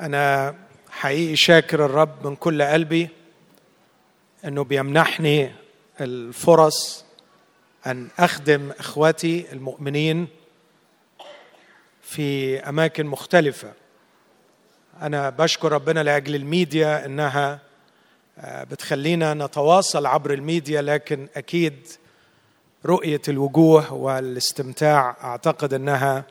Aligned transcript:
أنا 0.00 0.54
حقيقي 0.90 1.36
شاكر 1.36 1.84
الرب 1.84 2.26
من 2.26 2.36
كل 2.36 2.62
قلبي 2.62 3.08
أنه 4.44 4.64
بيمنحني 4.64 5.52
الفرص 6.00 7.04
أن 7.86 8.08
أخدم 8.18 8.70
إخوتي 8.78 9.52
المؤمنين 9.52 10.28
في 12.02 12.58
أماكن 12.60 13.06
مختلفة. 13.06 13.72
أنا 15.02 15.30
بشكر 15.30 15.72
ربنا 15.72 16.02
لأجل 16.02 16.34
الميديا 16.34 17.06
إنها 17.06 17.60
بتخلينا 18.44 19.34
نتواصل 19.34 20.06
عبر 20.06 20.32
الميديا 20.32 20.82
لكن 20.82 21.28
أكيد 21.36 21.86
رؤية 22.86 23.22
الوجوه 23.28 23.92
والاستمتاع 23.92 25.16
أعتقد 25.24 25.74
أنها 25.74 26.24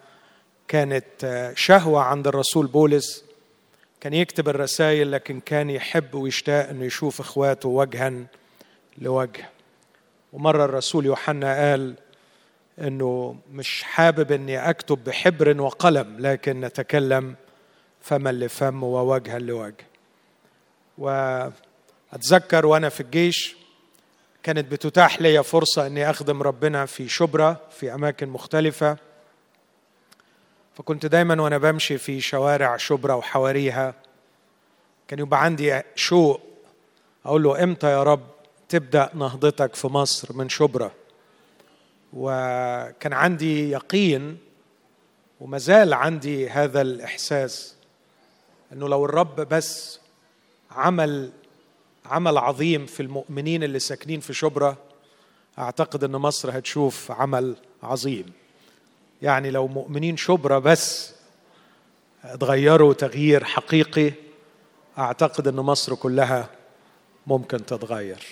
كانت 0.68 1.52
شهوة 1.56 2.02
عند 2.02 2.28
الرسول 2.28 2.68
بولس 2.68 3.25
كان 4.02 4.14
يكتب 4.14 4.50
الرسائل 4.50 5.12
لكن 5.12 5.40
كان 5.40 5.70
يحب 5.70 6.14
ويشتاق 6.16 6.70
إنه 6.70 6.86
يشوف 6.86 7.20
إخواته 7.20 7.70
وجها 7.70 8.14
لوجه. 8.98 9.50
ومرة 10.34 10.66
الرسول 10.66 11.06
يوحنا 11.06 11.72
قال 11.72 11.96
إنه 12.80 13.36
مش 13.52 13.84
حابب 13.84 14.32
إني 14.32 14.70
أكتب 14.70 15.04
بحبر 15.04 15.62
وقلم 15.62 16.16
لكن 16.20 16.62
نتكلم 16.62 17.36
فما 18.02 18.32
لفم 18.32 18.84
ووجها 18.84 19.40
لوجه. 19.40 19.86
وأتذكر 20.98 22.66
وأنا 22.66 22.90
في 22.90 23.00
الجيش 23.02 23.56
كانت 24.44 24.72
بتتاح 24.72 25.22
لي 25.22 25.44
فرصة 25.44 25.88
إني 25.88 26.10
أخدم 26.10 26.42
ربنا 26.44 26.86
في 26.86 27.08
شبرا 27.08 27.58
في 27.72 27.94
أماكن 27.94 28.30
مختلفة. 28.30 28.98
فكنت 30.76 31.06
دايما 31.06 31.42
وأنا 31.42 31.58
بمشي 31.58 31.98
في 31.98 32.22
شوارع 32.22 32.78
شبرا 32.78 33.14
وحواريها. 33.14 33.94
كان 35.08 35.20
يبقى 35.20 35.44
عندي 35.44 35.82
شوق. 35.96 36.42
أقول 37.26 37.44
له 37.44 37.64
إمتى 37.64 37.88
يا 37.92 38.04
رب 38.04 38.22
تبدأ 38.70 39.10
نهضتك 39.14 39.76
في 39.76 39.88
مصر 39.88 40.34
من 40.34 40.50
شبرا؟ 40.50 40.92
وكان 42.14 43.14
عندي 43.14 43.70
يقين 43.72 44.38
وما 45.42 45.58
زال 45.58 45.94
عندي 45.94 46.50
هذا 46.50 46.82
الإحساس 46.82 47.76
إنه 48.74 48.90
لو 48.90 49.06
الرب 49.06 49.36
بس 49.36 50.00
عمل 50.72 51.32
عمل 52.06 52.38
عظيم 52.38 52.86
في 52.86 53.00
المؤمنين 53.00 53.64
اللي 53.64 53.80
ساكنين 53.80 54.20
في 54.20 54.34
شبرا 54.34 54.78
أعتقد 55.60 56.04
إن 56.04 56.12
مصر 56.12 56.58
هتشوف 56.58 57.12
عمل 57.12 57.56
عظيم. 57.84 58.34
يعني 59.26 59.52
لو 59.52 59.68
مؤمنين 59.68 60.18
شبرا 60.18 60.60
بس 60.60 61.14
اتغيروا 62.24 62.94
تغيير 62.94 63.44
حقيقي 63.44 64.12
أعتقد 64.98 65.48
إن 65.48 65.56
مصر 65.56 65.96
كلها 65.96 66.50
ممكن 67.28 67.66
تتغير. 67.66 68.24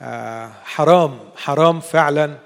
آه 0.00 0.52
حرام 0.64 1.18
حرام 1.36 1.80
فعلا 1.80 2.38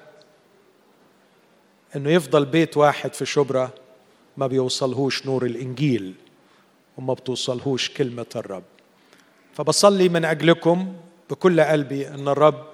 إنه 1.96 2.10
يفضل 2.10 2.44
بيت 2.44 2.76
واحد 2.76 3.14
في 3.14 3.26
شبرا 3.26 3.70
ما 4.36 4.46
بيوصلهوش 4.46 5.26
نور 5.26 5.46
الإنجيل 5.46 6.14
وما 6.98 7.14
بتوصلهوش 7.14 7.90
كلمة 7.90 8.26
الرب. 8.36 8.64
فبصلي 9.54 10.08
من 10.08 10.24
أجلكم 10.24 10.96
بكل 11.30 11.60
قلبي 11.60 12.08
إن 12.08 12.28
الرب 12.28 12.66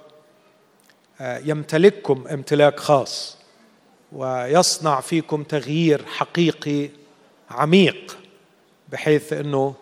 آه 1.21 1.37
يمتلككم 1.45 2.27
امتلاك 2.27 2.79
خاص. 2.79 3.44
ويصنع 4.15 5.01
فيكم 5.01 5.43
تغيير 5.43 6.05
حقيقي 6.05 6.89
عميق 7.49 8.17
بحيث 8.91 9.33
إنه 9.33 9.75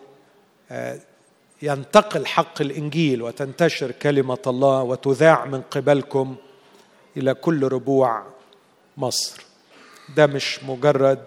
ينتقل 1.62 2.26
حق 2.26 2.60
الإنجيل 2.60 3.22
وتنتشر 3.22 3.90
كلمة 3.90 4.38
الله 4.46 4.82
وتذاع 4.82 5.44
من 5.44 5.62
قبلكم 5.62 6.36
إلى 7.16 7.34
كل 7.34 7.68
ربوع 7.68 8.26
مصر. 8.96 9.42
ده 10.16 10.26
مش 10.26 10.64
مجرد 10.64 11.24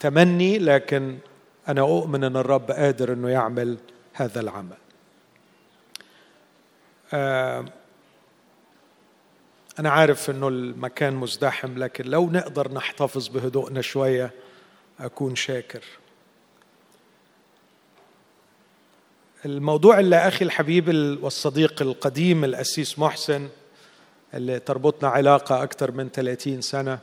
تمني 0.00 0.58
لكن 0.58 1.18
أنا 1.68 1.80
أؤمن 1.80 2.24
إن 2.24 2.36
الرب 2.36 2.70
قادر 2.70 3.12
إنه 3.12 3.28
يعمل 3.28 3.78
هذا 4.12 4.40
العمل. 4.40 4.76
أنا 9.80 9.90
عارف 9.90 10.30
إنه 10.30 10.48
المكان 10.48 11.14
مزدحم 11.14 11.78
لكن 11.78 12.04
لو 12.04 12.30
نقدر 12.30 12.72
نحتفظ 12.72 13.28
بهدوءنا 13.28 13.80
شوية 13.80 14.30
أكون 15.00 15.36
شاكر. 15.36 15.84
الموضوع 19.44 19.98
اللي 19.98 20.16
أخي 20.16 20.44
الحبيب 20.44 20.88
والصديق 21.22 21.82
القديم 21.82 22.44
الأسيس 22.44 22.98
محسن 22.98 23.48
اللي 24.34 24.58
تربطنا 24.58 25.08
علاقة 25.08 25.62
أكثر 25.62 25.90
من 25.90 26.08
30 26.08 26.60
سنة 26.60 26.98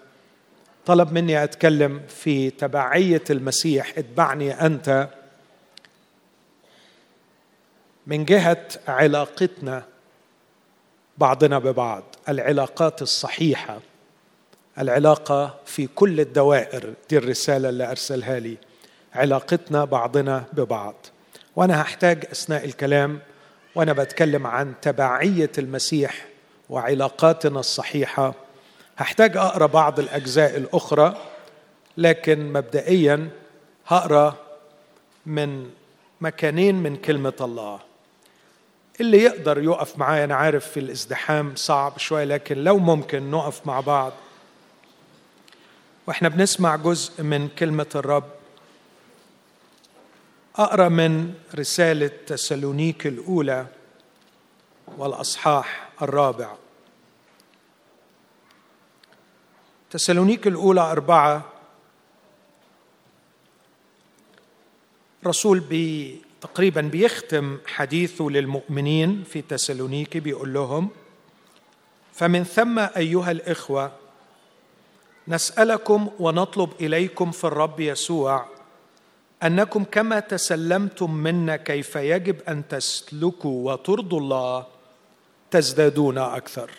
طلب 0.86 1.14
مني 1.14 1.44
أتكلم 1.44 2.02
في 2.08 2.50
تبعية 2.50 3.24
المسيح 3.30 3.94
اتبعني 3.98 4.66
أنت 4.66 5.09
من 8.08 8.26
جهة 8.26 8.68
علاقتنا 8.88 9.86
بعضنا 11.17 11.59
ببعض. 11.59 12.03
العلاقات 12.29 13.01
الصحيحة. 13.01 13.79
العلاقة 14.79 15.55
في 15.66 15.88
كل 15.88 16.19
الدوائر. 16.19 16.94
دي 17.09 17.17
الرسالة 17.17 17.69
اللي 17.69 17.91
أرسلها 17.91 18.39
لي. 18.39 18.57
علاقتنا 19.13 19.85
بعضنا 19.85 20.44
ببعض. 20.53 20.95
وأنا 21.55 21.81
هحتاج 21.81 22.25
أثناء 22.31 22.66
الكلام 22.66 23.19
وأنا 23.75 23.94
بتكلم 23.94 24.47
عن 24.47 24.73
تبعية 24.81 25.51
المسيح 25.57 26.25
وعلاقاتنا 26.69 27.59
الصحيحة. 27.59 28.34
هحتاج 28.97 29.38
أقرأ 29.38 29.66
بعض 29.66 29.99
الأجزاء 29.99 30.57
الأخرى 30.57 31.17
لكن 31.97 32.53
مبدئيا 32.53 33.29
هقرأ 33.88 34.35
من 35.25 35.69
مكانين 36.22 36.75
من 36.75 36.95
كلمة 36.95 37.34
الله. 37.41 37.87
اللي 39.02 39.18
يقدر 39.18 39.63
يقف 39.63 39.97
معايا. 39.97 40.24
أنا 40.24 40.35
عارف 40.35 40.68
في 40.68 40.80
الازدحام 40.80 41.56
صعب 41.56 41.97
شوية 41.97 42.24
لكن 42.24 42.63
لو 42.63 42.78
ممكن 42.78 43.31
نقف 43.31 43.68
مع 43.68 43.80
بعض. 43.80 44.13
وإحنا 46.08 46.30
بنسمع 46.30 46.75
جزء 46.75 47.24
من 47.24 47.47
كلمة 47.47 47.90
الرب. 47.96 48.30
أقرأ 50.56 50.90
من 50.90 51.34
رسالة 51.56 52.12
تسالونيك 52.28 53.08
الأولى 53.08 53.68
والأصحاح 54.97 55.90
الرابع. 56.02 56.56
تسالونيك 59.90 60.47
الأولى 60.47 60.81
أربعة. 60.81 61.46
رسول 65.25 65.59
بي 65.59 66.22
تقريبا 66.42 66.81
بيختم 66.81 67.58
حديثه 67.66 68.30
للمؤمنين 68.30 69.24
في 69.24 69.42
تسالونيكي 69.42 70.20
بيقول 70.20 70.53
لهم 70.53 70.90
فمن 72.14 72.44
ثم 72.44 72.80
أيها 72.80 73.31
الإخوة 73.31 73.92
نسألكم 75.28 76.09
ونطلب 76.20 76.70
إليكم 76.81 77.31
في 77.31 77.44
الرب 77.44 77.80
يسوع 77.80 78.46
أنكم 79.44 79.84
كما 79.84 80.20
تسلمتم 80.20 81.14
منا 81.14 81.56
كيف 81.56 81.96
يجب 81.96 82.42
أن 82.50 82.68
تسلكوا 82.68 83.72
وترضوا 83.72 84.20
الله 84.20 84.66
تزدادون 85.52 86.18
أكثر. 86.18 86.72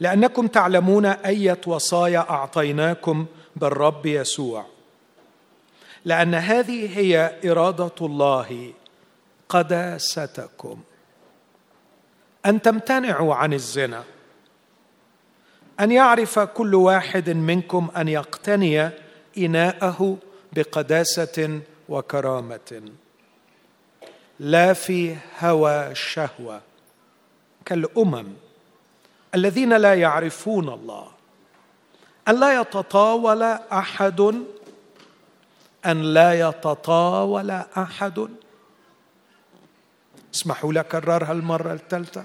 لأنكم 0.00 0.46
تعلمون 0.46 1.06
أية 1.06 1.60
وصايا 1.66 2.30
أعطيناكم 2.30 3.26
بالرب 3.56 4.06
يسوع. 4.06 4.66
لأن 6.04 6.34
هذه 6.34 6.98
هي 6.98 7.40
إرادة 7.50 7.94
الله 8.00 8.72
قداستكم. 9.48 10.80
أن 12.46 12.62
تمتنعوا 12.62 13.34
عن 13.34 13.52
الزنا. 13.52 14.04
أن 15.80 15.90
يعرف 15.90 16.38
كل 16.38 16.74
واحد 16.74 17.30
منكم 17.30 17.90
أن 17.96 18.08
يقتني 18.08 18.90
إناءه 19.38 20.18
بقداسة 20.52 21.60
وكرامة. 21.88 22.82
لا 24.40 24.72
في 24.72 25.16
هوى 25.40 25.90
الشهوه 25.90 26.60
كالأمم 27.64 28.26
الذين 29.34 29.72
لا 29.76 29.94
يعرفون 29.94 30.68
الله. 30.68 31.08
أن 32.28 32.40
لا 32.40 32.60
يتطاول 32.60 33.42
أحد 33.72 34.44
أن 35.86 36.02
لا 36.02 36.48
يتطاول 36.48 37.50
أحد. 37.50 38.28
اسمحوا 40.34 40.72
لي 40.72 40.80
أكررها 40.80 41.32
المرة 41.32 41.72
الثالثة. 41.72 42.24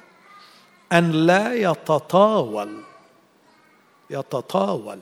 أن 0.91 1.11
لا 1.11 1.53
يتطاول 1.53 2.83
يتطاول 4.09 4.99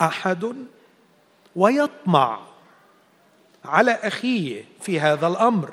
أحد 0.00 0.54
ويطمع 1.56 2.40
على 3.64 3.92
أخيه 3.92 4.64
في 4.80 5.00
هذا 5.00 5.26
الأمر. 5.26 5.72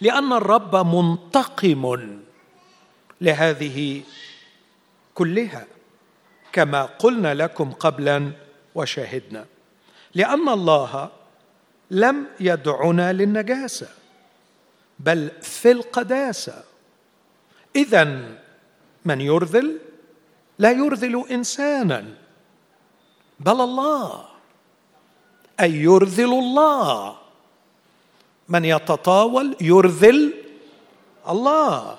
لأن 0.00 0.32
الرب 0.32 0.76
منتقم 0.76 2.20
لهذه 3.20 4.02
كلها 5.14 5.66
كما 6.52 6.82
قلنا 6.82 7.34
لكم 7.34 7.72
قبلا 7.72 8.32
وشهدنا. 8.74 9.46
لأن 10.18 10.48
الله 10.48 11.10
لم 11.90 12.26
يدعنا 12.40 13.12
للنجاسة 13.12 13.88
بل 14.98 15.30
في 15.42 15.70
القداسة. 15.70 16.64
إذا 17.76 18.04
من 19.04 19.20
يرذل؟ 19.20 19.78
لا 20.58 20.70
يرذل 20.70 21.24
إنسانا 21.30 22.04
بل 23.40 23.60
الله. 23.60 24.24
أي 25.60 25.72
يرذل 25.72 26.32
الله. 26.32 27.16
من 28.48 28.64
يتطاول 28.64 29.56
يرذل 29.60 30.34
الله 31.28 31.98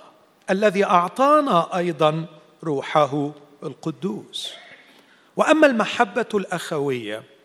الذي 0.49 0.83
أعطانا 0.85 1.77
أيضا 1.77 2.25
روحه 2.63 3.31
القدوس. 3.63 4.53
وأما 5.35 5.67
المحبة 5.67 6.29
الأخوية 6.33 7.38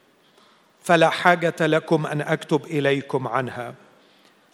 فلا 0.84 1.10
حاجة 1.10 1.54
لكم 1.60 2.06
أن 2.06 2.20
أكتب 2.20 2.64
إليكم 2.64 3.28
عنها. 3.28 3.75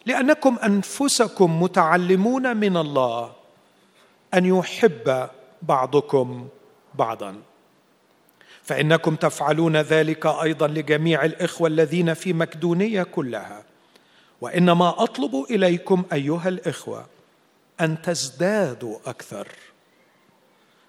لأنكم 0.06 0.58
أنفسكم 0.64 1.62
متعلمون 1.62 2.56
من 2.56 2.76
الله 2.76 3.32
أن 4.34 4.44
يحب 4.44 5.28
بعضكم 5.62 6.48
بعضا. 6.94 7.36
فإنكم 8.62 9.16
تفعلون 9.16 9.76
ذلك 9.76 10.26
أيضا 10.26 10.68
لجميع 10.68 11.24
الإخوة 11.24 11.68
الذين 11.68 12.14
في 12.14 12.32
مكدونية 12.32 13.02
كلها. 13.02 13.64
وإنما 14.40 15.02
أطلب 15.02 15.46
إليكم 15.50 16.04
أيها 16.12 16.48
الإخوة 16.48 17.06
أن 17.80 18.02
تزدادوا 18.02 18.98
أكثر 19.06 19.48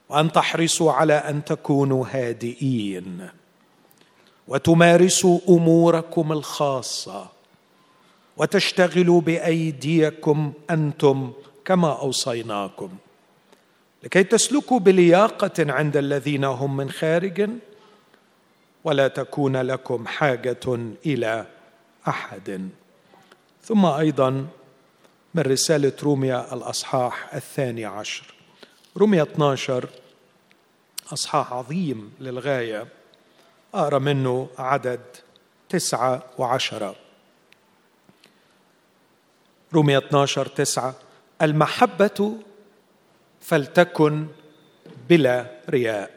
وأن 0.10 0.32
تحرصوا 0.32 0.92
على 0.92 1.14
أن 1.14 1.44
تكونوا 1.46 2.06
هادئين. 2.12 3.41
وتمارسوا 4.52 5.40
أموركم 5.50 6.32
الخاصة 6.32 7.28
وتشتغلوا 8.38 9.22
بأيديكم 9.22 10.54
أنتم 10.70 11.32
كما 11.66 12.00
أوصيناكم. 12.00 12.90
لكي 14.04 14.24
تسلكوا 14.24 14.80
بلياقة 14.80 15.72
عند 15.72 15.98
الذين 15.98 16.44
هم 16.44 16.78
من 16.78 16.92
خارج 16.92 17.50
ولا 18.84 19.08
تكون 19.08 19.58
لكم 19.58 20.08
حاجة 20.08 20.68
إلى 21.06 21.46
أحد. 22.08 22.70
ثم 23.64 23.86
أيضا 23.86 24.30
من 25.34 25.44
رسالة 25.44 25.94
روميا 26.04 26.54
الأصحاح 26.54 27.34
الثاني 27.36 27.86
عشر. 27.86 28.34
روميا 28.98 29.24
12 29.24 29.90
أصحاح 31.14 31.54
عظيم 31.54 32.14
للغاية. 32.20 33.01
اقرا 33.74 34.00
منه 34.00 34.50
عدد 34.58 35.02
تسعة 35.70 36.24
وعشرة. 36.38 36.96
روميا 39.74 39.98
12 39.98 40.46
تسعة. 40.46 40.96
المحبة 41.42 42.38
فلتكن 43.42 44.28
بلا 45.10 45.60
رياء. 45.70 46.12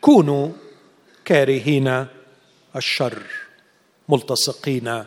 كونوا 0.00 0.52
كارهين 1.24 2.06
الشر 2.76 3.22
ملتصقين 4.08 5.04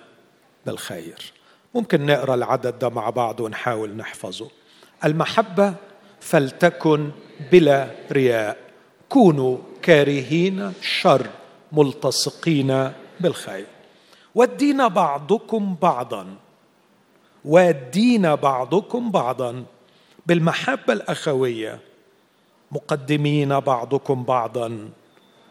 بالخير. 0.65 1.33
ممكن 1.75 2.05
نقرأ 2.05 2.35
العدد 2.35 2.79
ده 2.79 2.89
مع 2.89 3.09
بعض 3.09 3.39
ونحاول 3.39 3.95
نحفظه. 3.95 4.51
المحبة 5.05 5.75
فلتكن 6.21 7.11
بلا 7.51 7.95
رياء. 8.11 8.68
كونوا 9.09 9.57
كارهين 9.81 10.61
الشر 10.61 11.27
ملتصقين 11.71 12.91
بالخير. 13.19 13.65
والدين 14.35 14.87
بعضكم 14.87 15.75
بعضا. 15.81 16.35
والدين 17.45 18.35
بعضكم 18.35 19.11
بعضا. 19.11 19.65
بالمحبة 20.25 20.93
الأخوية 20.93 21.79
مقدمين 22.71 23.59
بعضكم 23.59 24.23
بعضا 24.23 24.89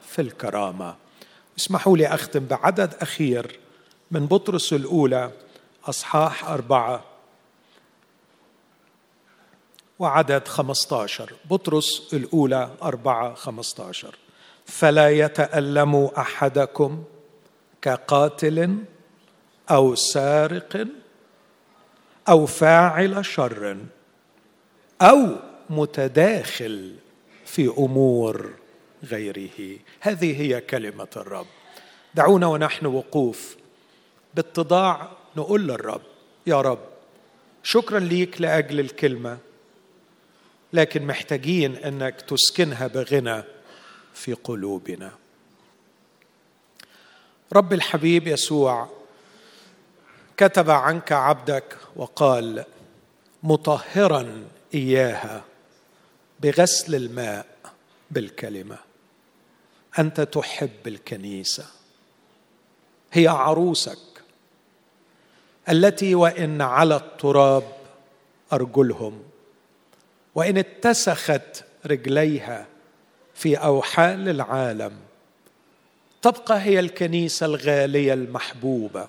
في 0.02 0.22
الكرامة. 0.22 0.94
اسمحوا 1.58 1.96
لي 1.96 2.06
أختم 2.06 2.46
بعدد 2.46 2.94
أخير 3.00 3.58
من 4.10 4.26
بطرس 4.26 4.72
الأولى 4.72 5.30
أصحاح 5.84 6.44
أربعة. 6.50 7.04
وعدد 9.98 10.48
خمسطاشر 10.48 11.32
بطرس 11.50 12.14
الأولى 12.14 12.70
أربعة 12.82 13.34
خمسطاشر 13.34 14.14
فلا 14.66 15.10
يتألم 15.10 16.04
أحدكم 16.18 17.04
كقاتل 17.82 18.76
أو 19.70 19.94
سارق 19.94 20.86
أو 22.28 22.46
فاعل 22.46 23.24
شر 23.24 23.76
أو 25.02 25.26
متداخل 25.70 26.94
في 27.44 27.68
أمور 27.78 28.50
غيره. 29.04 29.78
هذه 30.00 30.40
هي 30.40 30.60
كلمة 30.60 31.08
الرب. 31.16 31.46
دعونا 32.14 32.46
ونحن 32.46 32.86
وقوف 32.86 33.56
باتضاع 34.34 35.08
نقول 35.36 35.68
للرب 35.68 36.00
يا 36.46 36.60
رب 36.60 36.78
شكرا 37.62 37.98
ليك 37.98 38.40
لأجل 38.40 38.80
الكلمة. 38.80 39.38
لكن 40.72 41.06
محتاجين 41.06 41.76
أنك 41.76 42.20
تسكنها 42.20 42.86
بغنى 42.86 43.42
في 44.14 44.32
قلوبنا. 44.32 45.12
رب 47.52 47.72
الحبيب 47.72 48.26
يسوع 48.26 48.88
كتب 50.36 50.70
عنك 50.70 51.12
عبدك 51.12 51.76
وقال 51.96 52.64
مطهرا 53.42 54.48
إياها 54.74 55.44
بغسل 56.40 56.94
الماء 56.94 57.46
بالكلمة. 58.10 58.78
أنت 59.98 60.20
تحب 60.20 60.86
الكنيسة. 60.86 61.66
هي 63.12 63.28
عروسك 63.28 63.98
التي 65.68 66.14
وإن 66.14 66.62
على 66.62 66.96
التراب 66.96 67.72
أرجلهم. 68.52 69.27
وإن 70.38 70.58
اتسخت 70.58 71.64
رجليها 71.86 72.66
في 73.34 73.56
أوحال 73.56 74.28
العالم 74.28 74.92
تبقى 76.22 76.60
هي 76.60 76.80
الكنيسة 76.80 77.46
الغالية 77.46 78.12
المحبوبة 78.12 79.08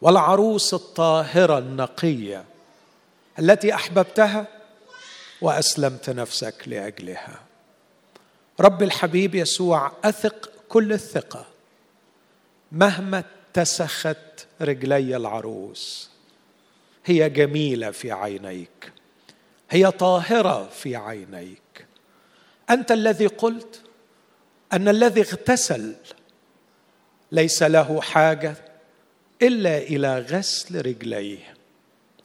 والعروس 0.00 0.74
الطاهرة 0.74 1.58
النقية 1.58 2.44
التي 3.38 3.74
أحببتها 3.74 4.46
وأسلمت 5.40 6.10
نفسك 6.10 6.54
لأجلها. 6.66 7.40
رب 8.60 8.82
الحبيب 8.82 9.34
يسوع 9.34 9.92
أثق 10.04 10.50
كل 10.68 10.92
الثقة 10.92 11.46
مهما 12.72 13.24
اتسخت 13.56 14.46
رجلي 14.60 15.16
العروس. 15.16 16.10
هي 17.04 17.30
جميلة 17.30 17.90
في 17.90 18.12
عينيك. 18.12 18.92
هي 19.72 19.90
طاهرة 19.90 20.68
في 20.68 20.96
عينيك. 20.96 21.86
أنت 22.70 22.92
الذي 22.92 23.26
قلت 23.26 23.82
أن 24.72 24.88
الذي 24.88 25.20
اغتسل 25.20 25.94
ليس 27.32 27.62
له 27.62 28.00
حاجة 28.00 28.56
إلا 29.42 29.78
إلى 29.78 30.18
غسل 30.18 30.86
رجليه 30.86 31.54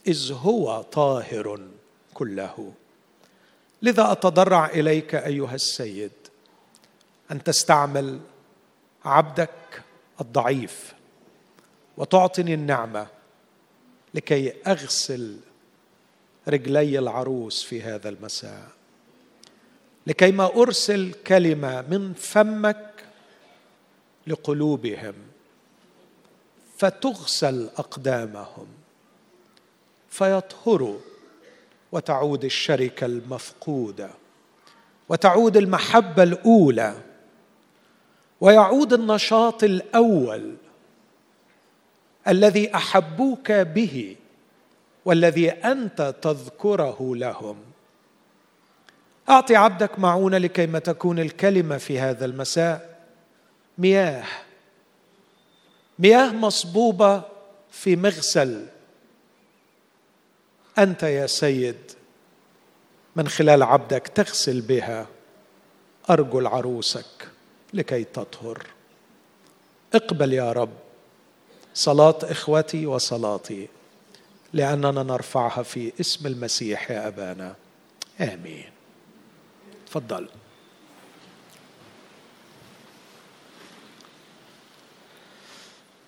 إذ 0.08 0.32
هو 0.32 0.82
طاهر 0.82 1.68
كله. 2.14 2.74
لذا 3.82 4.12
أتضرع 4.12 4.66
إليك 4.66 5.16
أيها 5.16 5.56
السيد 5.56 6.12
أن 7.32 7.44
تستعمل 7.44 8.20
عبدك 9.06 9.84
الضعيف 10.22 10.94
وتعطني 11.98 12.54
النعمة 12.54 13.08
لكي 14.14 14.54
أغسل 14.68 15.38
رجلي 16.48 17.00
العروس 17.00 17.64
في 17.64 17.82
هذا 17.82 18.10
المساء. 18.10 18.70
لكي 20.08 20.32
ما 20.32 20.46
أرسل 20.56 21.14
كلمة 21.28 21.82
من 21.82 22.14
فمك 22.14 22.94
لقلوبهم 24.28 25.14
فتغسل 26.78 27.70
أقدامهم 27.78 28.68
فيطهروا 30.10 30.98
وتعود 31.92 32.46
الشركة 32.46 33.06
المفقودة 33.06 34.10
وتعود 35.10 35.58
المحبة 35.58 36.24
الأولى 36.24 37.02
ويعود 38.42 38.94
النشاط 38.94 39.64
الأول 39.64 40.56
الذي 42.28 42.76
أحبوك 42.76 43.52
به 43.52 44.16
والذي 45.08 45.50
أنت 45.50 46.16
تذكره 46.22 47.16
لهم. 47.16 47.58
أعطي 49.30 49.56
عبدك 49.56 50.00
معونة 50.00 50.38
لكيما 50.38 50.80
تكون 50.80 51.20
الكلمة 51.20 51.78
في 51.78 52.00
هذا 52.00 52.26
المساء. 52.26 53.00
مياه. 53.78 54.24
مياه 56.00 56.32
مصبوبة 56.32 57.22
في 57.72 57.96
مغسل. 57.96 58.66
أنت 60.78 61.04
يا 61.04 61.28
سيد 61.28 61.92
من 63.16 63.28
خلال 63.28 63.64
عبدك 63.64 64.08
تغسل 64.08 64.62
بها. 64.62 65.08
ارجل 66.10 66.48
عروسك 66.48 67.28
لكي 67.74 68.04
تطهر. 68.04 68.66
اقبل 69.94 70.34
يا 70.34 70.52
رب. 70.52 70.74
صلاة 71.74 72.20
إخوتي 72.24 72.86
وصلاتي. 72.86 73.77
لأننا 74.54 75.04
نرفعها 75.04 75.64
في 75.64 75.94
اسم 76.00 76.28
المسيح 76.28 76.92
يا 76.92 77.08
أبانا. 77.08 77.56
آمين. 78.22 78.72
تفضل. 79.88 80.30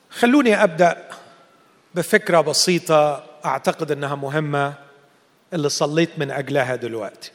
خلوني 0.10 0.63
أبدأ 0.63 1.10
بفكرة 1.96 2.41
بسيطة 2.41 3.25
أعتقد 3.46 3.91
إنها 3.91 4.15
مهمة 4.15 4.74
اللي 5.53 5.69
صليت 5.69 6.19
من 6.19 6.31
أجلها 6.31 6.75
دلوقتي. 6.75 7.31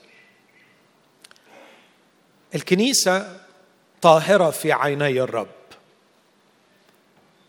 الكنيسة 2.54 3.40
طاهرة 4.02 4.50
في 4.50 4.72
عيني 4.72 5.20
الرب. 5.20 5.48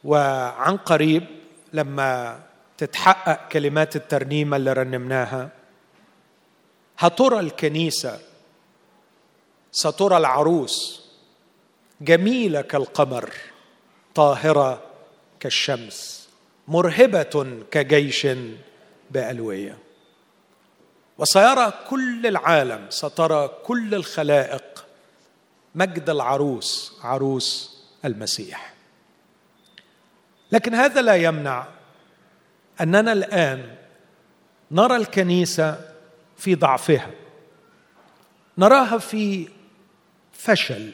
وعن 0.04 0.78
قريب 0.78 1.26
لما 1.74 2.40
تتحقق 2.78 3.48
كلمات 3.48 3.96
الترنيمة 3.96 4.58
اللي 4.58 4.74
رنمناها. 4.74 5.50
هترى 6.98 7.40
الكنيسة 7.40 8.20
سترى 9.72 10.18
العروس 10.18 11.06
جميلة 12.02 12.62
كالقمر 12.62 13.34
طاهرة 14.16 14.84
كالشمس 15.40 16.30
مرهبة 16.68 17.64
كجيش 17.72 18.28
بألوية. 19.12 19.78
وسيرى 21.18 21.74
كل 21.90 22.28
العالم 22.28 22.86
سترى 22.90 23.48
كل 23.64 23.96
الخلائق 23.96 24.86
مجد 25.76 26.10
العروس 26.10 27.00
عروس 27.04 27.78
المسيح. 28.06 28.74
لكن 30.52 30.76
هذا 30.76 31.02
لا 31.02 31.16
يمنع 31.16 31.68
أننا 32.82 33.14
الآن 33.14 33.76
نرى 34.72 34.96
الكنيسة 34.96 35.92
في 36.38 36.56
ضعفها. 36.56 37.12
نراها 38.58 38.98
في 38.98 39.48
فشل. 40.34 40.92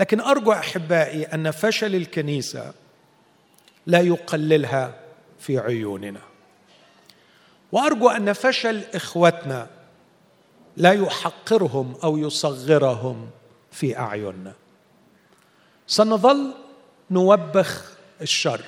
لكن 0.00 0.20
أرجو 0.20 0.52
أحبائي 0.52 1.24
أن 1.24 1.50
فشل 1.50 1.94
الكنيسة 1.94 2.74
لا 3.86 4.00
يقللها 4.00 4.94
في 5.38 5.58
عيوننا. 5.58 6.20
وأرجو 7.72 8.08
أن 8.08 8.32
فشل 8.32 8.82
إخوتنا 8.94 9.70
لا 10.76 10.92
يحقرهم 10.92 11.96
أو 12.04 12.18
يصغرهم 12.18 13.30
في 13.72 13.98
أعيننا. 13.98 14.52
سنظل 15.86 16.54
نوبخ 17.10 17.92
الشر. 18.20 18.60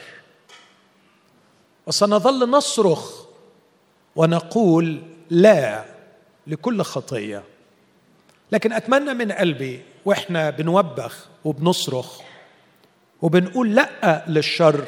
وسنظل 1.86 2.50
نصرخ 2.50 3.22
ونقول 4.16 5.02
لا 5.30 5.84
لكل 6.46 6.82
خطية. 6.82 7.42
لكن 8.52 8.72
أتمنى 8.72 9.14
من 9.14 9.32
قلبي 9.32 9.82
وإحنا 10.04 10.50
بنوبخ 10.50 11.28
وبنصرخ 11.44 12.20
وبنقول 13.22 13.74
لأ 13.74 14.24
للشر 14.28 14.84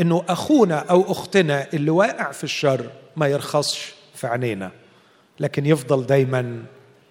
إنه 0.00 0.24
أخونا 0.28 0.78
أو 0.78 1.12
أختنا 1.12 1.66
اللي 1.74 1.90
واقع 1.90 2.32
في 2.32 2.44
الشر 2.44 2.90
ما 3.16 3.26
يرخصش 3.26 3.94
في 4.14 4.26
عينينا. 4.26 4.70
لكن 5.40 5.66
يفضل 5.66 6.06
دايما 6.06 6.62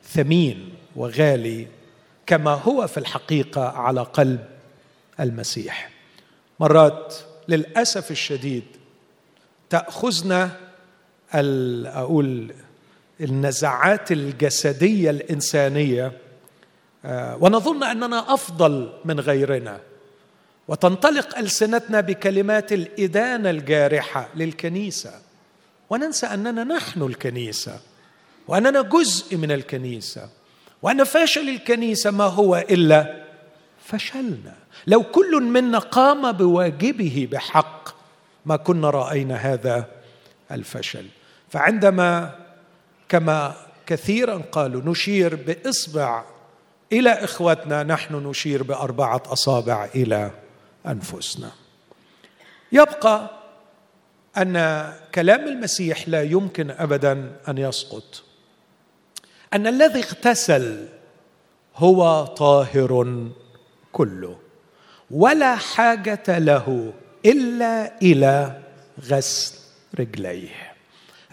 ثمين 0.03 0.73
وغالي 0.95 1.67
كما 2.25 2.51
هو 2.53 2.87
في 2.87 2.97
الحقيقة 2.97 3.67
على 3.69 4.01
قلب 4.01 4.45
المسيح. 5.19 5.89
مرات 6.59 7.15
للأسف 7.49 8.11
الشديد 8.11 8.63
تأخذنا 9.69 10.51
أقول 11.85 12.53
النزعات 13.21 14.11
الجسدية 14.11 15.09
الإنسانية 15.09 16.11
آه، 17.05 17.37
ونظن 17.41 17.83
أننا 17.83 18.33
أفضل 18.33 18.93
من 19.05 19.19
غيرنا. 19.19 19.79
وتنطلق 20.67 21.37
ألسنتنا 21.37 22.01
بكلمات 22.01 22.73
الإدانة 22.73 23.49
الجارحة 23.49 24.29
للكنيسة. 24.35 25.13
وننسى 25.89 26.25
أننا 26.27 26.63
نحن 26.63 27.01
الكنيسة 27.01 27.79
وأننا 28.47 28.81
جزء 28.81 29.37
من 29.37 29.51
الكنيسة. 29.51 30.29
وأن 30.81 31.03
فشل 31.03 31.49
الكنيسة 31.49 32.11
ما 32.11 32.23
هو 32.23 32.55
إلا 32.55 33.23
فشلنا. 33.85 34.55
لو 34.87 35.03
كل 35.03 35.43
منا 35.43 35.79
قام 35.79 36.31
بواجبه 36.31 37.27
بحق 37.31 37.89
ما 38.45 38.55
كنا 38.55 38.89
رأينا 38.89 39.35
هذا 39.35 39.85
الفشل. 40.51 41.05
فعندما 41.49 42.35
كما 43.09 43.55
كثيرا 43.85 44.41
قالوا 44.51 44.81
نشير 44.85 45.35
بإصبع 45.35 46.23
إلى 46.91 47.09
إخوتنا 47.09 47.83
نحن 47.83 48.15
نشير 48.15 48.63
بأربعة 48.63 49.23
أصابع 49.25 49.89
إلى 49.95 50.31
أنفسنا. 50.87 51.51
يبقى 52.71 53.29
أن 54.37 54.53
كلام 55.15 55.47
المسيح 55.47 56.09
لا 56.09 56.23
يمكن 56.23 56.71
ابدا 56.71 57.35
أن 57.47 57.57
يسقط. 57.57 58.23
أن 59.53 59.67
الذي 59.67 59.99
اغتسل 59.99 60.87
هو 61.75 62.25
طاهر 62.25 63.23
كله. 63.91 64.37
ولا 65.11 65.55
حاجة 65.55 66.39
له 66.39 66.93
إلا 67.25 68.01
إلى 68.01 68.59
غسل 69.09 69.55
رجليه. 69.99 70.73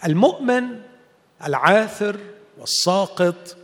المؤمن 0.05 0.63
العاثر 1.45 2.17
والساقط 2.59 3.57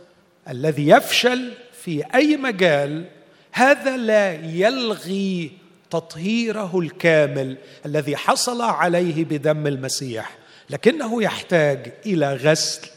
الذي 0.48 0.88
يفشل 0.88 1.52
في 1.72 2.04
أي 2.14 2.36
مجال 2.36 3.04
هذا 3.52 3.96
لا 3.96 4.32
يلغي 4.32 5.50
تطهيره 5.90 6.78
الكامل 6.78 7.56
الذي 7.86 8.16
حصل 8.16 8.62
عليه 8.62 9.24
بدم 9.24 9.66
المسيح 9.66 10.36
لكنه 10.70 11.22
يحتاج 11.22 11.92
إلى 12.06 12.34
غسل 12.34 12.88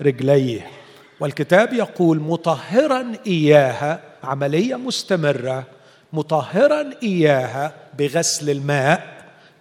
رجليه. 0.00 0.66
والكتاب 1.20 1.72
يقول 1.72 2.20
مطهرا 2.20 3.12
إياها 3.26 4.00
عملية 4.24 4.76
مستمرة 4.76 5.75
مطهرا 6.16 6.90
إياها 7.02 7.74
بغسل 7.98 8.50
الماء 8.50 9.16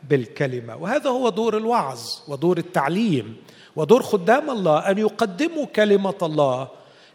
بالكلمة. 0.10 0.76
وهذا 0.76 1.10
هو 1.10 1.30
دور 1.30 1.58
الوعظ 1.58 2.00
ودور 2.28 2.58
التعليم 2.58 3.36
ودور 3.76 4.04
خدام 4.04 4.50
الله 4.50 4.92
أن 4.92 4.98
يقدموا 4.98 5.66
كلمة 5.66 6.16
الله 6.22 6.68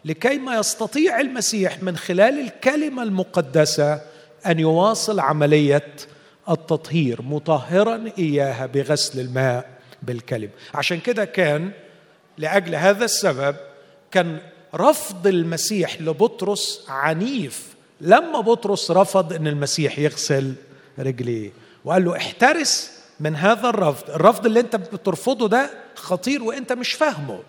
لكي 0.05 0.37
ما 0.37 0.55
يستطيع 0.55 1.19
المسيح 1.19 1.83
من 1.83 1.97
خلال 1.97 2.39
الكلمة 2.39 3.03
المقدسة 3.03 4.01
أن 4.45 4.59
يواصل 4.59 5.19
عملية 5.19 5.87
التطهير 6.49 7.21
مطهرا 7.21 8.11
إياها 8.17 8.65
بغسل 8.65 9.19
الماء 9.19 9.69
بالكلمة. 10.03 10.51
عشان 10.73 10.99
كده 10.99 11.25
كان 11.25 11.71
لأجل 12.37 12.75
هذا 12.75 13.05
السبب 13.05 13.55
كان 14.11 14.39
رفض 14.75 15.27
المسيح 15.27 16.01
لبطرس 16.01 16.85
عنيف 16.89 17.75
لما 18.01 18.39
بطرس 18.39 18.91
رفض 18.91 19.33
إن 19.33 19.47
المسيح 19.47 19.99
يغسل 19.99 20.53
رجليه 20.99 21.51
وقال 21.85 22.05
له 22.05 22.17
احترس 22.17 22.91
من 23.19 23.35
هذا 23.35 23.69
الرفض. 23.69 24.09
الرفض 24.09 24.45
اللي 24.45 24.59
أنت 24.59 24.75
بترفضه 24.75 25.47
ده 25.47 25.69
خطير 25.95 26.43
وأنت 26.43 26.73
مش 26.73 26.93
فاهمه. 26.93 27.39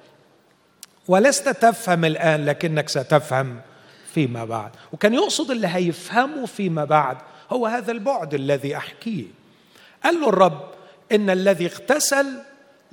ولست 1.08 1.48
تفهم 1.48 2.04
الآن 2.04 2.44
لكنك 2.44 2.88
ستفهم 2.88 3.60
فيما 4.14 4.44
بعد. 4.44 4.70
وكان 4.92 5.14
يقصد 5.14 5.50
اللي 5.50 5.68
هيفهمه 5.68 6.46
فيما 6.46 6.84
بعد 6.84 7.16
هو 7.50 7.66
هذا 7.66 7.92
البعد 7.92 8.34
الذي 8.34 8.76
أحكيه. 8.76 9.24
قال 10.04 10.20
له 10.20 10.28
الرب 10.28 10.70
إن 11.12 11.30
الذي 11.30 11.66
اغتسل 11.66 12.26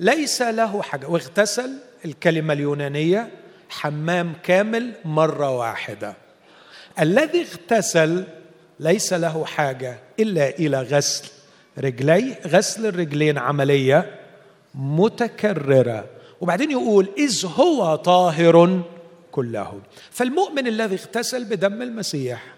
ليس 0.00 0.42
له 0.42 0.82
حاجة. 0.82 1.06
واغتسل 1.06 1.70
الكلمة 2.04 2.52
اليونانية 2.52 3.30
حمام 3.68 4.32
كامل 4.42 4.92
مرة 5.04 5.50
واحدة. 5.50 6.14
الذي 6.98 7.40
اغتسل 7.40 8.24
ليس 8.80 9.12
له 9.12 9.44
حاجة 9.44 9.98
إلا 10.20 10.48
إلى 10.48 10.82
غسل 10.82 11.28
رجلي 11.78 12.36
غسل 12.46 12.86
الرجلين 12.86 13.38
عملية 13.38 14.20
متكررة. 14.74 16.04
وبعدين 16.40 16.70
يقول 16.70 17.08
إذ 17.18 17.46
هو 17.46 17.96
طاهر 17.96 18.82
كله. 19.32 19.80
فالمؤمن 20.10 20.66
الذي 20.66 20.94
اغتسل 20.94 21.44
بدم 21.44 21.82
المسيح 21.82 22.54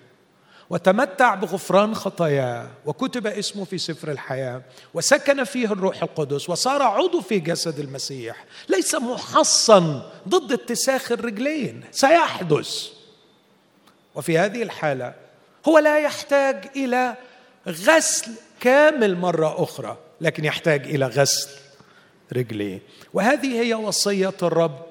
وتمتع 0.70 1.34
بغفران 1.34 1.94
خطاياه 1.94 2.70
وكتب 2.86 3.26
اسمه 3.26 3.64
في 3.64 3.78
سفر 3.78 4.10
الحياة 4.10 4.62
وسكن 4.94 5.44
فيه 5.44 5.72
الروح 5.72 6.02
القدس 6.02 6.50
وصار 6.50 6.82
عضو 6.82 7.20
في 7.20 7.38
جسد 7.38 7.78
المسيح 7.78 8.44
ليس 8.68 8.94
محصن 8.94 10.02
ضد 10.28 10.52
اتساخ 10.52 11.12
الرجلين 11.12 11.80
سيحدث. 11.90 13.01
وفي 14.14 14.38
هذه 14.38 14.62
الحالة 14.62 15.14
هو 15.68 15.78
لا 15.78 15.98
يحتاج 15.98 16.70
إلى 16.76 17.16
غسل 17.68 18.32
كامل 18.60 19.16
مرة 19.16 19.62
أخرى 19.62 19.96
لكن 20.20 20.44
يحتاج 20.44 20.86
إلى 20.86 21.06
غسل 21.06 21.48
رجليه. 22.32 22.82
وهذه 23.14 23.62
هي 23.62 23.74
وصية 23.74 24.34
الرب. 24.42 24.82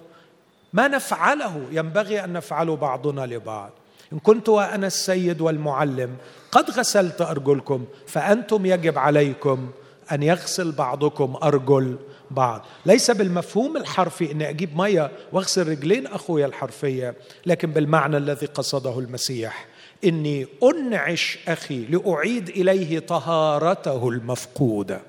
ما 0.73 0.87
نفعله 0.87 1.67
ينبغي 1.71 2.23
أن 2.23 2.33
نفعله 2.33 2.75
بعضنا 2.75 3.25
لبعض. 3.25 3.71
إن 4.13 4.19
كنت 4.19 4.49
وأنا 4.49 4.87
السيد 4.87 5.41
والمعلم 5.41 6.17
قد 6.51 6.71
غسلت 6.71 7.21
أرجلكم 7.21 7.85
فأنتم 8.07 8.65
يجب 8.65 8.97
عليكم 8.97 9.71
أن 10.11 10.23
يغسل 10.23 10.71
بعضكم 10.71 11.37
أرجل 11.43 11.97
بعض. 12.33 12.65
ليس 12.85 13.11
بالمفهوم 13.11 13.77
الحرفي 13.77 14.31
إني 14.31 14.50
أجيب 14.50 14.77
مية 14.77 15.11
وأغسل 15.31 15.69
رجلين 15.69 16.07
أخويا 16.07 16.45
الحرفية 16.45 17.15
لكن 17.45 17.71
بالمعنى 17.71 18.17
الذي 18.17 18.45
قصده 18.45 19.00
المسيح. 19.00 19.67
إني 20.03 20.47
أنعش 20.63 21.38
أخي 21.47 21.85
لأعيد 21.85 22.50
إليه 22.50 23.00
طهارته 23.00 24.09
المفقودة. 24.09 25.01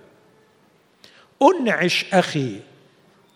أنعش 1.42 2.06
أخي 2.12 2.60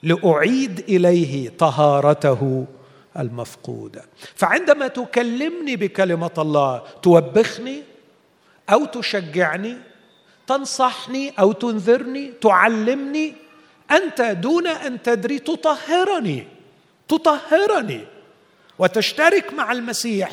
لأعيد 0.03 0.79
إليه 0.89 1.49
طهارته 1.49 2.67
المفقودة. 3.19 4.03
فعندما 4.35 4.87
تكلمني 4.87 5.77
بكلمة 5.77 6.31
الله 6.39 6.83
توبخني 7.03 7.83
أو 8.71 8.85
تشجعني 8.85 9.77
تنصحني 10.47 11.31
أو 11.39 11.53
تنذرني 11.53 12.33
تعلمني 12.41 13.35
أنت 13.91 14.21
دون 14.21 14.67
أن 14.67 15.03
تدري 15.03 15.39
تطهرني 15.39 16.47
تطهرني. 17.09 18.01
وتشترك 18.79 19.53
مع 19.53 19.73
المسيح 19.73 20.31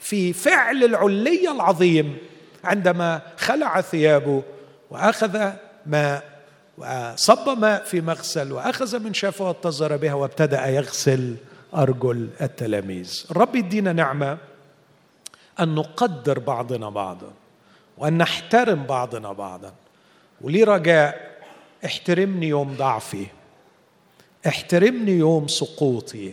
في 0.00 0.32
فعل 0.32 0.84
العلي 0.84 1.50
العظيم 1.50 2.18
عندما 2.64 3.22
خلع 3.36 3.80
ثيابه 3.80 4.42
وأخذ 4.90 5.50
ماء 5.86 6.40
وصب 6.78 7.58
ماء 7.58 7.84
في 7.84 8.00
مغسل 8.00 8.52
وأخذ 8.52 8.98
من 8.98 9.14
شافه 9.14 9.48
واتزر 9.48 9.96
بها 9.96 10.14
وابتدأ 10.14 10.66
يغسل 10.66 11.36
أرجل 11.74 12.28
التلاميذ. 12.40 13.24
الرب 13.30 13.56
يدينا 13.56 13.92
نعمة 13.92 14.38
أن 15.60 15.74
نقدر 15.74 16.38
بعضنا 16.38 16.90
بعضا 16.90 17.32
وأن 17.98 18.18
نحترم 18.18 18.84
بعضنا 18.86 19.32
بعضا. 19.32 19.72
ولي 20.40 20.64
رجاء؟ 20.64 21.29
احترمني 21.84 22.48
يوم 22.48 22.74
ضعفي. 22.74 23.26
احترمني 24.46 25.12
يوم 25.12 25.48
سقوطي. 25.48 26.32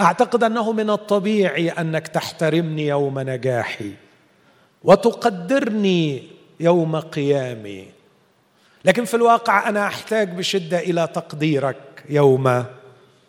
أعتقد 0.00 0.44
أنه 0.44 0.72
من 0.72 0.90
الطبيعي 0.90 1.70
أنك 1.70 2.08
تحترمني 2.08 2.86
يوم 2.86 3.18
نجاحي. 3.18 3.92
وتقدرني 4.84 6.28
يوم 6.60 6.96
قيامي. 6.96 7.86
لكن 8.84 9.04
في 9.04 9.14
الواقع 9.14 9.68
أنا 9.68 9.86
أحتاج 9.86 10.28
بشدة 10.28 10.78
إلى 10.78 11.08
تقديرك 11.14 12.04
يوم 12.08 12.64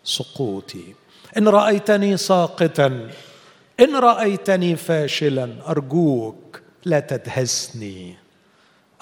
سقوطي. 0.04 0.94
إن 1.38 1.48
رأيتني 1.48 2.16
ساقطا 2.16 3.10
إن 3.80 3.96
رأيتني 3.96 4.76
فاشلا 4.76 5.48
أرجوك 5.68 6.60
لا 6.84 7.00
تدهسني. 7.00 8.21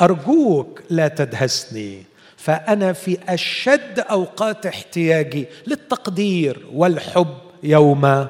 أرجوك 0.01 0.81
لا 0.91 1.09
تدهسني 1.09 2.03
فأنا 2.37 2.93
في 2.93 3.19
أشد 3.29 3.99
أوقات 3.99 4.67
احتياجي 4.67 5.47
للتقدير 5.67 6.67
والحب 6.73 7.39
يوم 7.63 8.27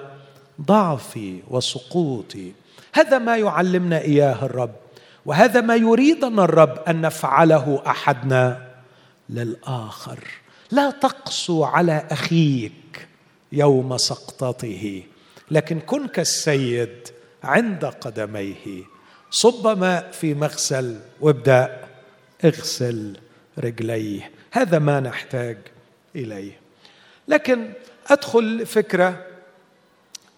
ضعفي 0.60 1.40
وسقوطي. 1.50 2.52
هذا 2.92 3.18
ما 3.18 3.36
يعلمنا 3.36 4.00
إياه 4.00 4.44
الرب 4.44 4.74
وهذا 5.26 5.60
ما 5.60 5.76
يريدنا 5.76 6.44
الرب 6.44 6.78
أن 6.88 7.00
نفعله 7.00 7.82
أحدنا 7.86 8.66
للآخر. 9.28 10.18
لا 10.70 10.90
تقسو 10.90 11.64
على 11.64 12.06
أخيك 12.10 13.08
يوم 13.52 13.96
سقطته 13.96 15.02
لكن 15.50 15.80
كن 15.80 16.08
كالسيد 16.08 17.08
عند 17.44 17.84
قدميه. 17.84 18.89
صب 19.30 19.78
ماء 19.78 20.10
في 20.10 20.34
مغسل 20.34 20.98
وابدأ 21.20 21.80
اغسل 22.44 23.16
رجليه. 23.58 24.30
هذا 24.52 24.78
ما 24.78 25.00
نحتاج 25.00 25.58
إليه. 26.16 26.52
لكن 27.28 27.72
أدخل 28.06 28.66
فكره 28.66 29.26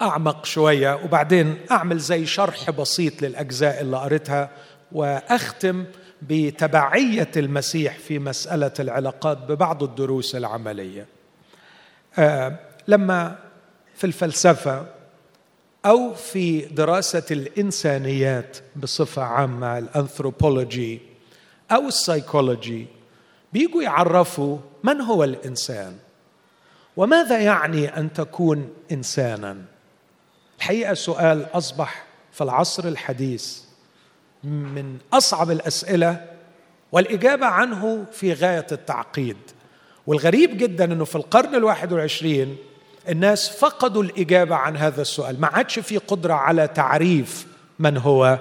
أعمق 0.03 0.45
شوية 0.45 0.95
وبعدين 1.05 1.57
أعمل 1.71 1.99
زي 1.99 2.27
شرح 2.27 2.71
بسيط 2.71 3.23
للأجزاء 3.23 3.81
اللي 3.81 3.97
قريتها 3.97 4.51
وأختم 4.93 5.85
بتبعية 6.23 7.31
المسيح 7.37 7.99
في 7.99 8.19
مسألة 8.19 8.73
العلاقات 8.81 9.39
ببعض 9.39 9.83
الدروس 9.83 10.37
العملية. 10.37 11.07
آه 12.19 12.59
لما 12.89 13.39
في 13.97 14.05
الفلسفة 14.05 14.87
أو 15.87 16.15
في 16.15 16.61
دراسة 16.61 17.23
الإنسانيات 17.31 18.57
بصفة 18.77 19.23
عامة 19.23 19.79
الأنثروبولوجي 19.79 21.01
أو 21.71 21.89
السايكولوجي 21.89 22.87
بيجوا 23.53 23.83
يعرفوا 23.83 24.59
من 24.83 25.01
هو 25.01 25.25
الإنسان 25.25 25.97
وماذا 26.97 27.41
يعني 27.41 27.97
أن 27.97 28.13
تكون 28.13 28.73
إنسانا. 28.93 29.57
الحقيقة 30.59 30.95
سؤال 30.95 31.47
أصبح 31.55 32.05
في 32.33 32.45
العصر 32.45 32.89
الحديث 32.89 33.59
من 34.45 34.99
أصعب 35.13 35.51
الأسئلة 35.51 36.27
والإجابة 36.93 37.47
عنه 37.47 38.05
في 38.13 38.33
غاية 38.33 38.67
التعقيد. 38.73 39.37
والغريب 40.07 40.57
جدا 40.57 40.85
إنه 40.85 41.05
في 41.05 41.17
القرن 41.17 41.55
الواحد 41.55 41.93
والعشرين 41.93 42.57
الناس 43.09 43.49
فقدوا 43.49 44.03
الإجابة 44.03 44.55
عن 44.57 44.77
هذا 44.77 45.03
السؤال. 45.03 45.41
ما 45.41 45.47
عادش 45.47 45.79
في 45.79 45.99
قدرة 45.99 46.35
على 46.35 46.69
تعريف 46.69 47.47
من 47.79 47.97
هو 47.97 48.39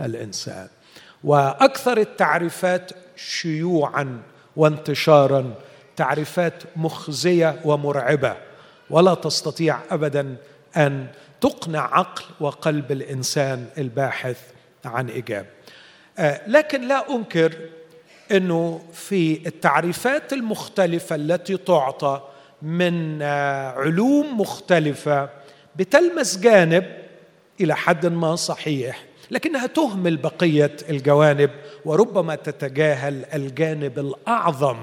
الإنسان. 0.00 0.68
وأكثر 1.24 1.98
التعريفات 1.98 2.90
شيوعا 3.16 4.22
وانتشارا 4.56 5.54
تعريفات 5.96 6.62
مخزية 6.76 7.60
ومرعبة. 7.64 8.36
ولا 8.90 9.14
تستطيع 9.14 9.78
ابدا 9.90 10.36
أن 10.76 11.06
تقنع 11.40 11.98
عقل 11.98 12.24
وقلب 12.40 12.92
الإنسان 12.92 13.66
الباحث 13.78 14.40
عن 14.84 15.10
اجابه 15.10 15.46
آه، 16.18 16.40
لكن 16.46 16.88
لا 16.88 17.14
أنكر 17.14 17.56
إنه 18.30 18.80
في 18.92 19.46
التعريفات 19.46 20.32
المختلفة 20.32 21.16
التي 21.16 21.56
تعطى 21.56 22.20
من 22.62 23.22
آه، 23.22 23.70
علوم 23.70 24.40
مختلفة 24.40 25.30
بتلمس 25.76 26.38
جانب 26.38 26.84
إلى 27.60 27.76
حد 27.76 28.06
ما 28.06 28.36
صحيح 28.36 29.04
لكنها 29.30 29.66
تهمل 29.66 30.16
بقية 30.16 30.76
الجوانب 30.90 31.50
وربما 31.84 32.34
تتجاهل 32.34 33.24
الجانب 33.34 33.98
الأعظم 33.98 34.76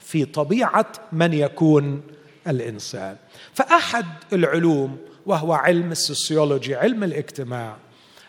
في 0.00 0.24
طبيعة 0.24 0.92
من 1.12 1.32
يكون 1.32 2.02
الإنسان. 2.46 3.16
فأحد 3.54 4.06
العلوم 4.32 4.96
وهو 5.26 5.52
علم 5.52 5.92
السوسيولوجي 5.92 6.74
علم 6.74 7.04
الاجتماع 7.04 7.76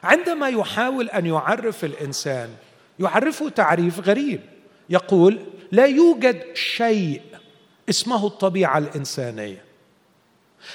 عندما 0.04 0.50
يحاول 0.50 1.10
أن 1.10 1.26
يعرف 1.26 1.86
الإنسان 1.86 2.50
يعرفه 3.00 3.50
تعريف 3.50 4.00
غريب 4.00 4.42
يقول 4.90 5.40
لا 5.72 5.86
يوجد 5.86 6.42
شيء 6.54 7.22
اسمه 7.90 8.28
الطبيعة 8.28 8.78
الإنسانية. 8.78 9.64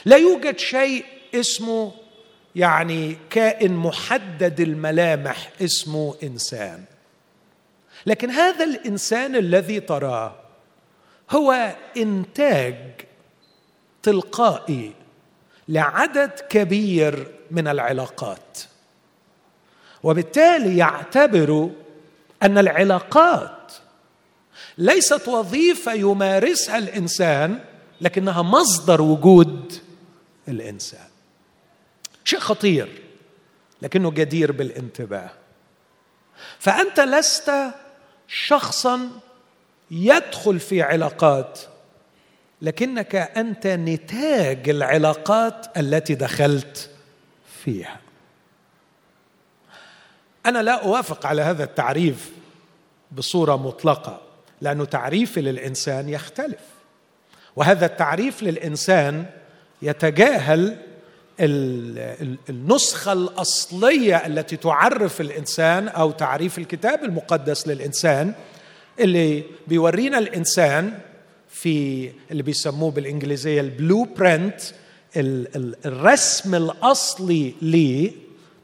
لا 0.04 0.16
يوجد 0.16 0.58
شيء 0.58 1.04
اسمه 1.34 1.92
يعني 2.56 3.16
كائن 3.30 3.76
محدد 3.76 4.60
الملامح 4.60 5.50
اسمه 5.62 6.14
إنسان. 6.22 6.84
لكن 8.06 8.30
هذا 8.30 8.64
الإنسان 8.64 9.36
الذي 9.36 9.80
تراه 9.80 10.34
هو 11.30 11.76
إنتاج 11.96 12.76
تلقائي 14.02 14.92
لعدد 15.68 16.30
كبير 16.48 17.26
من 17.50 17.68
العلاقات. 17.68 18.58
وبالتالي 20.02 20.76
يعتبر 20.76 21.70
أن 22.42 22.58
العلاقات 22.58 23.53
ليست 24.78 25.28
وظيفة 25.28 25.92
يمارسها 25.92 26.78
الإنسان 26.78 27.64
لكنها 28.00 28.42
مصدر 28.42 29.02
وجود 29.02 29.72
الإنسان. 30.48 31.08
شيء 32.24 32.38
خطير 32.38 33.02
لكنه 33.82 34.10
جدير 34.10 34.52
بالانتباه. 34.52 35.30
فأنت 36.58 37.00
لست 37.00 37.52
شخصا 38.28 39.10
يدخل 39.90 40.60
في 40.60 40.82
علاقات 40.82 41.60
لكنك 42.62 43.14
أنت 43.14 43.66
نتاج 43.66 44.68
العلاقات 44.68 45.78
التي 45.78 46.14
دخلت 46.14 46.90
فيها. 47.64 48.00
أنا 50.46 50.62
لا 50.62 50.84
أوافق 50.84 51.26
على 51.26 51.42
هذا 51.42 51.64
التعريف 51.64 52.30
بصورة 53.12 53.56
مطلقة. 53.56 54.23
لأنه 54.64 54.84
تعريفي 54.84 55.40
للإنسان 55.40 56.08
يختلف. 56.08 56.60
وهذا 57.56 57.86
التعريف 57.86 58.42
للإنسان 58.42 59.24
يتجاهل 59.82 60.76
النسخة 62.50 63.12
الأصلية 63.12 64.16
التي 64.16 64.56
تعرف 64.56 65.20
الإنسان 65.20 65.88
أو 65.88 66.10
تعريف 66.10 66.58
الكتاب 66.58 67.04
المقدس 67.04 67.68
للإنسان 67.68 68.34
اللي 69.00 69.42
بيورينا 69.66 70.18
الإنسان 70.18 70.98
في 71.48 72.10
اللي 72.30 72.42
بيسموه 72.42 72.90
بالإنجليزية 72.90 73.60
البلو 73.60 74.04
برنت 74.04 74.60
الرسم 75.86 76.54
الأصلي 76.54 77.54
لي 77.62 78.12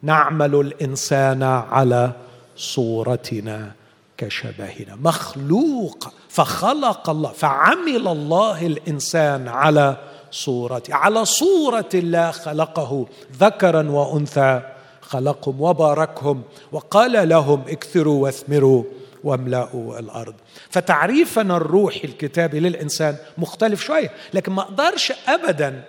نعمل 0.02 0.54
الإنسان 0.54 1.42
على 1.42 2.12
صورتنا. 2.56 3.72
كشبهنا 4.20 4.96
مخلوق 5.02 6.12
فخلق 6.28 7.11
الله 7.11 7.33
فعمل 7.33 8.09
الله 8.09 8.66
الإنسان 8.66 9.48
على 9.48 9.96
صورته 10.30 10.94
على 10.94 11.24
صورة 11.24 11.88
الله 11.94 12.30
خلقه 12.30 13.06
ذكرا 13.38 13.90
وأنثى 13.90 14.61
خلقهم 15.00 15.61
وباركهم 15.61 16.42
وقال 16.72 17.28
لهم 17.28 17.64
اكثروا 17.68 18.22
واثمروا 18.22 18.85
واملأوا 19.24 19.98
الأرض. 19.98 20.35
فتعريفنا 20.70 21.56
الروحي 21.56 22.04
الكتابي 22.04 22.61
للإنسان 22.61 23.16
مختلف 23.38 23.83
شوية 23.83 24.11
لكن 24.35 24.52
ما 24.52 24.62
أقدرش 24.62 25.12
ابدا 25.28 25.83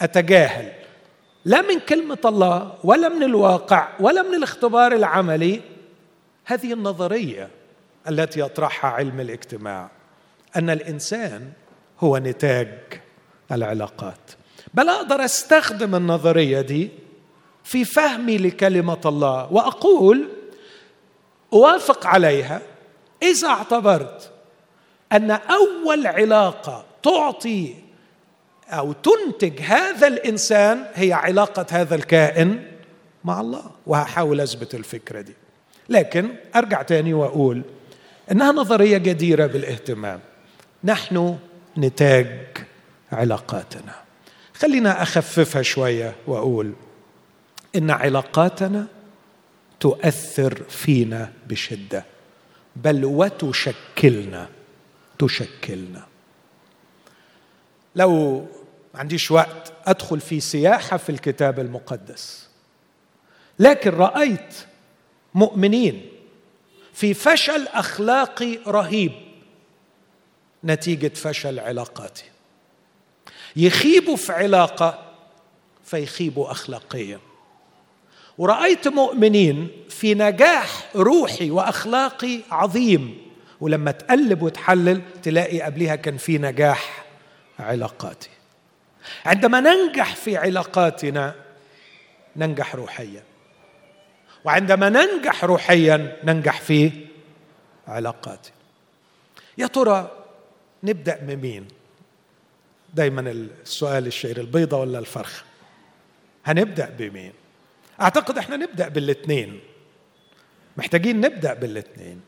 أتجاهل 0.00 0.72
لا 1.44 1.62
من 1.62 1.80
كلمة 1.80 2.18
الله 2.24 2.72
ولا 2.84 3.08
من 3.08 3.22
الواقع 3.22 3.88
ولا 4.00 4.22
من 4.22 4.34
الاختبار 4.34 4.92
العملي 4.92 5.60
هذه 6.48 6.72
النظرية 6.72 7.48
التي 8.08 8.40
يطرحها 8.40 8.90
علم 8.90 9.20
الاجتماع 9.20 9.90
أن 10.56 10.70
الإنسان 10.70 11.52
هو 12.00 12.18
نتاج 12.18 12.68
العلاقات. 13.52 14.20
بل 14.74 14.88
أقدر 14.88 15.24
أستخدم 15.24 15.94
النظرية 15.94 16.60
دي 16.60 16.90
في 17.64 17.84
فهمي 17.84 18.38
لكلمة 18.38 19.00
الله 19.06 19.52
وأقول 19.52 20.28
أوافق 21.52 22.06
عليها 22.06 22.60
إذا 23.22 23.48
اعتبرت 23.48 24.30
أن 25.12 25.30
أول 25.30 26.06
علاقة 26.06 26.84
تعطي 27.02 27.74
أو 28.68 28.92
تنتج 28.92 29.60
هذا 29.60 30.06
الإنسان 30.06 30.86
هي 30.94 31.12
علاقة 31.12 31.66
هذا 31.70 31.94
الكائن 31.94 32.72
مع 33.24 33.40
الله. 33.40 33.70
وهحاول 33.86 34.40
أثبت 34.40 34.74
الفكرة 34.74 35.20
دي. 35.20 35.34
لكن 35.88 36.28
أرجع 36.56 36.82
تاني 36.82 37.14
وأقول 37.14 37.62
إنها 38.32 38.52
نظرية 38.52 38.98
جديرة 38.98 39.46
بالاهتمام. 39.46 40.20
نحن 40.84 41.38
نتاج 41.78 42.58
علاقاتنا. 43.12 43.94
خلينا 44.54 45.02
أخففها 45.02 45.62
شوية 45.62 46.14
وأقول 46.26 46.72
إن 47.76 47.90
علاقاتنا 47.90 48.86
تؤثر 49.80 50.62
فينا 50.68 51.32
بشدة 51.48 52.04
بل 52.76 53.04
وتشكلنا 53.04 54.48
تشكلنا. 55.18 56.06
لو 57.96 58.38
ما 58.94 59.00
عنديش 59.00 59.30
وقت 59.30 59.72
أدخل 59.86 60.20
في 60.20 60.40
سياحة 60.40 60.96
في 60.96 61.10
الكتاب 61.10 61.60
المقدس 61.60 62.48
لكن 63.58 63.90
رأيت 63.90 64.54
مؤمنين. 65.38 66.06
في 66.92 67.14
فشل 67.14 67.68
أخلاقي 67.68 68.58
رهيب. 68.66 69.12
نتيجة 70.64 71.08
فشل 71.14 71.60
علاقاتي. 71.60 72.24
يخيبوا 73.56 74.16
في 74.16 74.32
علاقة 74.32 75.14
فيخيبوا 75.84 76.50
اخلاقيا 76.50 77.20
ورأيت 78.38 78.88
مؤمنين 78.88 79.68
في 79.88 80.14
نجاح 80.14 80.90
روحي 80.96 81.50
وأخلاقي 81.50 82.40
عظيم. 82.50 83.28
ولما 83.60 83.90
تقلب 83.90 84.42
وتحلل 84.42 85.02
تلاقي 85.22 85.60
قبلها 85.60 85.96
كان 85.96 86.16
في 86.16 86.38
نجاح 86.38 87.04
علاقاتي. 87.58 88.30
عندما 89.24 89.60
ننجح 89.60 90.16
في 90.16 90.36
علاقاتنا 90.36 91.34
ننجح 92.36 92.74
روحيا. 92.74 93.27
وعندما 94.44 94.88
ننجح 94.88 95.44
روحيا 95.44 96.16
ننجح 96.24 96.60
في 96.60 97.06
علاقاتنا 97.88 98.54
يا 99.58 99.66
ترى 99.66 100.10
نبدأ 100.82 101.16
بمين؟ 101.22 101.68
دايما 102.94 103.30
السؤال 103.30 104.06
الشهير 104.06 104.40
البيضة 104.40 104.76
ولا 104.80 104.98
الفرخة 104.98 105.44
هنبدأ 106.46 106.90
بمين؟ 106.98 107.32
أعتقد 108.00 108.38
إحنا 108.38 108.56
نبدأ 108.56 108.88
بالاثنين 108.88 109.60
محتاجين 110.76 111.20
نبدأ 111.20 111.54
بالاثنين 111.54 112.20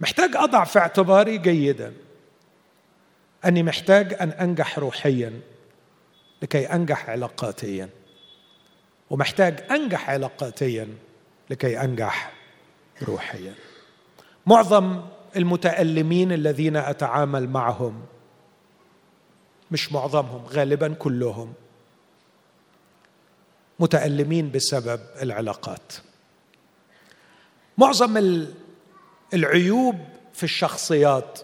محتاج 0.00 0.36
أضع 0.36 0.64
في 0.64 0.78
اعتباري 0.78 1.38
جيدا. 1.38 1.92
أني 3.44 3.62
محتاج 3.62 4.16
أن 4.20 4.30
أنجح 4.30 4.78
روحيا 4.78 5.40
لكي 6.42 6.66
أنجح 6.66 7.10
علاقاتيا. 7.10 7.88
ومحتاج 9.10 9.64
أنجح 9.70 10.10
علاقاتيا 10.10 10.88
لكي 11.50 11.80
أنجح 11.80 12.32
روحيا. 13.02 13.54
معظم 14.46 15.00
المتألمين 15.36 16.32
الذين 16.32 16.76
أتعامل 16.76 17.48
معهم 17.48 18.02
مش 19.70 19.92
معظمهم 19.92 20.46
غالبا 20.46 20.94
كلهم 20.94 21.52
متألمين 23.80 24.50
بسبب 24.50 25.00
العلاقات. 25.22 25.92
معظم 27.78 28.44
العيوب 29.34 29.96
في 30.32 30.44
الشخصيات 30.44 31.38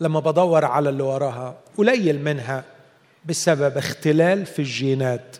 لما 0.00 0.20
بدور 0.20 0.64
على 0.64 0.88
اللي 0.88 1.02
وراها 1.02 1.58
قليل 1.78 2.22
منها 2.22 2.64
بسبب 3.24 3.76
اختلال 3.76 4.46
في 4.46 4.58
الجينات 4.58 5.36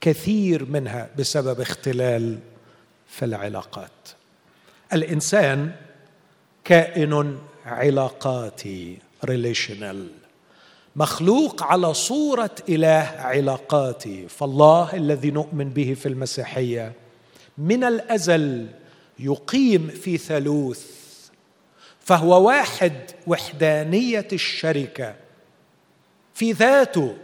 كثير 0.00 0.64
منها 0.64 1.08
بسبب 1.18 1.60
اختلال 1.60 2.38
في 3.12 3.24
العلاقات. 3.24 4.08
الإنسان 4.92 5.72
كائن 6.64 7.38
علاقاتي 7.66 8.98
ريليشنال 9.24 10.08
مخلوق 10.96 11.62
على 11.62 11.94
صورة 11.94 12.50
إله 12.68 13.14
علاقاتي 13.18 14.28
فالله 14.28 14.96
الذي 14.96 15.30
نؤمن 15.30 15.68
به 15.70 15.94
في 15.94 16.06
المسيحية 16.06 16.92
من 17.58 17.84
الأزل 17.84 18.66
يقيم 19.18 19.88
في 19.88 20.18
ثالوث 20.18 20.86
فهو 22.00 22.46
واحد 22.46 22.92
وحدانية 23.26 24.28
الشركة 24.32 25.14
في 26.34 26.52
ذاته 26.52 27.16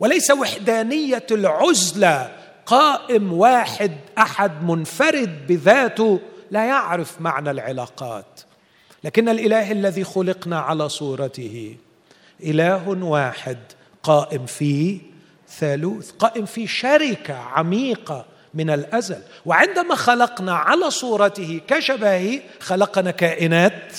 وليس 0.00 0.30
وحدانية 0.30 1.26
العزلة 1.30 2.43
قائم 2.66 3.32
واحد 3.32 3.92
أحد 4.18 4.64
منفرد 4.64 5.46
بذاته 5.46 6.20
لا 6.50 6.64
يعرف 6.64 7.20
معنى 7.20 7.50
العلاقات. 7.50 8.40
لكن 9.04 9.28
الإله 9.28 9.72
الذي 9.72 10.04
خلقنا 10.04 10.60
على 10.60 10.88
صورته 10.88 11.76
إله 12.42 12.88
واحد 12.88 13.58
قائم 14.02 14.46
في 14.46 15.00
ثالوث 15.48 16.10
قائم 16.10 16.44
في 16.46 16.66
شركة 16.66 17.34
عميقة 17.34 18.24
من 18.54 18.70
الأزل. 18.70 19.22
وعندما 19.46 19.94
خلقنا 19.94 20.54
على 20.54 20.90
صورته 20.90 21.60
كشبهه 21.68 22.40
خلقنا 22.60 23.10
كائنات 23.10 23.96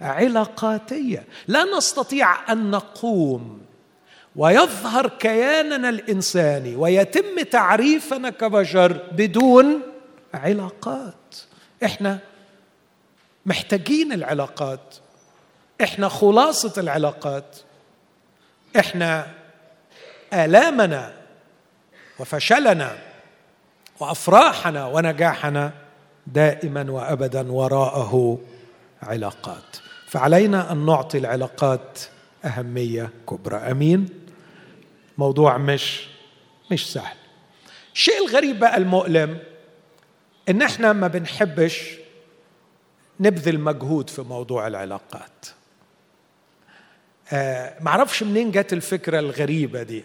علاقاتية. 0.00 1.24
لا 1.48 1.64
نستطيع 1.76 2.52
أن 2.52 2.70
نقوم 2.70 3.60
ويظهر 4.36 5.08
كياننا 5.08 5.88
الإنساني 5.88 6.76
ويتم 6.76 7.42
تعريفنا 7.50 8.30
كبشر 8.30 8.92
بدون 9.12 9.82
علاقات. 10.34 11.36
إحنا 11.84 12.18
محتاجين 13.46 14.12
العلاقات. 14.12 14.94
إحنا 15.82 16.08
خلاصة 16.08 16.80
العلاقات. 16.80 17.56
إحنا 18.78 19.26
آلامنا 20.32 21.12
وفشلنا 22.18 22.98
وأفراحنا 24.00 24.86
ونجاحنا 24.86 25.72
دائما 26.26 26.90
وابدا 26.90 27.52
وراءه 27.52 28.38
علاقات. 29.02 29.76
فعلينا 30.08 30.72
أن 30.72 30.86
نعطي 30.86 31.18
العلاقات 31.18 31.98
أهمية 32.44 33.10
كبرى. 33.28 33.56
أمين؟ 33.56 34.08
موضوع 35.18 35.58
مش 35.58 36.08
مش 36.72 36.92
سهل. 36.92 37.16
الشيء 37.94 38.26
الغريب 38.26 38.58
بقى 38.58 38.76
المؤلم 38.76 39.38
إن 40.48 40.62
إحنا 40.62 40.92
ما 40.92 41.08
بنحبش 41.08 41.94
نبذل 43.20 43.60
مجهود 43.60 44.10
في 44.10 44.22
موضوع 44.22 44.66
العلاقات. 44.66 45.46
آه 47.32 47.74
معرفش 47.82 48.22
منين 48.22 48.50
جت 48.50 48.72
الفكرة 48.72 49.18
الغريبة 49.18 49.82
دي. 49.82 50.04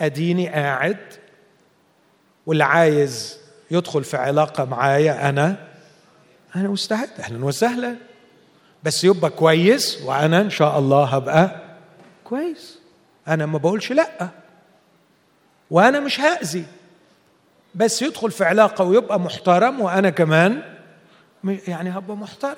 أديني 0.00 0.48
قاعد 0.48 0.96
واللي 2.46 2.64
عايز 2.64 3.38
يدخل 3.70 4.04
في 4.04 4.16
علاقة 4.16 4.64
معايا 4.64 5.28
أنا 5.28 5.68
أنا 6.56 6.68
مستعد. 6.68 7.10
أهلا 7.18 7.44
وسهلا 7.44 7.96
بس 8.82 9.04
يبقى 9.04 9.30
كويس 9.30 10.02
وأنا 10.02 10.40
إن 10.40 10.50
شاء 10.50 10.78
الله 10.78 11.04
هبقى 11.04 11.60
كويس. 12.24 12.78
أنا 13.28 13.46
ما 13.46 13.58
بقولش 13.58 13.92
لأ. 13.92 14.28
وأنا 15.70 16.00
مش 16.00 16.20
هأذي. 16.20 16.64
بس 17.74 18.02
يدخل 18.02 18.30
في 18.30 18.44
علاقة 18.44 18.84
ويبقى 18.84 19.20
محترم 19.20 19.80
وأنا 19.80 20.10
كمان 20.10 20.62
يعني 21.44 21.90
هبقى 21.90 22.16
محترم. 22.16 22.56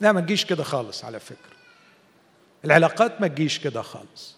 لا 0.00 0.12
ما 0.12 0.20
تجيش 0.20 0.44
كده 0.44 0.62
خالص 0.64 1.04
على 1.04 1.20
فكرة. 1.20 1.52
العلاقات 2.64 3.20
ما 3.20 3.26
تجيش 3.28 3.58
كده 3.58 3.82
خالص. 3.82 4.36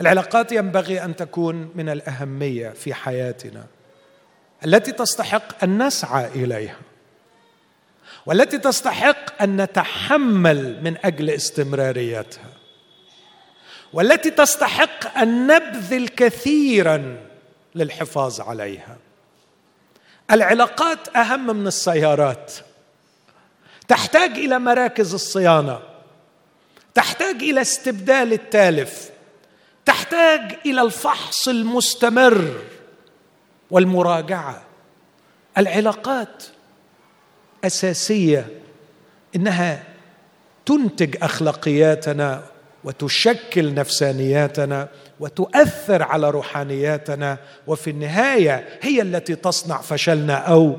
العلاقات 0.00 0.52
ينبغي 0.52 1.04
أن 1.04 1.16
تكون 1.16 1.70
من 1.74 1.88
الأهمية 1.88 2.68
في 2.70 2.94
حياتنا 2.94 3.66
التي 4.64 4.92
تستحق 4.92 5.64
أن 5.64 5.86
نسعى 5.86 6.26
إليها. 6.26 6.76
والتي 8.26 8.58
تستحق 8.58 9.42
أن 9.42 9.62
نتحمل 9.62 10.82
من 10.82 10.96
أجل 11.04 11.30
استمراريتها. 11.30 12.50
والتي 13.92 14.30
تستحق 14.30 15.18
أن 15.18 15.46
نبذل 15.46 16.08
كثيرا 16.08 17.26
للحفاظ 17.74 18.40
عليها. 18.40 18.96
العلاقات 20.30 21.16
أهم 21.16 21.56
من 21.56 21.66
السيارات. 21.66 22.52
تحتاج 23.88 24.30
إلى 24.30 24.58
مراكز 24.58 25.14
الصيانة. 25.14 25.80
تحتاج 26.94 27.42
إلى 27.42 27.60
استبدال 27.60 28.32
التالف. 28.32 29.10
تحتاج 29.84 30.58
إلى 30.66 30.82
الفحص 30.82 31.48
المستمر 31.48 32.60
والمراجعة. 33.70 34.62
العلاقات 35.58 36.44
أساسية 37.64 38.46
إنها 39.36 39.82
تنتج 40.66 41.16
أخلاقياتنا 41.22 42.42
وتشكل 42.84 43.74
نفسانياتنا 43.74 44.88
وتؤثر 45.20 46.02
على 46.02 46.30
روحانياتنا 46.30 47.38
وفي 47.66 47.90
النهاية 47.90 48.68
هي 48.82 49.02
التي 49.02 49.34
تصنع 49.34 49.80
فشلنا 49.80 50.34
أو 50.34 50.76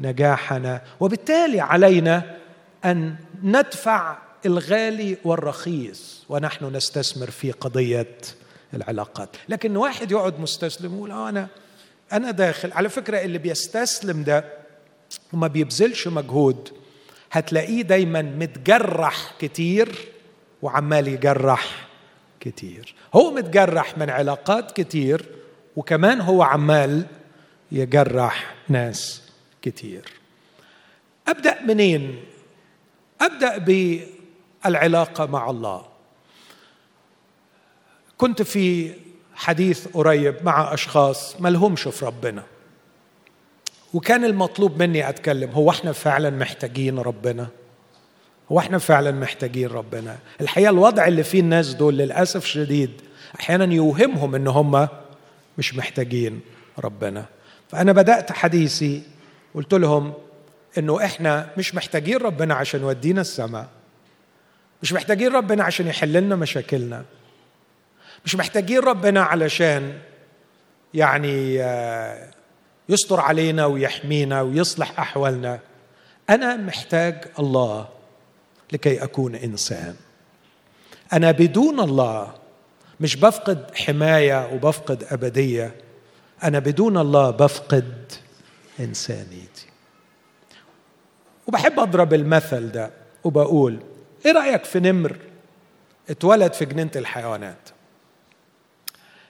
نجاحنا. 0.00 0.82
وبالتالي 1.00 1.60
علينا 1.60 2.36
أن 2.84 3.14
ندفع 3.42 4.16
الغالي 4.46 5.16
والرخيص 5.24 6.24
ونحن 6.28 6.76
نستثمر 6.76 7.30
في 7.30 7.50
قضية 7.52 8.16
العلاقات. 8.74 9.28
لكن 9.48 9.76
واحد 9.76 10.10
يقعد 10.12 10.40
مستسلم 10.40 10.94
يقول 10.96 11.10
آه 11.10 11.28
أنا 11.28 11.48
أنا 12.12 12.30
داخل. 12.30 12.72
على 12.72 12.88
فكرة 12.88 13.18
اللي 13.20 13.38
بيستسلم 13.38 14.22
ده 14.22 14.44
وما 15.32 15.46
بيبذلش 15.46 16.08
مجهود. 16.08 16.68
هتلاقيه 17.32 17.82
دايما 17.82 18.22
متجرح 18.22 19.34
كتير 19.40 20.08
وعمال 20.62 21.08
يجرح 21.08 21.88
كتير. 22.40 22.94
هو 23.14 23.30
متجرح 23.30 23.98
من 23.98 24.10
علاقات 24.10 24.80
كتير 24.80 25.24
وكمان 25.76 26.20
هو 26.20 26.42
عمال 26.42 27.06
يجرح 27.72 28.54
ناس 28.68 29.22
كتير. 29.62 30.12
أبدأ 31.28 31.62
منين؟ 31.62 32.24
أبدأ 33.20 33.58
بالعلاقة 34.64 35.26
مع 35.26 35.50
الله. 35.50 35.86
كنت 38.18 38.42
في 38.42 38.94
حديث 39.34 39.88
قريب 39.88 40.36
مع 40.44 40.74
أشخاص 40.74 41.40
ما 41.40 41.48
لهمش 41.48 41.82
في 41.82 42.04
ربنا. 42.06 42.44
وكان 43.94 44.24
المطلوب 44.24 44.82
مني 44.82 45.08
أتكلم. 45.08 45.50
هو 45.50 45.70
إحنا 45.70 45.92
فعلا 45.92 46.30
محتاجين 46.30 46.98
ربنا؟ 46.98 47.48
هو 48.52 48.58
إحنا 48.58 48.78
فعلا 48.78 49.10
محتاجين 49.12 49.68
ربنا؟ 49.68 50.18
الحقيقة 50.40 50.70
الوضع 50.70 51.06
اللي 51.06 51.22
فيه 51.22 51.40
الناس 51.40 51.74
دول 51.74 51.98
للأسف 51.98 52.44
شديد 52.44 52.90
أحيانا 53.40 53.74
يوهمهم 53.74 54.34
إن 54.34 54.46
هم 54.46 54.88
مش 55.58 55.74
محتاجين 55.74 56.40
ربنا. 56.78 57.24
فأنا 57.68 57.92
بدأت 57.92 58.32
حديثي 58.32 59.02
قلت 59.54 59.74
لهم 59.74 60.12
إنه 60.78 61.04
إحنا 61.04 61.50
مش 61.56 61.74
محتاجين 61.74 62.16
ربنا 62.16 62.54
عشان 62.54 62.80
يودينا 62.80 63.20
السماء. 63.20 63.68
مش 64.82 64.92
محتاجين 64.92 65.32
ربنا 65.32 65.64
عشان 65.64 65.86
يحل 65.86 66.12
لنا 66.12 66.36
مشاكلنا. 66.36 67.04
مش 68.24 68.34
محتاجين 68.34 68.78
ربنا 68.78 69.22
علشان 69.22 69.98
يعني 70.94 71.62
آه، 71.62 72.30
يستر 72.88 73.20
علينا 73.20 73.66
ويحمينا 73.66 74.40
ويصلح 74.42 75.00
أحوالنا. 75.00 75.60
أنا 76.30 76.56
محتاج 76.56 77.24
الله 77.38 77.88
لكي 78.72 79.04
أكون 79.04 79.34
إنسان. 79.34 79.96
أنا 81.12 81.30
بدون 81.30 81.80
الله 81.80 82.34
مش 83.00 83.16
بفقد 83.16 83.74
حماية 83.74 84.52
وبفقد 84.54 85.04
أبدية. 85.10 85.74
أنا 86.44 86.58
بدون 86.58 86.98
الله 86.98 87.30
بفقد 87.30 88.12
إنسانيتي. 88.80 89.66
وبحب 91.46 91.80
أضرب 91.80 92.14
المثل 92.14 92.72
ده 92.72 92.90
وبقول 93.24 93.78
إيه 94.26 94.32
رأيك 94.32 94.64
في 94.64 94.80
نمر؟ 94.80 95.16
اتولد 96.10 96.52
في 96.52 96.64
جنينة 96.64 96.90
الحيوانات. 96.96 97.68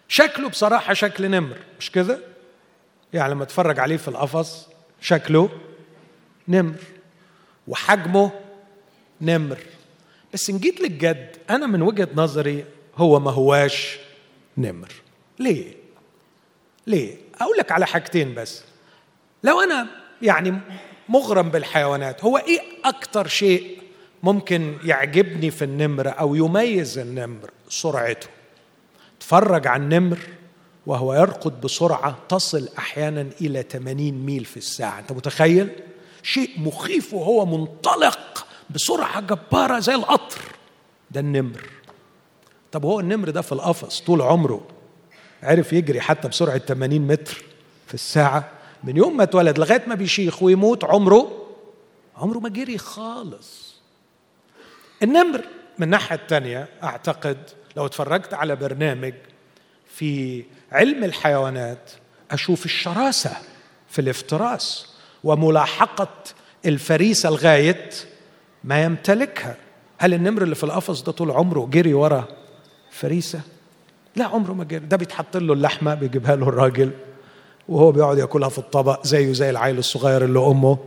شكله 0.08 0.48
بصراحة 0.48 0.94
شكل 0.94 1.30
نمر 1.30 1.56
مش 1.80 1.90
كده؟ 1.90 2.18
يعني 3.12 3.32
لما 3.32 3.42
اتفرج 3.42 3.78
عليه 3.78 3.96
في 3.96 4.08
القفص 4.08 4.68
شكله 5.00 5.48
نمر. 6.48 6.78
وحجمه 7.68 8.30
نمر. 9.20 9.58
بس 10.34 10.50
إن 10.50 10.58
جيت 10.58 10.80
للجد 10.80 11.36
أنا 11.50 11.66
من 11.66 11.82
وجهة 11.82 12.08
نظري 12.14 12.64
هو 12.96 13.20
ما 13.20 13.30
هواش 13.30 13.98
نمر. 14.58 14.92
ليه؟ 15.38 15.72
ليه؟ 16.86 17.16
أقول 17.40 17.56
لك 17.58 17.72
على 17.72 17.86
حاجتين 17.86 18.34
بس. 18.34 18.62
لو 19.44 19.60
أنا 19.60 19.86
يعني 20.22 20.58
مغرم 21.08 21.48
بالحيوانات 21.48 22.24
هو 22.24 22.38
إيه 22.38 22.60
أكتر 22.84 23.26
شيء 23.26 23.78
ممكن 24.22 24.76
يعجبني 24.84 25.50
في 25.50 25.64
النمر 25.64 26.18
أو 26.20 26.34
يميز 26.34 26.98
النمر؟ 26.98 27.50
سرعته. 27.68 28.28
تفرج 29.20 29.66
على 29.66 29.82
النمر 29.82 30.18
وهو 30.88 31.14
يركض 31.14 31.60
بسرعة 31.60 32.18
تصل 32.28 32.68
أحيانا 32.78 33.26
إلى 33.40 33.62
80 33.62 34.12
ميل 34.12 34.44
في 34.44 34.56
الساعة. 34.56 34.98
أنت 34.98 35.12
متخيل؟ 35.12 35.70
شيء 36.22 36.50
مخيف 36.56 37.14
وهو 37.14 37.46
منطلق 37.46 38.46
بسرعة 38.70 39.20
جبارة 39.20 39.78
زي 39.78 39.94
القطر. 39.94 40.40
ده 41.10 41.20
النمر. 41.20 41.70
طب 42.72 42.84
هو 42.84 43.00
النمر 43.00 43.30
ده 43.30 43.40
في 43.40 43.52
القفص 43.52 44.00
طول 44.00 44.22
عمره 44.22 44.66
عرف 45.42 45.72
يجري 45.72 46.00
حتى 46.00 46.28
بسرعة 46.28 46.58
80 46.58 47.00
متر 47.00 47.42
في 47.86 47.94
الساعة؟ 47.94 48.50
من 48.84 48.96
يوم 48.96 49.16
ما 49.16 49.22
اتولد 49.22 49.58
لغاية 49.58 49.84
ما 49.86 49.94
بيشيخ 49.94 50.42
ويموت 50.42 50.84
عمره 50.84 51.46
عمره 52.16 52.38
ما 52.38 52.48
جري 52.48 52.78
خالص. 52.78 53.74
النمر 55.02 55.44
من 55.78 55.84
الناحية 55.84 56.16
الثانية 56.16 56.68
أعتقد 56.82 57.38
لو 57.76 57.86
اتفرجت 57.86 58.34
على 58.34 58.56
برنامج 58.56 59.14
في 59.86 60.44
علم 60.72 61.04
الحيوانات 61.04 61.90
أشوف 62.30 62.64
الشراسة 62.64 63.36
في 63.88 64.00
الافتراس 64.00 64.86
وملاحقة 65.24 66.08
الفريسة 66.66 67.30
لغاية 67.30 67.90
ما 68.64 68.84
يمتلكها. 68.84 69.56
هل 69.98 70.14
النمر 70.14 70.42
اللي 70.42 70.54
في 70.54 70.64
القفص 70.64 71.02
ده 71.02 71.12
طول 71.12 71.30
عمره 71.30 71.68
جري 71.72 71.94
ورا 71.94 72.28
فريسة؟ 72.90 73.40
لا 74.16 74.24
عمره 74.24 74.52
ما 74.52 74.64
جري. 74.64 74.86
ده 74.86 74.96
بيتحط 74.96 75.36
له 75.36 75.52
اللحمة 75.52 75.94
بيجيبها 75.94 76.36
له 76.36 76.48
الراجل 76.48 76.90
وهو 77.68 77.92
بيقعد 77.92 78.18
ياكلها 78.18 78.48
في 78.48 78.58
الطبق 78.58 79.06
زيه 79.06 79.32
زي 79.32 79.50
العيل 79.50 79.78
الصغير 79.78 80.24
اللي 80.24 80.38
أمه 80.38 80.78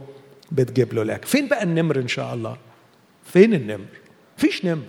بتجيب 0.51 0.93
له 0.93 1.01
الأكل. 1.01 1.27
فين 1.27 1.47
بقى 1.47 1.63
النمر 1.63 1.95
إن 1.99 2.07
شاء 2.07 2.33
الله؟ 2.33 2.57
فين 3.25 3.53
النمر؟ 3.53 3.85
مفيش 4.37 4.65
نمر. 4.65 4.83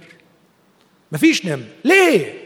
مفيش 1.12 1.46
نمر. 1.46 1.64
ليه؟ 1.84 2.41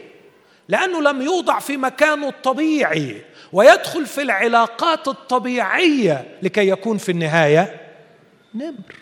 لأنه 0.69 1.01
لم 1.01 1.21
يوضع 1.21 1.59
في 1.59 1.77
مكانه 1.77 2.27
الطبيعي 2.29 3.21
ويدخل 3.53 4.05
في 4.05 4.21
العلاقات 4.21 5.07
الطبيعية 5.07 6.37
لكي 6.41 6.69
يكون 6.69 6.97
في 6.97 7.11
النهاية 7.11 7.81
نمر. 8.55 8.95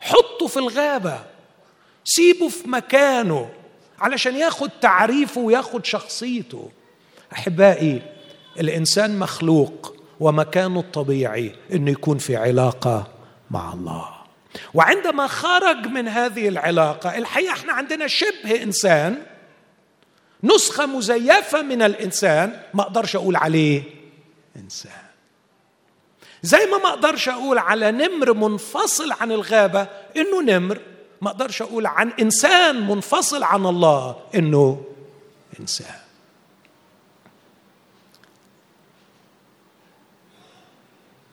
حطه 0.00 0.46
في 0.46 0.56
الغابة 0.56 1.20
سيبه 2.04 2.48
في 2.48 2.68
مكانه 2.68 3.50
علشان 4.00 4.36
ياخد 4.36 4.70
تعريفه 4.80 5.40
وياخد 5.40 5.84
شخصيته. 5.84 6.70
أحبائي 7.32 8.02
الإنسان 8.60 9.18
مخلوق 9.18 9.96
ومكانه 10.20 10.80
الطبيعي 10.80 11.54
إنه 11.72 11.90
يكون 11.90 12.18
في 12.18 12.36
علاقة 12.36 13.06
مع 13.50 13.72
الله. 13.72 14.08
وعندما 14.74 15.26
خرج 15.26 15.86
من 15.86 16.08
هذه 16.08 16.48
العلاقة 16.48 17.18
الحقيقة 17.18 17.52
إحنا 17.52 17.72
عندنا 17.72 18.06
شبه 18.06 18.62
إنسان 18.62 19.22
نسخة 20.42 20.86
مزيفة 20.86 21.62
من 21.62 21.82
الإنسان 21.82 22.60
ما 22.74 22.82
أقدرش 22.82 23.16
أقول 23.16 23.36
عليه 23.36 23.82
إنسان. 24.56 25.08
زي 26.42 26.66
ما 26.66 26.78
ما 26.78 26.88
أقدرش 26.88 27.28
أقول 27.28 27.58
على 27.58 27.90
نمر 27.90 28.32
منفصل 28.32 29.12
عن 29.12 29.32
الغابة 29.32 29.88
إنه 30.16 30.42
نمر 30.42 30.80
ما 31.20 31.30
أقدرش 31.30 31.62
أقول 31.62 31.86
عن 31.86 32.10
إنسان 32.20 32.86
منفصل 32.86 33.42
عن 33.42 33.66
الله 33.66 34.16
إنه 34.34 34.84
إنسان. 35.60 35.98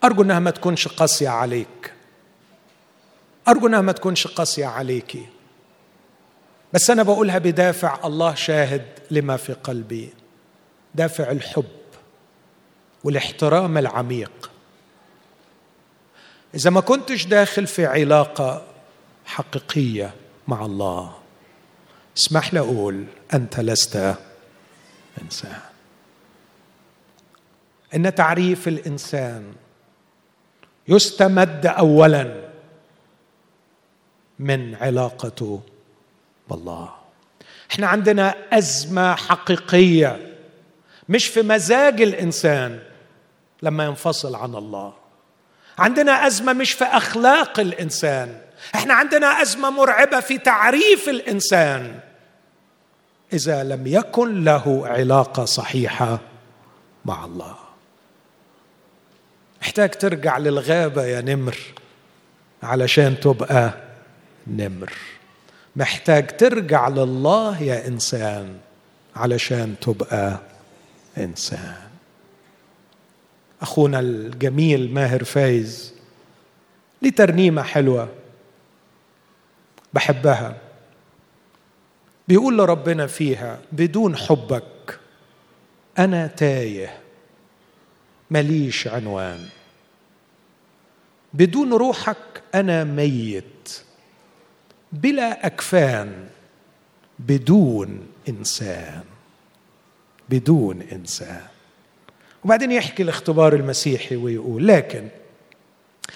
أرجو 0.03 0.21
إنها 0.21 0.39
ما 0.39 0.51
تكونش 0.51 0.87
قاسية 0.87 1.29
عليك. 1.29 1.93
أرجو 3.47 3.67
إنها 3.67 3.81
ما 3.81 3.91
تكونش 3.91 4.27
قاسية 4.27 4.65
عليكي. 4.65 5.25
بس 6.75 6.89
أنا 6.89 7.03
بقولها 7.03 7.37
بدافع 7.37 8.07
الله 8.07 8.35
شاهد 8.35 8.85
لما 9.11 9.37
في 9.37 9.53
قلبي. 9.53 10.13
دافع 10.95 11.31
الحب 11.31 11.65
والاحترام 13.03 13.77
العميق. 13.77 14.51
إذا 16.55 16.69
ما 16.69 16.81
كنتش 16.81 17.25
داخل 17.25 17.67
في 17.67 17.85
علاقة 17.85 18.65
حقيقية 19.25 20.13
مع 20.47 20.65
الله 20.65 21.17
اسمح 22.17 22.53
لي 22.53 22.59
أقول 22.59 23.05
أنت 23.33 23.59
لست 23.59 24.15
إنسان. 25.21 25.59
إن 27.95 28.15
تعريف 28.15 28.67
الإنسان 28.67 29.53
يستمد 30.87 31.65
اولا 31.65 32.49
من 34.39 34.75
علاقته 34.75 35.61
بالله 36.49 36.89
إحنا 37.71 37.87
عندنا 37.87 38.35
أزمة 38.53 39.15
حقيقية 39.15 40.35
مش 41.09 41.27
في 41.27 41.41
مزاج 41.41 42.01
الإنسان 42.01 42.79
لما 43.63 43.85
ينفصل 43.85 44.35
عن 44.35 44.55
الله. 44.55 44.93
عندنا 45.79 46.27
أزمة 46.27 46.53
مش 46.53 46.71
في 46.71 46.83
أخلاق 46.83 47.59
الإنسان 47.59 48.41
إحنا 48.75 48.93
عندنا 48.93 49.41
أزمة 49.41 49.69
مرعبة 49.69 50.19
في 50.19 50.37
تعريف 50.37 51.09
الإنسان. 51.09 51.99
إذا 53.33 53.63
لم 53.63 53.87
يكن 53.87 54.43
له 54.43 54.81
علاقة 54.87 55.45
صحيحة 55.45 56.19
مع 57.05 57.25
الله. 57.25 57.55
محتاج 59.61 59.89
ترجع 59.89 60.37
للغابة 60.37 61.05
يا 61.05 61.21
نمر 61.21 61.57
علشان 62.63 63.19
تبقى 63.19 63.73
نمر. 64.47 64.93
محتاج 65.75 66.37
ترجع 66.37 66.87
لله 66.87 67.61
يا 67.61 67.87
إنسان 67.87 68.57
علشان 69.15 69.75
تبقى 69.81 70.39
إنسان. 71.17 71.75
أخونا 73.61 73.99
الجميل 73.99 74.93
ماهر 74.93 75.23
فايز 75.23 75.93
ليه 77.01 77.11
ترنيمه 77.11 77.61
حلوة 77.61 78.09
بحبها. 79.93 80.57
بيقول 82.27 82.57
لربنا 82.57 83.07
فيها 83.07 83.59
بدون 83.71 84.15
حبك 84.15 84.99
أنا 85.99 86.27
تايه 86.27 86.97
مليش 88.31 88.87
عنوان. 88.87 89.47
بدون 91.33 91.73
روحك 91.73 92.17
أنا 92.55 92.83
ميت 92.83 93.54
بلا 94.95 95.45
أكفان 95.45 96.27
بدون 97.19 98.07
إنسان 98.29 99.03
بدون 100.29 100.81
إنسان. 100.81 101.41
وبعدين 102.43 102.71
يحكي 102.71 103.03
الاختبار 103.03 103.53
المسيحي 103.53 104.15
ويقول 104.15 104.67
لكن 104.67 105.07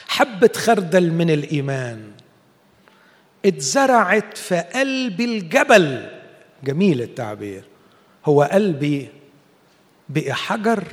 حبة 0.08 0.52
خردل 0.56 1.12
من 1.12 1.30
الإيمان 1.30 2.12
اتزرعت 3.46 4.38
في 4.38 4.60
قلب 4.60 5.22
الجبل. 5.22 6.10
جميل 6.64 7.02
التعبير. 7.02 7.64
هو 8.26 8.44
قلبي 8.44 9.10
بقي 10.10 10.34
حجر 10.34 10.84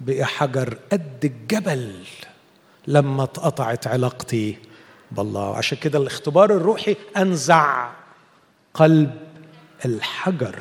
بقي 0.00 0.24
حجر 0.24 0.78
قد 0.92 1.24
الجبل 1.24 1.94
لما 2.86 3.24
اتقطعت 3.24 3.86
علاقتي 3.86 4.56
بالله 5.16 5.56
عشان 5.56 5.78
كده 5.78 5.98
الاختبار 5.98 6.50
الروحي 6.50 6.96
أنزع 7.16 7.90
قلب 8.74 9.10
الحجر. 9.84 10.58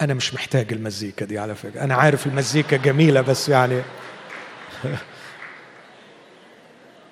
أنا 0.00 0.14
مش 0.14 0.34
محتاج 0.34 0.72
المزيكا 0.72 1.26
دي 1.26 1.38
على 1.38 1.54
فكرة. 1.54 1.80
أنا 1.80 1.94
عارف 1.94 2.26
المزيكا 2.26 2.76
جميلة 2.76 3.20
بس 3.20 3.48
يعني 3.48 3.82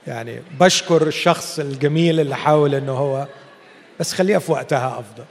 يعني 0.07 0.43
بشكر 0.61 1.07
الشخص 1.07 1.59
الجميل 1.59 2.21
اللي 2.21 2.37
حاول 2.37 2.75
إنه 2.75 2.93
هو 2.93 3.27
بس 4.01 4.13
خليها 4.13 4.39
في 4.39 4.53
وقتها 4.53 4.99
أفضل. 4.99 5.25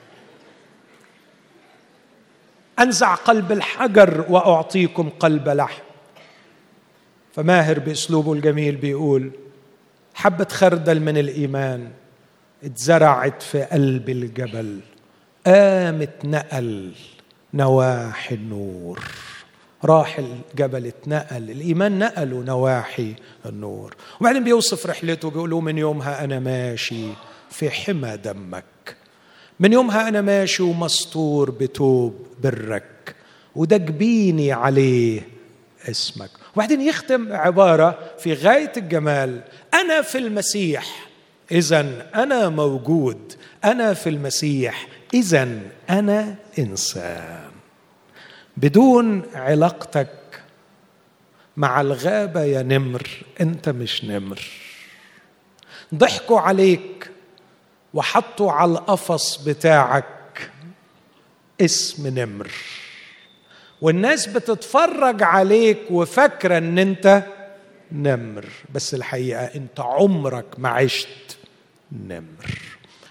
أنزع 2.79 3.15
قلب 3.15 3.51
الحجر 3.51 4.25
وأعطيكم 4.29 5.09
قلب 5.09 5.49
لحم. 5.49 5.86
فماهر 7.37 7.79
بأسلوبه 7.79 8.33
الجميل 8.33 8.75
بيقول 8.75 9.31
حبة 10.13 10.47
خردل 10.51 10.99
من 10.99 11.17
الإيمان 11.17 11.91
اتزرعت 12.63 13.41
في 13.41 13.63
قلب 13.63 14.09
الجبل 14.09 14.79
قامت 15.45 16.25
نقل 16.25 16.91
نواحي 17.53 18.35
النور. 18.35 19.03
راح 19.85 20.19
الجبل 20.19 20.85
اتنقل 20.87 21.51
الإيمان 21.51 21.99
نقله 21.99 22.43
نواحي 22.43 23.13
النور. 23.45 23.95
وبعدين 24.21 24.43
بيوصف 24.43 24.85
رحلته 24.85 25.29
بيقول 25.29 25.49
له 25.49 25.59
من 25.59 25.77
يومها 25.77 26.23
أنا 26.23 26.39
ماشي 26.39 27.05
في 27.49 27.69
حمى 27.69 28.17
دمك 28.17 28.95
من 29.59 29.73
يومها 29.73 30.07
أنا 30.07 30.21
ماشي 30.21 30.63
ومستور 30.63 31.51
بتوب 31.51 32.27
برك 32.43 33.15
وده 33.55 33.77
جبيني 33.77 34.51
عليه 34.51 35.21
اسمك. 35.89 36.29
وبعدين 36.57 36.81
يختم 36.81 37.33
عبارة 37.33 37.99
في 38.19 38.33
غاية 38.33 38.71
الجمال. 38.77 39.41
أنا 39.73 40.01
في 40.01 40.17
المسيح. 40.17 41.07
اذا 41.51 42.09
أنا 42.15 42.49
موجود. 42.49 43.33
أنا 43.65 43.93
في 43.93 44.09
المسيح. 44.09 44.87
اذا 45.13 45.59
أنا 45.89 46.35
إنسان. 46.59 47.49
بدون 48.57 49.21
علاقتك 49.33 50.09
مع 51.57 51.81
الغابة 51.81 52.43
يا 52.43 52.61
نمر 52.61 53.07
أنت 53.41 53.69
مش 53.69 54.05
نمر. 54.05 54.41
ضحكوا 55.95 56.39
عليك 56.39 57.11
وحطوا 57.93 58.51
على 58.51 58.71
القفص 58.71 59.43
بتاعك 59.43 60.51
اسم 61.61 62.19
نمر. 62.19 62.51
والناس 63.81 64.27
بتتفرج 64.27 65.23
عليك 65.23 65.79
وفاكرة 65.91 66.57
إن 66.57 66.79
أنت 66.79 67.23
نمر 67.91 68.45
بس 68.73 68.93
الحقيقة 68.93 69.43
أنت 69.43 69.79
عمرك 69.79 70.45
ما 70.57 70.69
عشت 70.69 71.37
نمر. 71.91 72.59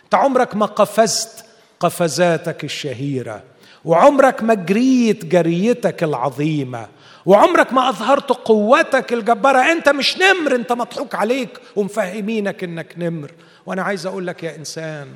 أنت 0.05 0.15
عمرك 0.15 0.57
ما 0.57 0.67
قفزت 0.67 1.45
قفزاتك 1.81 2.65
الشهيرة 2.65 3.43
وعمرك 3.85 4.43
ما 4.43 4.55
جريت 4.55 5.25
جريتك 5.25 6.03
العظيمة 6.03 6.89
وعمرك 7.27 7.73
ما 7.73 7.89
أظهرت 7.89 8.31
قوتك 8.31 9.13
الجبارة. 9.13 9.73
أنت 9.73 9.89
مش 9.89 10.19
نمر 10.19 10.55
أنت 10.55 10.73
مضحوك 10.73 11.15
عليك 11.15 11.61
ومفهمينك 11.77 12.65
إنك 12.65 12.95
نمر. 12.99 13.33
وأنا 13.67 13.83
عايز 13.83 14.07
أقول 14.07 14.27
لك 14.27 14.43
يا 14.43 14.57
إنسان 14.57 15.09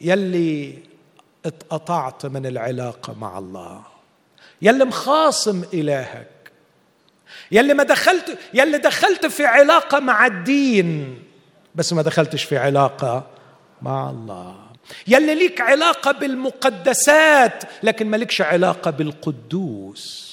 يلي 0.00 0.78
اتقطعت 1.46 2.26
من 2.26 2.46
العلاقة 2.46 3.14
مع 3.20 3.38
الله. 3.38 3.82
يلي 4.62 4.84
مخاصم 4.84 5.64
إلهك 5.74 6.28
يلي 7.52 7.74
ما 7.74 7.82
دخلت 7.82 8.38
يلي 8.54 8.78
دخلت 8.78 9.26
في 9.26 9.46
علاقة 9.46 10.00
مع 10.00 10.26
الدين 10.26 11.22
بس 11.74 11.92
ما 11.92 12.02
دخلتش 12.02 12.44
في 12.44 12.58
علاقة 12.58 13.26
مع 13.82 14.10
الله. 14.10 14.56
يلي 15.06 15.34
ليك 15.34 15.60
علاقة 15.60 16.12
بالمقدسات 16.12 17.64
لكن 17.82 18.06
مالكش 18.06 18.42
علاقة 18.42 18.90
بالقدوس. 18.90 20.28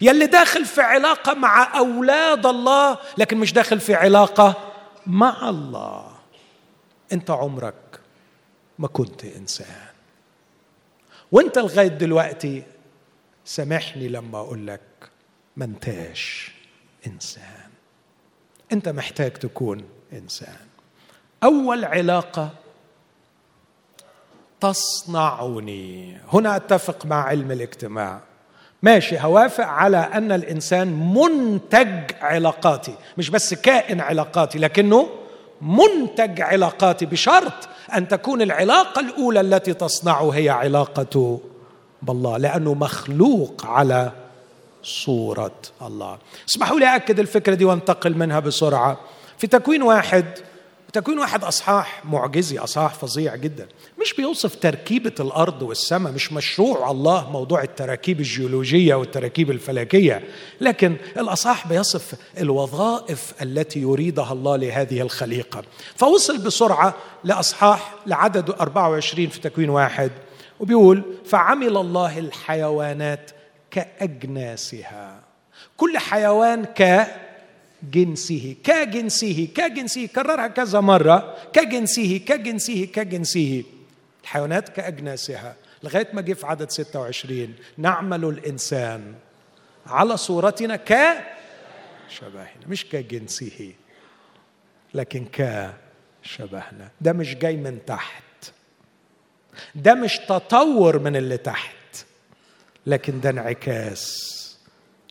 يلي 0.00 0.26
داخل 0.26 0.64
في 0.64 0.80
علاقة 0.80 1.34
مع 1.34 1.78
أولاد 1.78 2.46
الله 2.46 2.98
لكن 3.18 3.38
مش 3.38 3.52
داخل 3.52 3.80
في 3.80 3.94
علاقة 3.94 4.72
مع 5.06 5.48
الله. 5.48 6.06
أنت 7.12 7.30
عمرك 7.30 8.00
ما 8.78 8.88
كنت 8.88 9.24
إنسان. 9.24 9.90
وأنت 11.32 11.58
لغاية 11.58 11.88
دلوقتي 11.88 12.62
سامحني 13.50 14.08
لما 14.08 14.38
أقول 14.38 14.66
لك 14.66 14.80
ما 15.56 15.64
انتاش 15.64 16.52
إنسان. 17.06 17.70
أنت 18.72 18.88
محتاج 18.88 19.32
تكون 19.32 19.84
إنسان. 20.12 20.56
أول 21.44 21.84
علاقة 21.84 22.50
تصنعني. 24.60 26.18
هنا 26.32 26.56
أتفق 26.56 27.06
مع 27.06 27.24
علم 27.24 27.50
الاجتماع. 27.52 28.20
ماشي 28.82 29.18
هوافق 29.18 29.66
على 29.66 29.96
أن 29.96 30.32
الإنسان 30.32 31.14
منتج 31.14 32.12
علاقاتي 32.20 32.94
مش 33.18 33.30
بس 33.30 33.54
كائن 33.54 34.00
علاقاتي 34.00 34.58
لكنه 34.58 35.08
منتج 35.60 36.40
علاقاتي 36.40 37.06
بشرط 37.06 37.68
أن 37.96 38.08
تكون 38.08 38.42
العلاقة 38.42 39.00
الأولى 39.00 39.40
التي 39.40 39.74
تصنعه 39.74 40.30
هي 40.30 40.48
علاقة 40.48 41.40
بالله 42.02 42.36
لأنه 42.36 42.74
مخلوق 42.74 43.66
على 43.66 44.12
صورة 44.82 45.60
الله. 45.82 46.18
اسمحوا 46.50 46.78
لي 46.78 46.96
اكد 46.96 47.20
الفكرة 47.20 47.54
دي 47.54 47.64
وانتقل 47.64 48.16
منها 48.16 48.40
بسرعة. 48.40 49.00
في 49.38 49.46
تكوين 49.46 49.82
واحد 49.82 50.24
تكوين 50.92 51.18
واحد 51.18 51.44
أصحاح 51.44 52.04
معجزي 52.04 52.58
أصحاح 52.58 52.94
فظيع 52.94 53.36
جدا. 53.36 53.68
مش 54.00 54.14
بيوصف 54.14 54.54
تركيبة 54.54 55.12
الأرض 55.20 55.62
والسماء 55.62 56.12
مش 56.12 56.32
مشروع 56.32 56.90
الله 56.90 57.30
موضوع 57.30 57.62
التراكيب 57.62 58.20
الجيولوجية 58.20 58.94
والتراكيب 58.94 59.50
الفلكية. 59.50 60.22
لكن 60.60 60.96
الأصحاح 61.16 61.68
بيصف 61.68 62.14
الوظائف 62.38 63.34
التي 63.42 63.80
يريدها 63.80 64.32
الله 64.32 64.56
لهذه 64.56 65.00
الخليقة. 65.00 65.62
فوصل 65.96 66.38
بسرعة 66.38 66.94
لأصحاح 67.24 67.94
لعدد 68.06 68.50
24 68.50 69.28
في 69.28 69.40
تكوين 69.40 69.70
واحد. 69.70 70.10
وبيقول 70.60 71.02
فعمل 71.24 71.76
الله 71.76 72.18
الحيوانات 72.18 73.30
كأجناسها. 73.70 75.20
كل 75.76 75.98
حيوان 75.98 76.64
ك 76.64 77.06
جنسه 77.92 78.56
كجنسه 78.64 79.48
كجنسه. 79.54 80.06
كررها 80.06 80.46
كذا 80.48 80.80
مرة. 80.80 81.36
كجنسه 81.52 82.20
كجنسه 82.26 82.88
كجنسه. 82.94 83.64
الحيوانات 84.22 84.68
كأجناسها. 84.68 85.56
لغاية 85.82 86.08
ما 86.12 86.20
جه 86.20 86.32
في 86.32 86.46
عدد 86.46 86.70
26 86.70 87.54
نعمل 87.78 88.24
الإنسان 88.24 89.14
على 89.86 90.16
صورتنا 90.16 90.76
ك 90.76 90.92
شبهنا 92.08 92.66
مش 92.68 92.86
كجنسه 92.88 93.72
لكن 94.94 95.26
كشبهنا. 95.32 96.90
ده 97.00 97.12
مش 97.12 97.34
جاي 97.34 97.56
من 97.56 97.78
تحت. 97.86 98.22
ده 99.74 99.94
مش 99.94 100.16
تطور 100.28 100.98
من 100.98 101.16
اللي 101.16 101.36
تحت 101.36 101.74
لكن 102.86 103.20
ده 103.20 103.30
انعكاس 103.30 104.04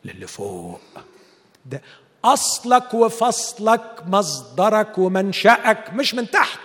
للي 0.05 0.27
فوق. 0.27 0.81
ده 1.65 1.81
أصلك 2.25 2.93
وفصلك 2.93 4.03
مصدرك 4.07 4.97
ومنشأك 4.97 5.93
مش 5.93 6.13
من 6.13 6.29
تحت 6.31 6.59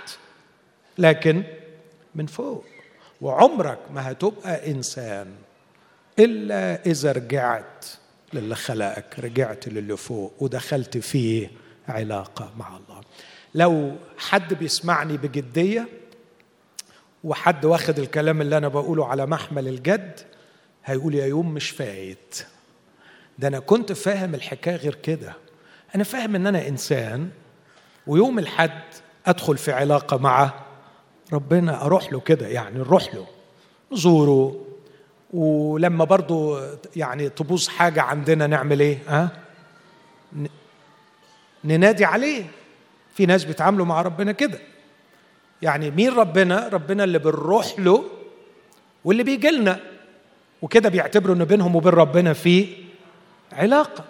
لكن 0.99 1.43
من 2.14 2.26
فوق. 2.26 2.64
وعمرك 3.20 3.78
ما 3.91 4.11
هتبقى 4.11 4.70
إنسان 4.70 5.35
إلا 6.18 6.87
إذا 6.87 7.12
رجعت 7.12 7.87
للي 8.32 8.55
خلقك 8.55 9.18
رجعت 9.18 9.68
للي 9.68 9.97
فوق 9.97 10.35
ودخلت 10.41 10.99
فيه 10.99 11.51
علاقة 11.89 12.51
مع 12.57 12.68
الله. 12.76 13.01
لو 13.55 13.97
حد 14.18 14.55
بيسمعني 14.55 15.16
بجدية 15.16 15.89
وحد 17.25 17.64
واخد 17.64 17.99
الكلام 17.99 18.41
اللي 18.41 18.57
أنا 18.57 18.68
بقوله 18.68 19.07
على 19.07 19.27
محمل 19.27 19.68
الجد 19.68 20.20
هيقول 20.85 21.14
يا 21.14 21.27
يوم 21.27 21.55
مش 21.55 21.70
فايت. 21.70 22.47
ده 23.39 23.49
أنا 23.49 23.59
كنت 23.59 23.93
فاهم 23.93 24.35
الحكاية 24.35 24.77
غير 24.77 24.95
كده. 24.95 25.33
أنا 25.95 26.05
فاهم 26.05 26.35
إن 26.35 26.47
أنا 26.47 26.68
إنسان 26.68 27.31
ويوم 28.07 28.39
الحد 28.39 28.83
أدخل 29.27 29.57
في 29.59 29.72
علاقة 29.72 30.16
مع 30.16 30.53
ربنا 31.33 31.83
أروح 31.85 32.12
له 32.12 32.20
كده 32.20 32.47
يعني 32.47 32.79
نروح 32.79 33.14
له 33.14 33.27
نزوره 33.93 34.64
ولما 35.33 36.05
برضو 36.05 36.59
يعني 36.97 37.29
تبوظ 37.29 37.68
حاجة 37.68 38.03
عندنا 38.03 38.47
نعمل 38.47 38.81
إيه؟ 38.81 38.99
ها؟ 39.09 39.31
ننادي 41.64 42.05
عليه. 42.05 42.45
في 43.14 43.27
ناس 43.27 43.45
بيتعاملوا 43.45 43.87
مع 43.87 44.03
ربنا 44.03 44.33
كده. 44.33 44.59
يعني 45.65 45.91
مين 45.91 46.12
ربنا؟ 46.15 46.69
ربنا 46.73 47.05
اللي 47.05 47.19
بنروح 47.19 47.79
له 47.79 48.05
واللي 49.05 49.23
بيجي 49.23 49.51
لنا. 49.51 49.81
وكده 50.62 50.89
بيعتبروا 50.89 51.37
ان 51.37 51.45
بينهم 51.45 51.77
وبين 51.77 51.93
ربنا 51.93 52.33
في 52.33 52.67
علاقة. 53.53 54.05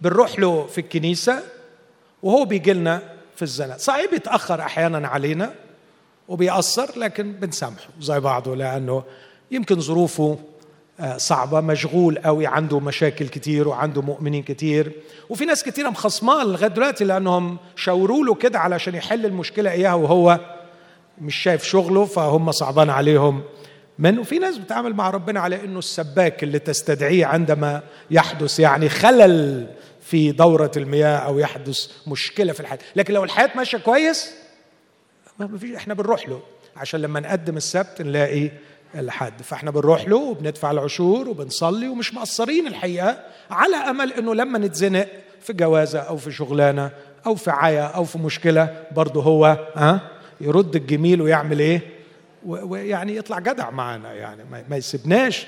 بنروح 0.00 0.38
له 0.38 0.66
في 0.66 0.80
الكنيسة 0.80 1.42
وهو 2.22 2.44
بيجي 2.44 2.72
لنا 2.72 3.02
في 3.36 3.42
الزنا 3.42 3.76
صحيح 3.76 4.10
بيتأخر 4.10 4.60
أحيانا 4.60 5.08
علينا 5.08 5.54
وبيأثر 6.28 6.98
لكن 6.98 7.32
بنسامحه 7.32 7.88
زي 8.00 8.20
بعضه 8.20 8.56
لأنه 8.56 9.02
يمكن 9.50 9.80
ظروفه 9.80 10.38
آه، 11.00 11.16
صعبة 11.16 11.60
مشغول 11.60 12.18
قوي 12.18 12.46
عنده 12.46 12.80
مشاكل 12.80 13.28
كتير 13.28 13.68
وعنده 13.68 14.02
مؤمنين 14.02 14.42
كتير. 14.42 14.92
وفي 15.28 15.44
ناس 15.44 15.64
كتيرة 15.64 15.88
مخصماه 15.88 16.44
لغاية 16.44 16.68
دلوقتي 16.68 17.04
لأنهم 17.04 17.58
شاوروا 17.76 18.24
له 18.24 18.34
كده 18.34 18.58
علشان 18.58 18.94
يحل 18.94 19.26
المشكلة 19.26 19.70
إياها 19.70 19.94
وهو 19.94 20.40
مش 21.20 21.36
شايف 21.36 21.64
شغله 21.64 22.04
فهم 22.04 22.52
صعبان 22.52 22.90
عليهم. 22.90 23.42
من 23.98 24.18
وفي 24.18 24.38
ناس 24.38 24.58
بتعامل 24.58 24.94
مع 24.94 25.10
ربنا 25.10 25.40
على 25.40 25.64
إنه 25.64 25.78
السباك 25.78 26.42
اللي 26.42 26.58
تستدعيه 26.58 27.26
عندما 27.26 27.82
يحدث 28.10 28.60
يعني 28.60 28.88
خلل 28.88 29.66
في 30.00 30.32
دورة 30.32 30.70
المياه 30.76 31.16
أو 31.16 31.38
يحدث 31.38 31.86
مشكلة 32.06 32.52
في 32.52 32.60
الحياة. 32.60 32.78
لكن 32.96 33.14
لو 33.14 33.24
الحياة 33.24 33.50
ماشية 33.56 33.78
كويس 33.78 34.30
ما 35.38 35.58
فيش 35.58 35.76
إحنا 35.76 35.94
بنروح 35.94 36.28
له. 36.28 36.40
عشان 36.76 37.02
لما 37.02 37.20
نقدم 37.20 37.56
السبت 37.56 38.02
نلاقي 38.02 38.50
الحد. 38.94 39.42
فإحنا 39.42 39.70
بنروح 39.70 40.08
له 40.08 40.16
وبندفع 40.16 40.70
العشور 40.70 41.28
وبنصلي 41.28 41.88
ومش 41.88 42.14
مقصرين 42.14 42.66
الحقيقة 42.66 43.18
على 43.50 43.76
أمل 43.76 44.12
أنه 44.12 44.34
لما 44.34 44.58
نتزنق 44.58 45.08
في 45.40 45.52
جوازة 45.52 45.98
أو 45.98 46.16
في 46.16 46.32
شغلانة 46.32 46.90
أو 47.26 47.34
في 47.34 47.50
عيا 47.50 47.82
أو 47.82 48.04
في 48.04 48.18
مشكلة 48.18 48.84
برضه 48.92 49.22
هو 49.22 49.58
ها؟ 49.74 50.17
يرد 50.40 50.76
الجميل 50.76 51.22
ويعمل 51.22 51.60
إيه؟ 51.60 51.80
ويعني 52.46 53.16
يطلع 53.16 53.38
جدع 53.38 53.70
معنا 53.70 54.12
يعني 54.12 54.64
ما 54.68 54.76
يسيبناش. 54.76 55.46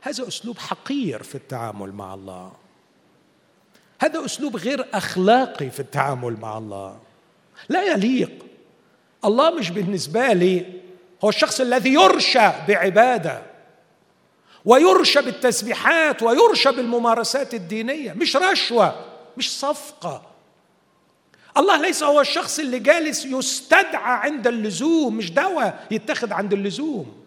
هذا 0.00 0.28
أسلوب 0.28 0.58
حقير 0.58 1.22
في 1.22 1.34
التعامل 1.34 1.92
مع 1.92 2.14
الله. 2.14 2.52
هذا 4.00 4.24
أسلوب 4.24 4.56
غير 4.56 4.86
أخلاقي 4.94 5.70
في 5.70 5.80
التعامل 5.80 6.36
مع 6.40 6.58
الله. 6.58 6.98
لا 7.68 7.82
يليق. 7.82 8.46
الله 9.24 9.50
مش 9.50 9.70
بالنسبة 9.70 10.32
لي. 10.32 10.66
هو 11.24 11.28
الشخص 11.28 11.60
الذي 11.60 11.92
يرشى 11.92 12.50
بعبادة 12.68 13.42
ويرشى 14.64 15.22
بالتسبيحات 15.22 16.22
ويرشى 16.22 16.70
بالممارسات 16.72 17.54
الدينية. 17.54 18.12
مش 18.12 18.36
رشوة 18.36 19.04
مش 19.36 19.58
صفقة. 19.58 20.31
الله 21.56 21.76
ليس 21.76 22.02
هو 22.02 22.20
الشخص 22.20 22.58
اللي 22.58 22.78
جالس 22.78 23.24
يستدعى 23.24 24.30
عند 24.30 24.46
اللزوم 24.46 25.16
مش 25.16 25.30
دواء 25.30 25.86
يتخذ 25.90 26.32
عند 26.32 26.52
اللزوم. 26.52 27.22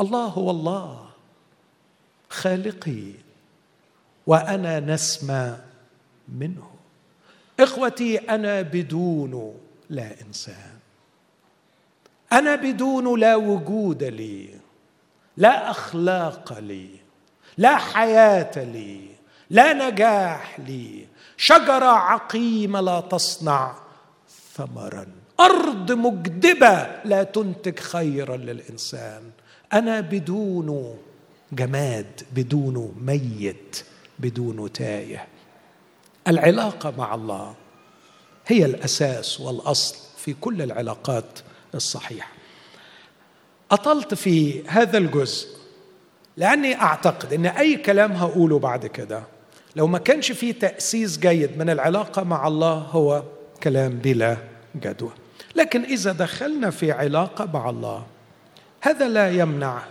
الله 0.00 0.24
هو 0.24 0.50
الله 0.50 1.10
خالقي 2.28 3.12
وأنا 4.26 4.80
نسمع 4.80 5.56
منه. 6.28 6.70
إخوتي 7.60 8.18
أنا 8.18 8.62
بدون 8.62 9.54
لا 9.90 10.10
إنسان. 10.26 10.78
أنا 12.32 12.54
بدون 12.54 13.20
لا 13.20 13.36
وجود 13.36 14.04
لي 14.04 14.48
لا 15.36 15.70
أخلاق 15.70 16.58
لي 16.58 16.88
لا 17.58 17.76
حياة 17.76 18.64
لي 18.64 19.06
لا 19.50 19.72
نجاح 19.72 20.60
لي 20.60 21.06
شجره 21.42 21.86
عقيمه 21.86 22.80
لا 22.80 23.00
تصنع 23.00 23.74
ثمرا. 24.54 25.06
أرض 25.40 25.92
مجدبة 25.92 27.00
لا 27.04 27.22
تنتج 27.22 27.78
خيرا 27.78 28.36
للإنسان. 28.36 29.22
أنا 29.72 30.00
بدون 30.00 30.98
جماد 31.52 32.22
بدون 32.32 32.94
ميت 33.00 33.84
بدونه 34.18 34.68
تايه. 34.68 35.26
العلاقة 36.28 36.92
مع 36.98 37.14
الله 37.14 37.54
هي 38.46 38.64
الأساس 38.64 39.40
والأصل 39.40 39.96
في 40.18 40.34
كل 40.34 40.62
العلاقات 40.62 41.38
الصحيحة. 41.74 42.32
أطلت 43.70 44.14
في 44.14 44.68
هذا 44.68 44.98
الجزء 44.98 45.48
لأني 46.36 46.80
أعتقد 46.80 47.32
إن 47.32 47.46
أي 47.46 47.76
كلام 47.76 48.12
هقوله 48.12 48.58
بعد 48.58 48.86
كده 48.86 49.39
لو 49.76 49.86
ما 49.86 49.98
كانش 49.98 50.32
فيه 50.32 50.52
تأسيس 50.52 51.18
جيد 51.18 51.58
من 51.58 51.70
العلاقة 51.70 52.22
مع 52.22 52.48
الله 52.48 52.74
هو 52.74 53.22
كلام 53.62 53.92
بلا 53.92 54.36
جدوى. 54.76 55.10
لكن 55.56 55.82
إذا 55.82 56.12
دخلنا 56.12 56.70
في 56.70 56.92
علاقة 56.92 57.48
مع 57.54 57.70
الله 57.70 58.06
هذا 58.80 59.08
لا 59.08 59.30
يمنع 59.30 59.82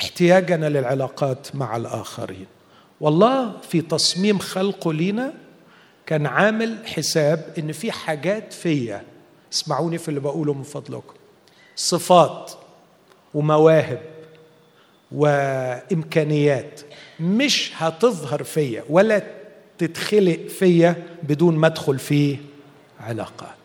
احتياجنا 0.00 0.68
للعلاقات 0.68 1.56
مع 1.56 1.76
الآخرين. 1.76 2.46
والله 3.00 3.60
في 3.60 3.80
تصميم 3.80 4.38
خلقه 4.38 4.92
لينا 4.92 5.32
كان 6.06 6.26
عامل 6.26 6.86
حساب 6.86 7.54
إن 7.58 7.72
في 7.72 7.92
حاجات 7.92 8.52
فيا. 8.52 9.02
اسمعوني 9.52 9.98
في 9.98 10.08
اللي 10.08 10.20
بقوله 10.20 10.54
من 10.54 10.62
فضلكم. 10.62 11.14
صفات 11.76 12.52
ومواهب 13.34 14.00
وإمكانيات 15.12 16.80
مش 17.20 17.72
هتظهر 17.76 18.42
فيا 18.42 18.84
ولا 18.88 19.22
تتخلق 19.78 20.46
فيا 20.58 21.02
بدون 21.22 21.56
ما 21.56 21.66
أدخل 21.66 21.98
في 21.98 22.36
علاقات. 23.00 23.58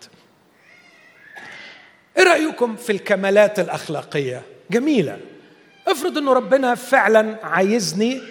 إيه 2.18 2.24
رأيكم 2.24 2.76
في 2.76 2.92
الكمالات 2.92 3.60
الأخلاقية؟ 3.60 4.42
جميلة. 4.72 5.18
افرض 5.88 6.18
إنه 6.18 6.34
ربنا 6.34 6.76
فعلا 6.76 7.38
عايزني 7.44 8.22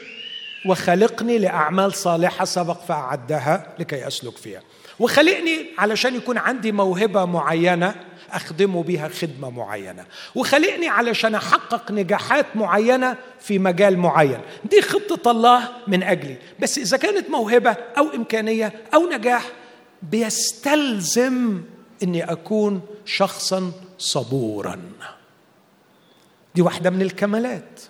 وخلقني 0.66 1.38
لأعمال 1.38 1.92
صالحة 1.94 2.44
سبق 2.44 2.80
فأعدها 2.80 3.74
لكي 3.78 4.06
أسلك 4.06 4.36
فيها. 4.36 4.62
وخلقني 4.98 5.66
علشان 5.78 6.14
يكون 6.14 6.38
عندي 6.38 6.72
موهبة 6.72 7.24
معينة 7.24 7.94
اخدمه 8.32 8.82
بها 8.82 9.08
خدمة 9.08 9.50
معينة. 9.50 10.06
وخلقني 10.34 10.88
علشان 10.88 11.34
أحقق 11.34 11.92
نجاحات 11.92 12.46
معينة 12.54 13.16
في 13.40 13.58
مجال 13.58 13.98
معين. 13.98 14.40
دي 14.64 14.82
خطة 14.82 15.30
الله 15.30 15.68
من 15.86 16.02
أجلي. 16.02 16.36
بس 16.60 16.78
إذا 16.78 16.96
كانت 16.96 17.30
موهبة 17.30 17.70
أو 17.70 18.08
إمكانية 18.14 18.72
أو 18.94 19.10
نجاح 19.10 19.48
بيستلزم 20.02 21.62
إني 22.02 22.32
أكون 22.32 22.80
شخصا 23.04 23.72
صبورا. 23.98 24.80
دي 26.54 26.62
واحدة 26.62 26.90
من 26.90 27.02
الكمالات. 27.02 27.80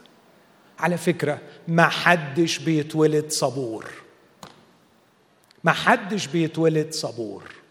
على 0.79 0.99
فكرة 0.99 1.39
ما 1.69 1.89
حدش 1.89 2.59
بيتولد 2.59 3.31
صبور. 3.31 3.91
ما 5.65 5.73
حدش 5.73 6.27
بيتولد 6.27 6.93
صبور. 6.93 7.62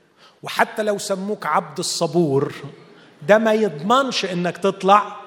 وحتى 0.43 0.83
لو 0.83 0.97
سموك 0.97 1.45
عبد 1.45 1.79
الصبور 1.79 2.53
ده 3.27 3.37
ما 3.37 3.53
يضمنش 3.53 4.25
إنك 4.25 4.57
تطلع 4.57 5.17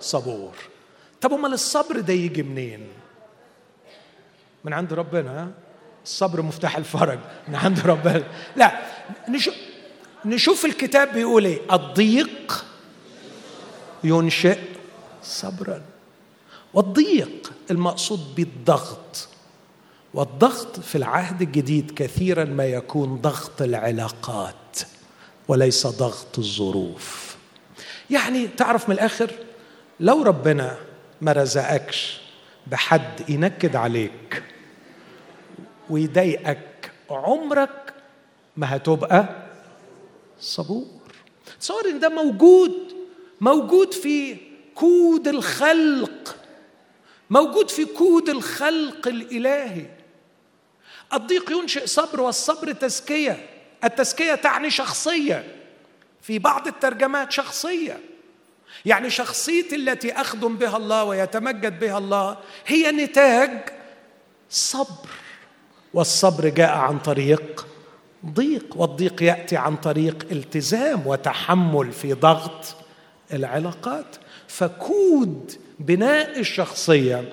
صبور. 0.00 0.54
طب 1.20 1.32
أمال 1.32 1.52
الصبر 1.52 2.00
ده 2.00 2.12
يجي 2.12 2.42
منين؟ 2.42 2.88
من 4.64 4.72
عند 4.72 4.92
ربنا 4.92 5.50
الصبر 6.04 6.42
مفتاح 6.42 6.76
الفرج. 6.76 7.18
من 7.48 7.54
عند 7.54 7.80
ربنا. 7.80 8.24
لا 8.56 8.82
نشوف 9.28 9.54
نشوف 10.24 10.64
الكتاب 10.64 11.12
بيقول 11.12 11.44
إيه؟ 11.44 11.60
الضيق 11.72 12.64
ينشئ 14.04 14.58
صبرا. 15.22 15.82
والضيق 16.74 17.52
المقصود 17.70 18.34
بالضغط. 18.34 19.28
والضغط 20.16 20.80
في 20.80 20.98
العهد 20.98 21.42
الجديد 21.42 21.90
كثيرا 21.96 22.44
ما 22.44 22.66
يكون 22.66 23.16
ضغط 23.16 23.62
العلاقات 23.62 24.78
وليس 25.48 25.86
ضغط 25.86 26.38
الظروف. 26.38 27.36
يعني 28.10 28.46
تعرف 28.48 28.88
من 28.88 28.94
الآخر 28.94 29.30
لو 30.00 30.22
ربنا 30.22 30.76
ما 31.20 31.32
رزقكش 31.32 32.20
بحد 32.66 33.30
ينكد 33.30 33.76
عليك 33.76 34.42
ويضايقك 35.90 36.92
عمرك 37.10 37.94
ما 38.56 38.76
هتبقى 38.76 39.28
صبور. 40.40 40.86
تصور 41.60 41.88
إن 41.90 42.00
ده 42.00 42.08
موجود 42.08 42.72
موجود 43.40 43.94
في 43.94 44.36
كود 44.74 45.28
الخلق 45.28 46.36
موجود 47.30 47.70
في 47.70 47.84
كود 47.84 48.28
الخلق 48.28 49.08
الإلهي. 49.08 49.95
الضيق 51.16 51.50
ينشئ 51.50 51.86
صبر 51.86 52.20
والصبر 52.20 52.72
تزكية. 52.72 53.46
التزكية 53.84 54.34
تعني 54.34 54.70
شخصية. 54.70 55.44
في 56.22 56.38
بعض 56.38 56.66
الترجمات 56.66 57.32
شخصية. 57.32 58.00
يعني 58.84 59.10
شخصيتي 59.10 59.76
التي 59.76 60.12
أخدم 60.12 60.56
بها 60.56 60.76
الله 60.76 61.04
ويتمجد 61.04 61.80
بها 61.80 61.98
الله 61.98 62.36
هي 62.66 62.90
نتاج 62.90 63.68
صبر. 64.50 65.08
والصبر 65.94 66.48
جاء 66.48 66.76
عن 66.76 66.98
طريق 66.98 67.66
ضيق 68.26 68.76
والضيق 68.76 69.22
يأتي 69.22 69.56
عن 69.56 69.76
طريق 69.76 70.26
التزام 70.30 71.06
وتحمل 71.06 71.92
في 71.92 72.12
ضغط 72.12 72.76
العلاقات. 73.32 74.16
فكود 74.48 75.52
بناء 75.78 76.38
الشخصية 76.38 77.32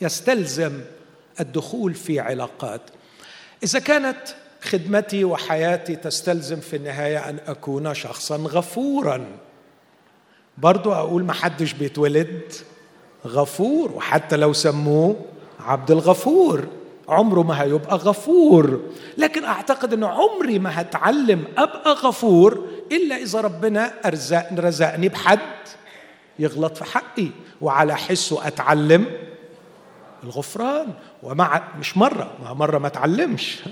يستلزم 0.00 0.80
الدخول 1.40 1.94
في 1.94 2.20
علاقات. 2.20 2.80
إذا 3.62 3.78
كانت 3.78 4.18
خدمتي 4.62 5.24
وحياتي 5.24 5.96
تستلزم 5.96 6.60
في 6.60 6.76
النهاية 6.76 7.28
أن 7.28 7.38
أكون 7.46 7.94
شخصا 7.94 8.36
غفورا. 8.36 9.26
برضو 10.58 10.92
أقول 10.92 11.24
ما 11.24 11.32
حدش 11.32 11.72
بيتولد 11.72 12.52
غفور 13.26 13.92
وحتى 13.92 14.36
لو 14.36 14.52
سموه 14.52 15.16
عبد 15.60 15.90
الغفور 15.90 16.66
عمره 17.08 17.42
ما 17.42 17.62
هيبقى 17.62 17.96
غفور. 17.96 18.80
لكن 19.18 19.44
أعتقد 19.44 19.92
إن 19.92 20.04
عمري 20.04 20.58
ما 20.58 20.80
هتعلم 20.80 21.44
أبقى 21.58 21.92
غفور 21.92 22.68
إلا 22.92 23.16
إذا 23.16 23.40
ربنا 23.40 23.92
ارزقني 24.06 24.60
رزقني 24.60 25.08
بحد 25.08 25.38
يغلط 26.38 26.76
في 26.76 26.84
حقي 26.84 27.28
وعلى 27.60 27.96
حسه 27.96 28.46
أتعلم 28.46 29.06
الغفران. 30.24 30.94
ومع 31.22 31.62
مش 31.78 31.96
مرة 31.96 32.30
ما 32.44 32.52
مرة 32.52 32.78
ما 32.78 32.86
اتعلمش. 32.86 33.62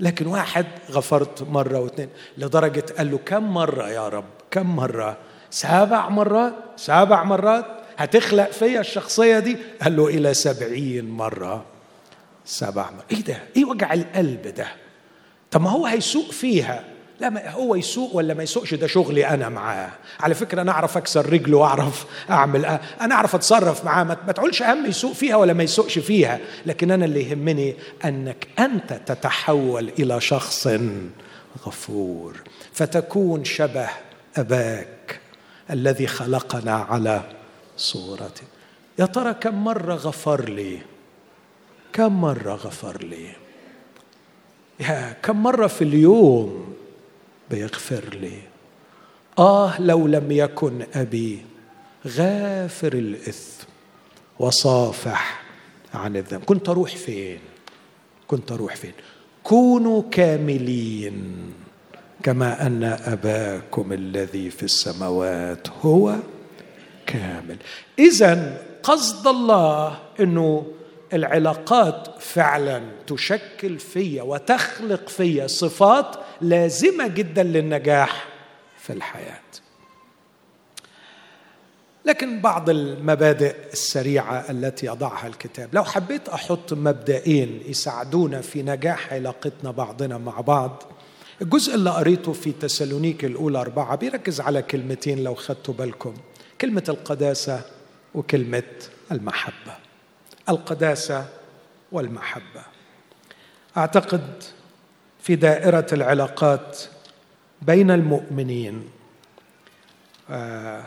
لكن 0.00 0.26
واحد 0.26 0.66
غفرت 0.90 1.42
مرة 1.42 1.78
واثنين 1.78 2.08
لدرجة 2.38 2.84
قال 2.98 3.10
له 3.10 3.18
كم 3.18 3.42
مرة 3.42 3.88
يا 3.88 4.08
رب؟ 4.08 4.24
كم 4.50 4.76
مرة؟ 4.76 5.16
سبع 5.50 6.08
مرات 6.08 6.54
سبع 6.76 7.24
مرات. 7.24 7.66
هتخلق 7.98 8.50
فيا 8.50 8.80
الشخصية 8.80 9.38
دي؟ 9.38 9.56
قال 9.82 9.96
له 9.96 10.08
إلى 10.08 10.34
سبعين 10.34 11.10
مرة. 11.10 11.64
سبع 12.44 12.90
مرات. 12.90 13.12
إيه 13.12 13.24
ده؟ 13.24 13.38
إيه 13.56 13.64
وجع 13.64 13.92
القلب 13.92 14.42
ده؟ 14.42 14.66
طب 15.50 15.60
ما 15.60 15.70
هو 15.70 15.86
هيسوق 15.86 16.30
فيها. 16.30 16.84
لا 17.20 17.30
ما 17.30 17.50
هو 17.50 17.74
يسوق 17.74 18.16
ولا 18.16 18.34
ما 18.34 18.42
يسوقش؟ 18.42 18.74
ده 18.74 18.86
شغلي 18.86 19.28
أنا 19.28 19.48
معاه. 19.48 19.90
على 20.20 20.34
فكرة 20.34 20.62
أنا 20.62 20.72
أعرف 20.72 20.96
أكسر 20.96 21.32
رجله 21.32 21.56
وأعرف 21.58 22.06
أعمل. 22.30 22.64
أنا 23.00 23.14
أعرف 23.14 23.34
أتصرف 23.34 23.84
معاه. 23.84 24.04
ما 24.04 24.32
تقولش 24.32 24.62
أهم 24.62 24.86
يسوق 24.86 25.12
فيها 25.12 25.36
ولا 25.36 25.52
ما 25.52 25.62
يسوقش 25.62 25.98
فيها. 25.98 26.40
لكن 26.66 26.90
أنا 26.90 27.04
اللي 27.04 27.30
يهمني 27.30 27.76
أنك 28.04 28.46
أنت 28.58 29.00
تتحول 29.06 29.92
إلى 29.98 30.20
شخص 30.20 30.68
غفور. 31.66 32.36
فتكون 32.72 33.44
شبه 33.44 33.88
أباك 34.36 35.20
الذي 35.70 36.06
خلقنا 36.06 36.74
على 36.74 37.22
صورته 37.76 38.42
يا 38.98 39.06
ترى 39.06 39.34
كم 39.34 39.64
مرة 39.64 39.94
غفر 39.94 40.48
لي؟ 40.48 40.78
كم 41.92 42.20
مرة 42.20 42.54
غفر 42.54 43.04
لي؟ 43.04 43.28
يا 44.80 45.16
كم 45.22 45.42
مرة 45.42 45.66
في 45.66 45.84
اليوم 45.84 46.73
بيغفر 47.50 48.04
لي. 48.20 48.38
آه 49.38 49.80
لو 49.80 50.06
لم 50.06 50.32
يكن 50.32 50.86
أبي 50.94 51.42
غافر 52.06 52.92
الإثم 52.92 53.66
وصافح 54.38 55.42
عن 55.94 56.16
الذنب. 56.16 56.44
كنت 56.44 56.68
أروح 56.68 56.96
فين؟ 56.96 57.38
كنت 58.28 58.52
أروح 58.52 58.76
فين؟ 58.76 58.92
كونوا 59.42 60.02
كاملين 60.10 61.34
كما 62.22 62.66
أن 62.66 62.84
أباكم 62.84 63.92
الذي 63.92 64.50
في 64.50 64.62
السماوات 64.62 65.68
هو 65.82 66.16
كامل. 67.06 67.56
إذا 67.98 68.62
قصد 68.82 69.26
الله 69.26 69.98
أنه 70.20 70.66
العلاقات 71.14 72.08
فعلا 72.20 72.82
تشكل 73.06 73.78
فيا 73.78 74.22
وتخلق 74.22 75.08
فيا 75.08 75.46
صفات 75.46 76.16
لازمة 76.40 77.06
جدا 77.06 77.42
للنجاح 77.42 78.28
في 78.78 78.92
الحياة. 78.92 79.40
لكن 82.04 82.40
بعض 82.40 82.70
المبادئ 82.70 83.54
السريعة 83.72 84.50
التي 84.50 84.86
يضعها 84.86 85.26
الكتاب. 85.26 85.68
لو 85.72 85.84
حبيت 85.84 86.28
أحط 86.28 86.72
مبدئين 86.72 87.62
يساعدونا 87.66 88.40
في 88.40 88.62
نجاح 88.62 89.12
علاقتنا 89.12 89.70
بعضنا 89.70 90.18
مع 90.18 90.40
بعض 90.40 90.82
الجزء 91.42 91.74
اللي 91.74 91.90
قريته 91.90 92.32
في 92.32 92.52
تسالونيك 92.52 93.24
الأولى 93.24 93.60
أربعة 93.60 93.96
بيركز 93.96 94.40
على 94.40 94.62
كلمتين 94.62 95.24
لو 95.24 95.34
خدتوا 95.34 95.74
بالكم. 95.74 96.14
كلمة 96.60 96.84
القداسة 96.88 97.60
وكلمة 98.14 98.62
المحبة. 99.12 99.76
القداسة 100.48 101.26
والمحبة. 101.92 102.62
أعتقد 103.76 104.42
في 105.22 105.36
دائرة 105.36 105.86
العلاقات 105.92 106.78
بين 107.62 107.90
المؤمنين 107.90 108.88
آه 110.30 110.84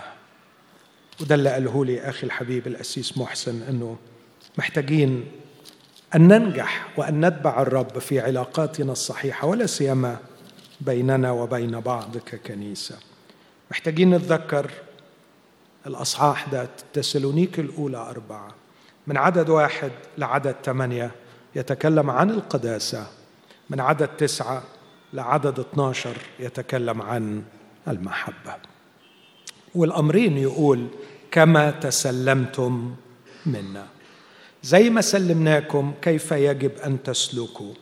وده 1.22 1.36
اللي 1.36 1.49
قاله 1.49 1.86
لي 1.86 2.01
أخي 2.10 2.28
الحبيب 2.28 2.68
الأسيس 2.68 3.18
محسن 3.18 3.62
أنه 3.62 3.97
محتاجين 4.58 5.32
أن 6.16 6.28
ننجح 6.28 6.88
وأن 6.97 7.26
نتبع 7.26 7.62
الرب 7.62 7.99
في 7.99 8.20
علاقاتنا 8.20 8.91
الصحيحة 8.91 9.47
ولا 9.47 9.66
سيما 9.66 10.18
بيننا 10.82 11.32
وبين 11.32 11.80
بعض 11.80 12.18
ككنيسة. 12.18 12.95
محتاجين 13.72 14.10
نتذكر 14.10 14.72
الأصحاح 15.88 16.49
ده 16.49 16.70
تسالونيك 16.93 17.60
الأولى 17.60 17.97
أربعة. 17.97 18.55
من 19.08 19.18
عدد 19.18 19.49
واحد 19.49 19.91
لعدد 20.18 20.55
ثمانية 20.64 21.12
يتكلم 21.55 22.10
عن 22.10 22.30
القداسة. 22.30 23.08
من 23.70 23.80
عدد 23.80 24.08
تسعة 24.08 24.64
لعدد 25.14 25.60
12 25.60 26.18
يتكلم 26.39 27.01
عن 27.01 27.43
المحبة. 27.88 28.55
والأمرين 29.76 30.38
يقول 30.38 30.88
كما 31.32 31.72
تسلمتم 31.72 32.95
منا. 33.45 33.88
زي 34.64 34.89
ما 34.89 35.01
سلمناكم 35.01 35.93
كيف 36.01 36.32
يجب 36.32 36.72
أن 36.78 37.03
تسلكوا 37.03 37.74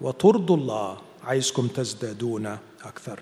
وترضوا 0.00 0.56
الله 0.56 0.98
عايزكم 1.24 1.68
تزدادون 1.68 2.58
أكثر. 2.84 3.20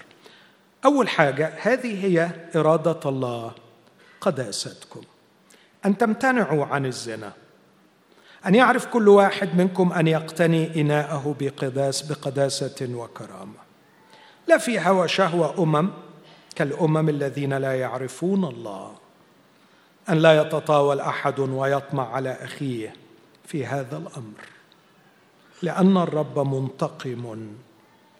أول 0.85 1.09
حاجة 1.09 1.53
هذه 1.63 2.07
هي 2.07 2.31
إرادة 2.57 3.01
الله 3.07 3.53
قداستكم. 4.21 5.01
أن 5.87 5.99
تمتنعوا 5.99 6.65
عن 6.65 6.87
الزنا. 6.87 7.33
أن 8.47 8.55
يعرف 8.55 8.87
كل 8.87 9.09
واحد 9.09 9.57
منكم 9.57 9.93
أن 9.93 10.07
يقتني 10.07 10.81
إناءه 10.81 11.37
بقداس 11.41 12.03
بقداسة 12.03 12.89
وكرامة. 12.95 13.63
لا 14.49 14.59
في 14.59 14.81
هوى 14.81 15.09
شهوه 15.09 15.63
أمم 15.63 15.91
كالأمم 16.55 17.09
الذين 17.09 17.55
لا 17.55 17.81
يعرفون 17.81 18.45
الله. 18.45 18.95
أن 20.09 20.19
لا 20.19 20.41
يتطاول 20.41 21.01
أحد 21.01 21.39
ويطمع 21.39 22.15
على 22.15 22.31
أخيه 22.31 22.93
في 23.47 23.67
هذا 23.67 23.97
الأمر. 23.97 24.41
لأن 25.63 25.97
الرب 25.97 26.39
منتقم 26.39 27.53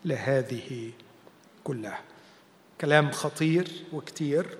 لهذه 0.05 0.91
كلها. 1.65 2.01
كلام 2.81 3.11
خطير 3.11 3.69
وكتير. 3.93 4.59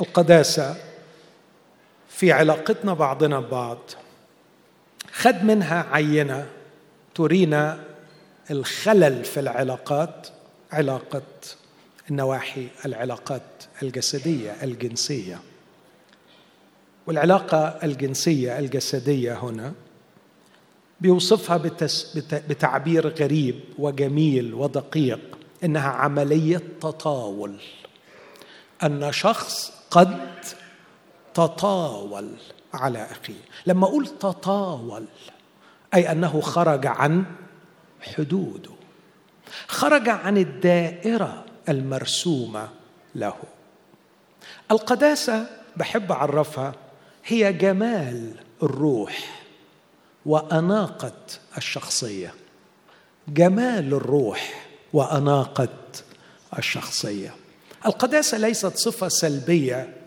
القداسة 0.00 0.76
في 2.20 2.32
علاقتنا 2.32 2.94
بعضنا 2.94 3.40
ببعض. 3.40 3.78
خد 5.12 5.44
منها 5.44 5.86
عينة 5.92 6.46
ترينا 7.14 7.84
الخلل 8.50 9.24
في 9.24 9.40
العلاقات 9.40 10.28
علاقة 10.72 11.22
النواحي 12.10 12.68
العلاقات 12.84 13.42
الجسدية 13.82 14.56
الجنسية. 14.62 15.40
والعلاقة 17.06 17.58
الجنسية 17.58 18.58
الجسدية 18.58 19.38
هنا 19.38 19.72
بيوصفها 21.00 21.56
بتس 21.56 22.18
بتعبير 22.48 23.08
غريب 23.08 23.60
وجميل 23.78 24.54
ودقيق 24.54 25.38
إنها 25.64 25.88
عملية 25.88 26.62
تطاول. 26.80 27.60
أن 28.82 29.12
شخص 29.12 29.72
قد 29.90 30.18
تطاول 31.34 32.30
على 32.74 33.02
أخيه. 33.10 33.40
لما 33.66 33.86
أقول 33.86 34.06
تطاول 34.06 35.04
أي 35.94 36.12
أنه 36.12 36.40
خرج 36.40 36.86
عن 36.86 37.24
حدوده 38.02 38.70
خرج 39.68 40.08
عن 40.08 40.38
الدائرة 40.38 41.44
المرسومة 41.68 42.68
له. 43.14 43.34
القداسة 44.70 45.46
بحب 45.76 46.12
أعرفها 46.12 46.74
هي 47.24 47.52
جمال 47.52 48.34
الروح 48.62 49.42
وأناقة 50.26 51.12
الشخصية. 51.56 52.34
جمال 53.28 53.94
الروح 53.94 54.66
وأناقة 54.92 55.68
الشخصية. 56.58 57.34
القداسة 57.86 58.38
ليست 58.38 58.76
صفة 58.76 59.08
سلبية 59.08 59.99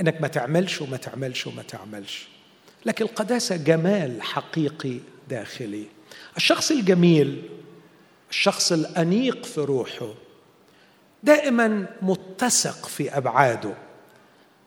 إنك 0.00 0.20
ما 0.20 0.28
تعملش 0.28 0.80
وما 0.80 0.96
تعملش 0.96 1.46
وما 1.46 1.62
تعملش. 1.62 2.28
لكن 2.86 3.04
القداسة 3.04 3.56
جمال 3.56 4.22
حقيقي 4.22 4.98
داخلي. 5.28 5.84
الشخص 6.36 6.70
الجميل 6.70 7.42
الشخص 8.30 8.72
الأنيق 8.72 9.44
في 9.46 9.60
روحه 9.60 10.14
دائما 11.22 11.86
متسق 12.02 12.86
في 12.86 13.16
أبعاده. 13.16 13.74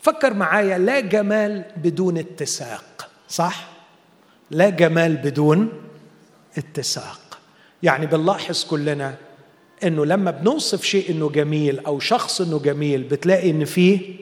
فكر 0.01 0.33
معايا 0.33 0.77
لا 0.77 0.99
جمال 0.99 1.65
بدون 1.77 2.17
اتساق 2.17 3.09
صح؟ 3.29 3.69
لا 4.51 4.69
جمال 4.69 5.17
بدون 5.17 5.69
اتساق. 6.57 7.39
يعني 7.83 8.05
بنلاحظ 8.05 8.63
كلنا 8.63 9.15
إنه 9.83 10.05
لما 10.05 10.31
بنوصف 10.31 10.83
شيء 10.83 11.11
إنه 11.11 11.29
جميل 11.29 11.85
أو 11.85 11.99
شخص 11.99 12.41
إنه 12.41 12.59
جميل 12.59 13.03
بتلاقي 13.03 13.49
إن 13.49 13.65
فيه 13.65 14.15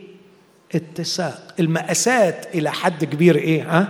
اتساق 0.76 1.56
المقاسات 1.60 2.56
إلى 2.56 2.72
حد 2.72 3.06
كبير 3.06 3.36
إيه؟ 3.36 3.78
ها؟ 3.78 3.88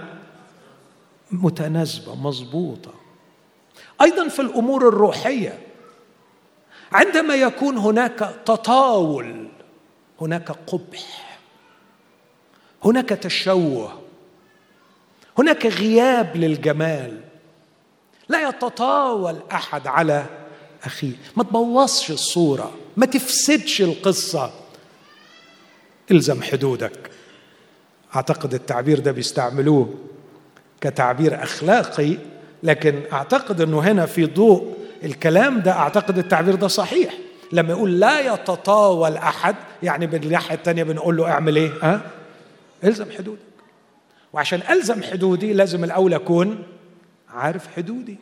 متناسبة 1.32 2.16
مظبوطة. 2.16 2.94
أيضا 4.02 4.28
في 4.28 4.42
الأمور 4.42 4.88
الروحية 4.88 5.60
عندما 6.92 7.36
يكون 7.36 7.78
هناك 7.78 8.36
تطاول 8.46 9.48
هناك 10.22 10.52
قبح 10.52 11.40
هناك 12.86 13.10
تشوه 13.10 14.02
هناك 15.38 15.66
غياب 15.66 16.38
للجمال 16.38 17.22
لا 18.30 18.50
يتطاول 18.50 19.40
أحد 19.52 19.88
على 19.88 20.26
أخيه. 20.84 21.14
ما 21.38 21.44
تبوظش 21.44 22.12
الصورة 22.12 22.74
ما 22.98 23.06
تفسدش 23.06 23.82
القصة. 23.82 24.52
إلزم 26.12 26.42
حدودك. 26.42 27.12
أعتقد 28.16 28.54
التعبير 28.54 29.00
ده 29.00 29.12
بيستعملوه 29.12 29.94
كتعبير 30.82 31.44
أخلاقي 31.44 32.18
لكن 32.64 33.02
أعتقد 33.14 33.62
إنه 33.62 33.80
هنا 33.80 34.06
في 34.06 34.26
ضوء 34.26 34.78
الكلام 35.04 35.60
ده 35.60 35.72
أعتقد 35.72 36.18
التعبير 36.18 36.56
ده 36.56 36.68
صحيح. 36.68 37.14
لما 37.52 37.70
يقول 37.70 38.00
لا 38.00 38.34
يتطاول 38.34 39.18
أحد 39.18 39.56
يعني 39.84 40.08
بالناحيه 40.08 40.56
الثانية 40.56 40.84
بنقول 40.84 41.18
له 41.18 41.32
اعمل 41.32 41.56
إيه؟ 41.56 41.72
ها؟ 41.82 42.02
إلزم 42.84 43.12
حدودك. 43.18 43.40
وعشان 44.34 44.62
ألزم 44.70 45.04
حدودي 45.04 45.54
لازم 45.54 45.84
الأول 45.84 46.14
أكون 46.14 46.64
عارف 47.30 47.68
حدودي 47.76 48.18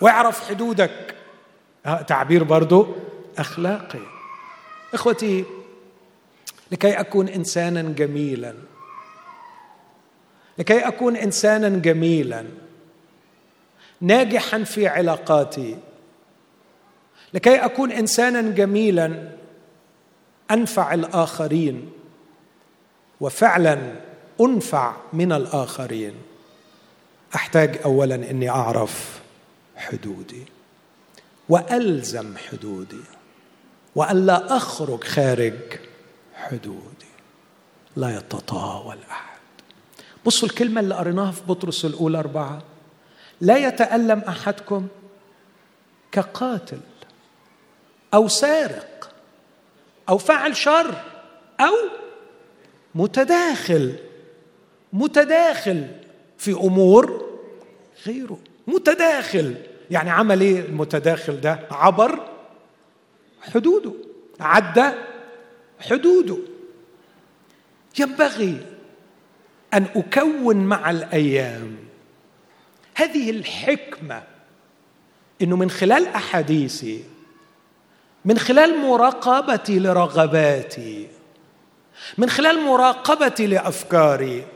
وأعرف 0.00 0.48
حدودك. 0.48 1.14
تعبير 2.06 2.44
برضو 2.44 2.86
أخلاقي. 3.38 3.98
إخوتي 4.94 5.44
لكي 6.72 6.92
أكون 7.00 7.28
إنسانا 7.28 7.82
جميلا. 7.82 8.54
لكي 10.58 10.78
أكون 10.78 11.16
إنسانا 11.16 11.68
جميلا. 11.68 12.44
ناجحا 14.00 14.64
في 14.64 14.88
علاقاتي. 14.88 15.78
لكي 17.34 17.56
أكون 17.56 17.92
إنسانا 17.92 18.40
جميلا 18.40 19.32
أنفع 20.50 20.94
الآخرين. 20.94 21.90
وفعلا 23.20 23.92
أنفع 24.40 24.96
من 25.12 25.32
الآخرين. 25.32 26.14
أحتاج 27.34 27.80
اولا 27.84 28.14
إني 28.14 28.50
أعرف 28.50 29.20
حدودي. 29.76 30.44
وألزم 31.48 32.36
حدودي. 32.36 33.00
والا 33.94 34.56
أخرج 34.56 35.04
خارج 35.04 35.54
حدودي 36.36 37.06
لا 37.96 38.16
يتطاول 38.16 38.98
أحد. 39.10 39.36
بصوا 40.26 40.48
الكلمة 40.48 40.80
اللي 40.80 40.94
قريناها 40.94 41.30
في 41.32 41.42
بطرس 41.48 41.84
الأولى 41.84 42.18
أربعة. 42.18 42.62
لا 43.40 43.56
يتألم 43.56 44.18
أحدكم 44.18 44.88
كقاتل 46.12 46.80
أو 48.14 48.28
سارق 48.28 49.10
أو 50.08 50.18
فعل 50.18 50.56
شر 50.56 50.94
أو 51.60 51.74
متداخل. 52.94 53.96
متداخل 54.92 55.86
في 56.38 56.52
أمور 56.52 57.26
غيره. 58.06 58.38
متداخل. 58.66 59.54
يعني 59.90 60.10
عمل 60.10 60.40
إيه 60.40 60.60
المتداخل 60.60 61.40
ده؟ 61.40 61.60
عبر 61.70 62.28
حدوده. 63.52 63.92
عدى 64.40 64.90
حدوده. 65.80 66.38
ينبغي 67.98 68.66
أن 69.74 69.86
أكون 69.96 70.56
مع 70.56 70.90
الأيام. 70.90 71.76
هذه 72.94 73.30
الحكمة 73.30 74.22
إنه 75.42 75.56
من 75.56 75.70
خلال 75.70 76.06
أحاديثي 76.06 77.04
من 78.24 78.38
خلال 78.38 78.78
مراقبتي 78.78 79.78
لرغباتي 79.78 81.08
من 82.18 82.30
خلال 82.30 82.60
مراقبتي 82.60 83.46
لأفكاري 83.46 84.46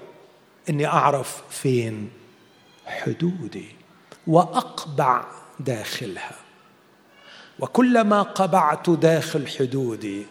إني 0.69 0.87
أعرف 0.87 1.43
فين 1.51 2.11
حدودي 2.87 3.69
وأقبع 4.27 5.25
داخلها. 5.61 6.37
وكلما 7.59 8.23
قبعت 8.23 8.91
داخل 8.91 9.49
حدودي 9.49 10.27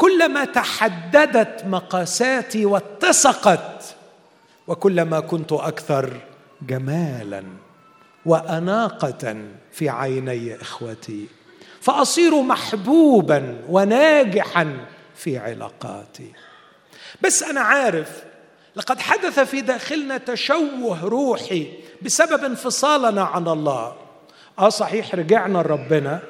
كلما 0.00 0.44
تحددت 0.44 1.64
مقاساتي 1.66 2.64
واتسقت 2.64 3.96
وكلما 4.66 5.20
كنت 5.20 5.52
أكثر 5.52 6.10
جمالا 6.62 7.44
وأناقة 8.26 9.36
في 9.72 9.88
عيني 9.88 10.62
إخوتي 10.62 11.26
فأصير 11.80 12.42
محبوبا 12.42 13.58
وناجحا 13.68 14.76
في 15.16 15.38
علاقاتي. 15.38 16.32
بس 17.22 17.42
أنا 17.42 17.60
عارف 17.60 18.22
لقد 18.76 19.00
حدث 19.00 19.40
في 19.40 19.60
داخلنا 19.60 20.18
تشوه 20.18 21.04
روحي 21.04 21.66
بسبب 22.02 22.44
انفصالنا 22.44 23.22
عن 23.22 23.48
الله. 23.48 23.96
آه 24.58 24.68
صحيح 24.68 25.14
رجعنا 25.14 25.58
لربنا 25.58 26.20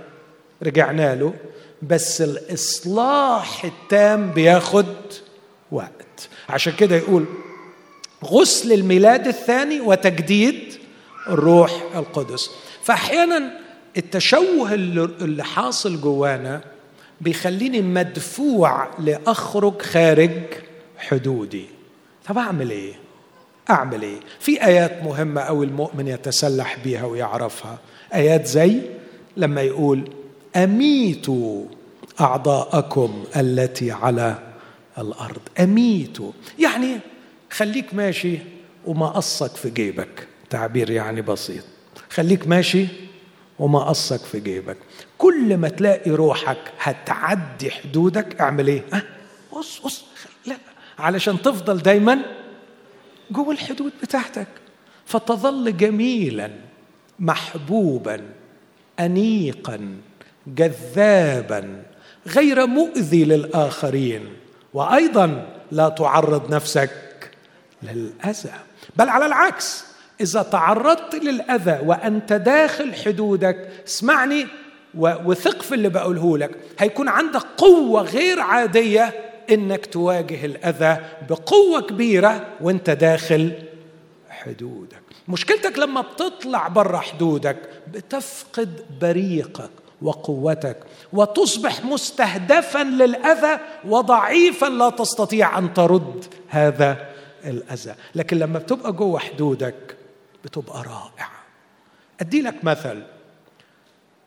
رجعنا 0.62 1.14
له 1.14 1.34
بس 1.82 2.22
الإصلاح 2.22 3.64
التام 3.64 4.30
بياخد 4.30 4.86
وقت. 5.72 6.28
عشان 6.48 6.72
كده 6.72 6.96
يقول 6.96 7.24
غسل 8.24 8.72
الميلاد 8.72 9.26
الثاني 9.26 9.80
وتجديد 9.80 10.74
الروح 11.28 11.82
القدس. 11.96 12.50
فأحيانا 12.82 13.58
التشوه 13.96 14.74
اللي 14.74 15.44
حاصل 15.44 16.00
جوانا 16.00 16.60
بيخليني 17.20 17.82
مدفوع 17.82 18.88
لأخرج 18.98 19.82
خارج 19.82 20.30
حدودي. 20.98 21.64
طب 22.28 22.38
أعمل 22.38 22.70
إيه؟ 22.70 22.94
أعمل 23.70 24.02
إيه؟ 24.02 24.20
في 24.40 24.64
آيات 24.64 25.02
مهمة 25.02 25.40
أو 25.40 25.62
المؤمن 25.62 26.08
يتسلح 26.08 26.76
بيها 26.84 27.04
ويعرفها. 27.04 27.78
آيات 28.14 28.46
زي 28.46 28.80
لما 29.36 29.60
يقول 29.62 30.10
اميتوا 30.56 31.64
أعضاءكم 32.20 33.24
التي 33.36 33.90
على 33.90 34.38
الأرض. 34.98 35.40
اميتوا 35.60 36.32
يعني 36.58 36.98
خليك 37.50 37.94
ماشي 37.94 38.38
ومقصك 38.86 39.56
في 39.56 39.70
جيبك. 39.70 40.26
تعبير 40.50 40.90
يعني 40.90 41.22
بسيط. 41.22 41.64
خليك 42.10 42.48
ماشي 42.48 42.86
ومقصك 43.58 44.20
في 44.20 44.40
جيبك. 44.40 44.76
كل 45.18 45.56
ما 45.56 45.68
تلاقي 45.68 46.10
روحك 46.10 46.72
هتعدي 46.80 47.70
حدودك. 47.70 48.40
اعمل 48.40 48.68
إيه؟ 48.68 48.84
ها؟ 48.92 49.02
قص 49.52 49.78
قص 49.78 50.04
لا 50.46 50.56
علشان 50.98 51.42
تفضل 51.42 51.78
دايما 51.78 52.18
جوه 53.30 53.50
الحدود 53.50 53.92
بتاعتك. 54.02 54.48
فتظل 55.06 55.76
جميلا 55.76 56.50
محبوبا 57.18 58.20
انيقا. 59.00 59.96
جذابا 60.46 61.82
غير 62.26 62.66
مؤذي 62.66 63.24
للآخرين. 63.24 64.28
وأيضا 64.74 65.46
لا 65.72 65.88
تعرض 65.88 66.54
نفسك 66.54 66.90
للأذى. 67.82 68.52
بل 68.96 69.08
على 69.08 69.26
العكس 69.26 69.84
إذا 70.20 70.42
تعرضت 70.42 71.14
للأذى 71.14 71.78
وأنت 71.84 72.32
داخل 72.32 72.94
حدودك 72.94 73.68
اسمعني 73.86 74.46
وثق 74.98 75.62
في 75.62 75.74
اللي 75.74 75.88
بقوله 75.88 76.38
لك. 76.38 76.50
هيكون 76.78 77.08
عندك 77.08 77.42
قوة 77.56 78.02
غير 78.02 78.40
عادية 78.40 79.14
إنك 79.50 79.86
تواجه 79.86 80.44
الأذى 80.44 81.00
بقوة 81.28 81.80
كبيرة 81.80 82.46
وأنت 82.60 82.90
داخل 82.90 83.52
حدودك. 84.30 85.02
مشكلتك 85.28 85.78
لما 85.78 86.00
بتطلع 86.00 86.68
برا 86.68 86.98
حدودك 86.98 87.56
بتفقد 87.94 88.80
بريقك. 89.00 89.70
وقوتك. 90.02 90.76
وتصبح 91.12 91.84
مستهدفا 91.84 92.84
للأذى 92.84 93.60
وضعيفا 93.84 94.66
لا 94.66 94.90
تستطيع 94.90 95.58
أن 95.58 95.74
ترد 95.74 96.24
هذا 96.48 97.10
الأذى. 97.44 97.94
لكن 98.14 98.38
لما 98.38 98.58
بتبقى 98.58 98.92
جوه 98.92 99.18
حدودك 99.18 99.96
بتبقى 100.44 100.82
رائعة. 100.82 101.30
ادي 102.20 102.42
لك 102.42 102.64
مثل. 102.64 103.02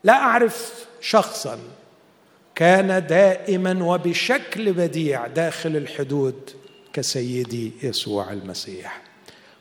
لا 0.04 0.14
أعرف 0.14 0.86
شخصا 1.02 1.60
كان 2.56 3.08
دائما 3.08 3.84
وبشكل 3.84 4.74
بديع 4.74 5.28
داخل 5.28 5.76
الحدود 5.76 6.50
كسيدي 6.94 7.72
يسوع 7.84 8.32
المسيح. 8.32 9.02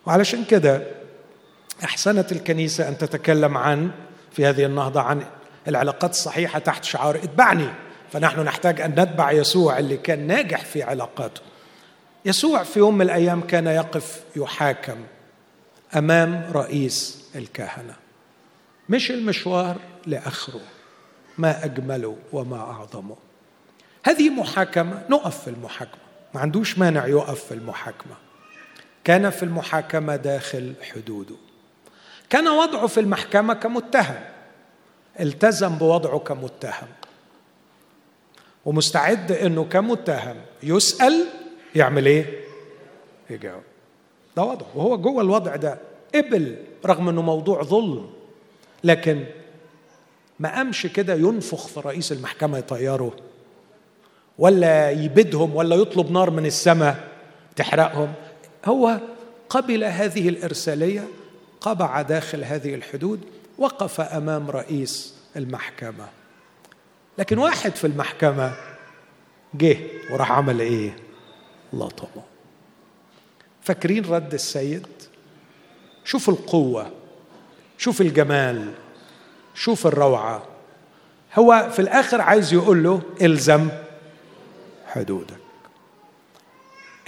وعلشان 0.07 0.45
كده 0.45 0.83
أحسنت 1.85 2.33
الكنيسة 2.33 2.89
أن 2.89 2.99
تتكلم 2.99 3.57
عن 3.57 3.91
في 4.33 4.47
هذه 4.47 4.65
النهضة 4.65 5.01
عن 5.01 5.23
العلاقات 5.69 6.11
الصحيحة 6.11 6.59
تحت 6.59 6.85
شعار 6.85 7.17
اتبعني. 7.17 7.69
فنحن 8.13 8.41
نحتاج 8.41 8.81
أن 8.81 8.91
نتبع 8.91 9.33
يسوع 9.33 9.79
اللي 9.79 9.97
كان 9.97 10.27
ناجح 10.27 10.65
في 10.65 10.83
علاقاته. 10.83 11.41
يسوع 12.25 12.63
في 12.63 12.79
يوم 12.79 12.95
من 12.95 13.03
الأيام 13.03 13.41
كان 13.41 13.67
يقف 13.67 14.23
يحاكم 14.37 14.97
أمام 15.97 16.51
رئيس 16.53 17.25
الكهنة. 17.35 17.95
مش 18.89 19.11
المشوار 19.11 19.77
لآخره 20.07 20.61
ما 21.39 21.65
أجمله 21.65 22.17
وما 22.33 22.57
أعظمه. 22.57 23.17
هذه 24.05 24.31
محاكمة 24.31 25.03
نقف 25.11 25.43
في 25.43 25.51
المحاكمة. 25.51 26.03
ما 26.35 26.41
عندوش 26.41 26.79
مانع 26.79 27.07
يقف 27.07 27.45
في 27.45 27.55
المحاكمة. 27.55 28.15
كان 29.05 29.31
في 29.31 29.43
المحاكمة 29.43 30.17
داخل 30.17 30.75
حدوده. 30.93 31.35
كان 32.31 32.49
وضعه 32.49 32.87
في 32.87 33.01
المحكمة 33.01 33.55
كمتهم. 33.55 34.32
التزم 35.21 35.69
بوضعه 35.79 36.19
كمتهم. 36.19 36.89
ومستعد 38.65 39.33
إنه 39.33 39.65
كمتهم 39.65 40.37
يسأل 40.63 41.25
يعمل 41.75 42.07
إيه؟ 42.07 42.41
يجاوب. 43.31 43.63
ده 44.37 44.43
وضعه. 44.43 44.67
وهو 44.75 44.99
جوه 44.99 45.23
الوضع 45.23 45.57
ده 45.57 45.79
قبل 46.15 46.57
رغم 46.87 47.09
إنه 47.09 47.23
موضوع 47.23 47.63
ظلم 47.63 48.11
لكن 48.85 49.25
ما 50.41 50.55
قامش 50.55 50.87
كده 50.87 51.15
ينفخ 51.15 51.67
في 51.67 51.81
رئيس 51.81 52.13
المحكمة 52.13 52.59
يطيره 52.59 53.17
ولا 54.39 54.91
يبدهم 54.91 55.57
ولا 55.57 55.77
يطلب 55.77 56.11
نار 56.11 56.31
من 56.31 56.47
السماء 56.47 57.09
تحرقهم. 57.57 58.13
هو 58.65 59.01
قبل 59.49 59.85
هذه 59.85 60.29
الإرسالية 60.29 61.09
قبع 61.61 62.03
داخل 62.03 62.45
هذه 62.45 62.75
الحدود 62.75 63.21
وقف 63.63 64.01
أمام 64.01 64.51
رئيس 64.51 65.15
المحكمة. 65.37 66.09
لكن 67.19 67.39
واحد 67.39 67.77
في 67.77 67.87
المحكمة 67.87 68.53
جه 69.55 69.79
وراح 70.11 70.33
عمل 70.33 70.61
إيه؟ 70.61 70.97
لطمه. 71.73 72.23
فاكرين 73.63 74.05
رد 74.05 74.35
السيد؟ 74.35 74.87
شوف 76.05 76.29
القوة 76.29 76.91
شوف 77.79 78.01
الجمال 78.01 78.73
شوف 79.55 79.87
الروعة. 79.87 80.43
هو 81.35 81.71
في 81.73 81.79
الآخر 81.79 82.21
عايز 82.21 82.53
يقول 82.53 82.83
له 82.83 83.03
إلزم 83.23 83.69
حدودك. 84.87 85.37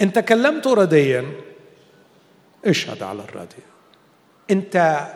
إن 0.01 0.13
تكلمت 0.13 0.67
رديا 0.67 1.31
اشهد 2.65 3.03
على 3.03 3.23
الردي. 3.23 3.63
إنت 4.51 5.07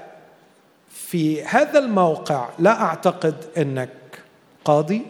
في 1.08 1.44
هذا 1.44 1.80
الموقع 1.80 2.50
لا 2.60 2.82
أعتقد 2.82 3.36
إنك 3.58 3.90
قاضي 4.66 5.02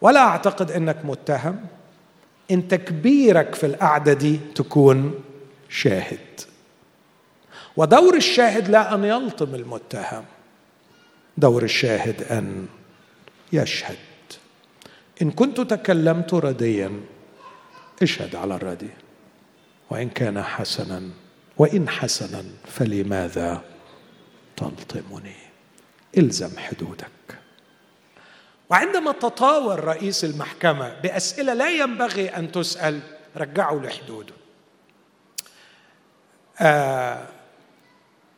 ولا 0.00 0.20
أعتقد 0.20 0.70
إنك 0.70 1.04
متهم. 1.04 1.60
انت 2.50 2.74
كبيرك 2.74 3.54
في 3.54 3.66
القعدة 3.66 4.12
دي 4.12 4.40
تكون 4.54 5.14
شاهد. 5.68 6.40
ودور 7.76 8.16
الشاهد 8.16 8.68
لا 8.68 8.94
أن 8.94 9.04
يلطم 9.04 9.54
المتهم. 9.54 10.24
دور 11.36 11.62
الشاهد 11.62 12.22
أن 12.22 12.66
يشهد. 13.52 13.96
إن 15.22 15.30
كنت 15.30 15.60
تكلمت 15.60 16.34
رديا 16.34 17.00
اشهد 18.02 18.36
على 18.36 18.54
الردي. 18.54 18.90
وإن 19.90 20.08
كان 20.08 20.42
حسنا 20.42 21.02
وإن 21.58 21.88
حسنا 21.88 22.44
فلماذا 22.66 23.62
تلطمني. 24.58 25.36
إلزم 26.18 26.58
حدودك. 26.58 27.38
وعندما 28.70 29.12
تطاول 29.12 29.84
رئيس 29.84 30.24
المحكمة 30.24 31.00
بأسئلة 31.00 31.54
لا 31.54 31.70
ينبغي 31.70 32.28
أن 32.28 32.52
تسأل 32.52 33.00
رجعوا 33.36 33.80
لحدوده. 33.80 34.34
آه 36.60 37.26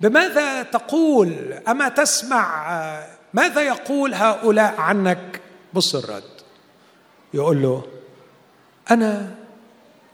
بماذا 0.00 0.62
تقول؟ 0.62 1.52
أما 1.68 1.88
تسمع 1.88 2.72
آه 2.72 3.08
ماذا 3.34 3.62
يقول 3.62 4.14
هؤلاء 4.14 4.80
عنك؟ 4.80 5.40
بص 5.74 5.94
الرد. 5.94 6.40
يقول 7.34 7.62
له 7.62 7.86
أنا 8.90 9.34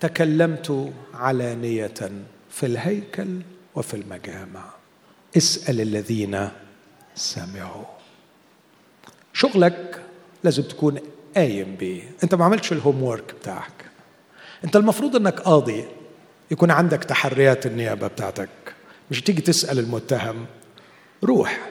تكلمت 0.00 0.92
علانية 1.14 2.12
في 2.50 2.66
الهيكل 2.66 3.40
وفي 3.74 3.94
المجامع. 3.94 4.75
اسأل 5.36 5.80
الذين 5.80 6.48
سمعوا. 7.14 7.84
شغلك 9.32 10.02
لازم 10.44 10.62
تكون 10.62 10.98
قايم 11.36 11.76
بيه. 11.76 12.02
انت 12.24 12.34
ما 12.34 12.44
عملتش 12.44 12.72
الهوم 12.72 13.02
وورك 13.02 13.34
بتاعك. 13.34 13.72
انت 14.64 14.76
المفروض 14.76 15.16
انك 15.16 15.40
قاضي. 15.40 15.84
يكون 16.50 16.70
عندك 16.70 17.04
تحريات 17.04 17.66
النيابة 17.66 18.06
بتاعتك. 18.06 18.48
مش 19.10 19.22
تيجي 19.22 19.42
تسأل 19.42 19.78
المتهم. 19.78 20.46
روح 21.24 21.70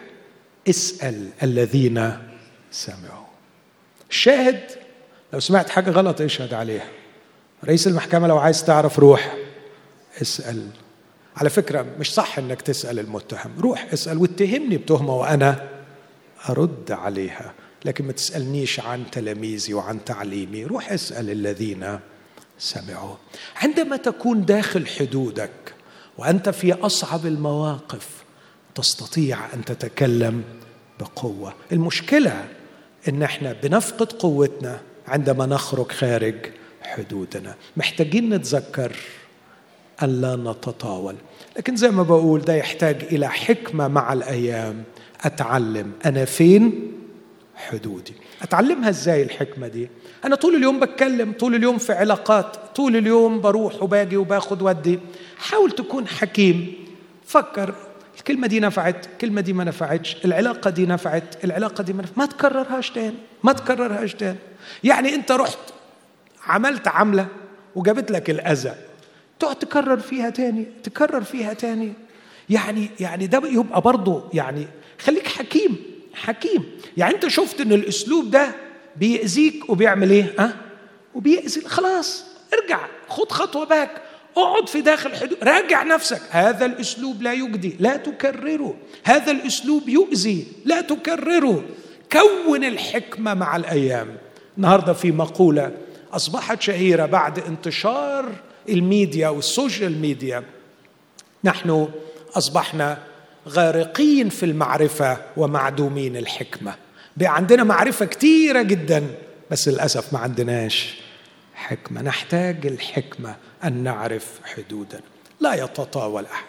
اسأل 0.70 1.30
الذين 1.44 2.18
سمعوا. 2.72 3.26
الشاهد 4.10 4.62
لو 5.34 5.40
سمعت 5.40 5.70
حاجة 5.70 5.90
غلط 5.90 6.22
اشهد 6.22 6.54
عليها. 6.54 6.88
رئيس 7.64 7.88
المحكمة 7.88 8.28
لو 8.28 8.38
عايز 8.38 8.66
تعرف 8.66 9.00
روح 9.00 9.36
اسأل 10.22 10.68
على 11.38 11.50
فكرة 11.50 11.86
مش 12.00 12.14
صح 12.14 12.38
إنك 12.38 12.62
تسأل 12.62 13.00
المتهم. 13.00 13.60
روح 13.60 13.88
اسأل 13.94 14.18
واتهمني 14.18 14.78
بتهمة 14.78 15.16
وأنا 15.16 15.70
أرد 16.50 16.92
عليها. 16.92 17.54
لكن 17.86 18.06
ما 18.06 18.12
تسألنيش 18.12 18.80
عن 18.80 19.04
تلاميذي 19.12 19.74
وعن 19.74 20.06
تعليمي. 20.06 20.66
روح 20.66 20.92
اسأل 20.92 21.30
الذين 21.30 22.00
سمعوا. 22.60 23.16
عندما 23.56 23.98
تكون 23.98 24.46
داخل 24.46 24.88
حدودك 24.88 25.74
وأنت 26.18 26.50
في 26.50 26.74
أصعب 26.74 27.26
المواقف 27.26 28.08
تستطيع 28.76 29.54
أن 29.54 29.66
تتكلم 29.66 30.44
بقوة. 31.00 31.54
المشكلة 31.72 32.48
إن 33.08 33.24
إحنا 33.24 33.54
بنفقد 33.64 34.12
قوتنا 34.12 34.82
عندما 35.08 35.46
نخرج 35.46 35.92
خارج 35.92 36.36
حدودنا. 36.82 37.56
محتاجين 37.78 38.30
نتذكر 38.34 38.96
ان 40.04 40.22
لا 40.22 40.36
نتطاول. 40.36 41.16
لكن 41.58 41.76
زي 41.76 41.92
ما 41.92 42.04
بقول 42.04 42.42
ده 42.42 42.54
يحتاج 42.54 43.04
إلى 43.04 43.30
حكمة 43.30 43.88
مع 43.88 44.14
الأيام. 44.14 44.84
أتعلم. 45.22 45.92
أنا 46.06 46.26
فين؟ 46.26 46.92
حدودي. 47.56 48.14
أتعلمها 48.42 48.90
إزاي 48.90 49.24
الحكمة 49.24 49.68
دي؟ 49.68 49.90
أنا 50.26 50.36
طول 50.36 50.56
اليوم 50.56 50.80
بتكلم 50.80 51.32
طول 51.32 51.56
اليوم 51.56 51.78
في 51.78 51.94
علاقات 51.94 52.58
طول 52.76 52.96
اليوم 52.96 53.42
بروح 53.42 53.84
وباجي 53.84 54.18
وباخد 54.18 54.62
ودي. 54.62 55.00
حاول 55.38 55.72
تكون 55.72 56.08
حكيم. 56.08 56.74
فكر. 57.26 57.74
الكلمة 58.18 58.48
دي 58.48 58.60
نفعت 58.60 59.06
الكلمة 59.06 59.42
دي 59.42 59.54
ما 59.54 59.64
نفعتش. 59.64 60.18
العلاقة 60.26 60.70
دي 60.70 60.86
نفعت 60.86 61.44
العلاقة 61.44 61.84
دي 61.84 61.94
ما 61.94 62.04
نفعت. 62.04 62.18
ما 62.18 62.26
تكررهاش 62.26 62.90
تاني. 62.92 63.16
ما 63.44 63.54
تكررهاش 63.54 64.14
تاني. 64.14 64.38
يعني 64.84 65.16
أنت 65.16 65.32
رحت 65.32 65.58
عملت 66.48 66.88
عملة 66.88 67.28
وجابت 67.76 68.12
لك 68.12 68.30
الأذى. 68.30 68.76
تقعد 69.40 69.56
تكرر 69.56 70.00
فيها 70.00 70.30
تاني 70.30 70.66
تكرر 70.84 71.24
فيها 71.24 71.54
تاني. 71.54 71.94
يعني 72.50 72.90
يعني 73.00 73.28
ده 73.28 73.42
يبقى 73.46 73.82
برضه 73.82 74.24
يعني 74.34 74.68
خليك 75.00 75.28
حكيم 75.28 75.78
حكيم. 76.14 76.64
يعني 76.98 77.16
انت 77.16 77.28
شفت 77.28 77.62
ان 77.62 77.72
الاسلوب 77.72 78.32
ده 78.32 78.52
بيأذيك 78.96 79.70
وبيعمل 79.70 80.12
إيه؟ 80.12 80.34
ها؟ 80.40 80.56
وبيأذي. 81.16 81.62
خلاص 81.62 82.26
ارجع 82.54 82.80
خد 83.08 83.32
خطوة 83.32 83.66
back 83.66 84.02
اقعد 84.38 84.70
في 84.70 84.82
داخل 84.82 85.16
حدود 85.16 85.38
راجع 85.44 85.84
نفسك. 85.84 86.22
هذا 86.30 86.66
الاسلوب 86.66 87.22
لا 87.22 87.34
يجدي 87.34 87.76
لا 87.80 87.98
تكرره. 87.98 88.76
هذا 89.04 89.32
الاسلوب 89.32 89.90
يؤذي 89.90 90.48
لا 90.66 90.82
تكرره. 90.82 91.64
كون 92.12 92.64
الحكمة 92.64 93.34
مع 93.34 93.56
الأيام. 93.56 94.18
النهارده 94.58 94.94
في 94.94 95.12
مقولة 95.12 95.72
أصبحت 96.14 96.62
شهيرة 96.62 97.06
بعد 97.06 97.40
انتشار 97.40 98.32
الميديا 98.70 99.30
والسوشيال 99.30 99.98
ميديا 100.02 100.44
نحن 101.44 101.88
أصبحنا 102.34 102.98
غارقين 103.50 104.30
في 104.30 104.46
المعرفة 104.46 105.18
ومعدومين 105.38 106.18
الحكمة. 106.18 106.76
بقى 107.18 107.36
عندنا 107.36 107.64
معرفة 107.64 108.06
كتيرة 108.06 108.62
جدا 108.62 109.08
بس 109.52 109.68
للأسف 109.68 110.14
ما 110.14 110.20
عندناش 110.20 110.96
حكمة. 111.56 112.02
نحتاج 112.02 112.66
الحكمة 112.68 113.36
أن 113.64 113.84
نعرف 113.84 114.40
حدودنا 114.44 115.02
لا 115.40 115.54
يتطاول 115.64 116.26
أحد. 116.26 116.46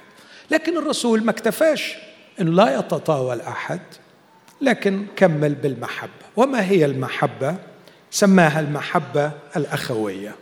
لكن 0.50 0.78
الرسول 0.78 1.24
ما 1.24 1.30
اكتفاش 1.30 1.94
إن 2.40 2.54
لا 2.54 2.78
يتطاول 2.78 3.40
أحد 3.40 3.80
لكن 4.60 5.06
كمل 5.16 5.54
بالمحبة. 5.54 6.10
وما 6.36 6.64
هي 6.70 6.84
المحبة؟ 6.84 7.56
سماها 8.10 8.60
المحبة 8.60 9.30
الأخوية. 9.56 10.34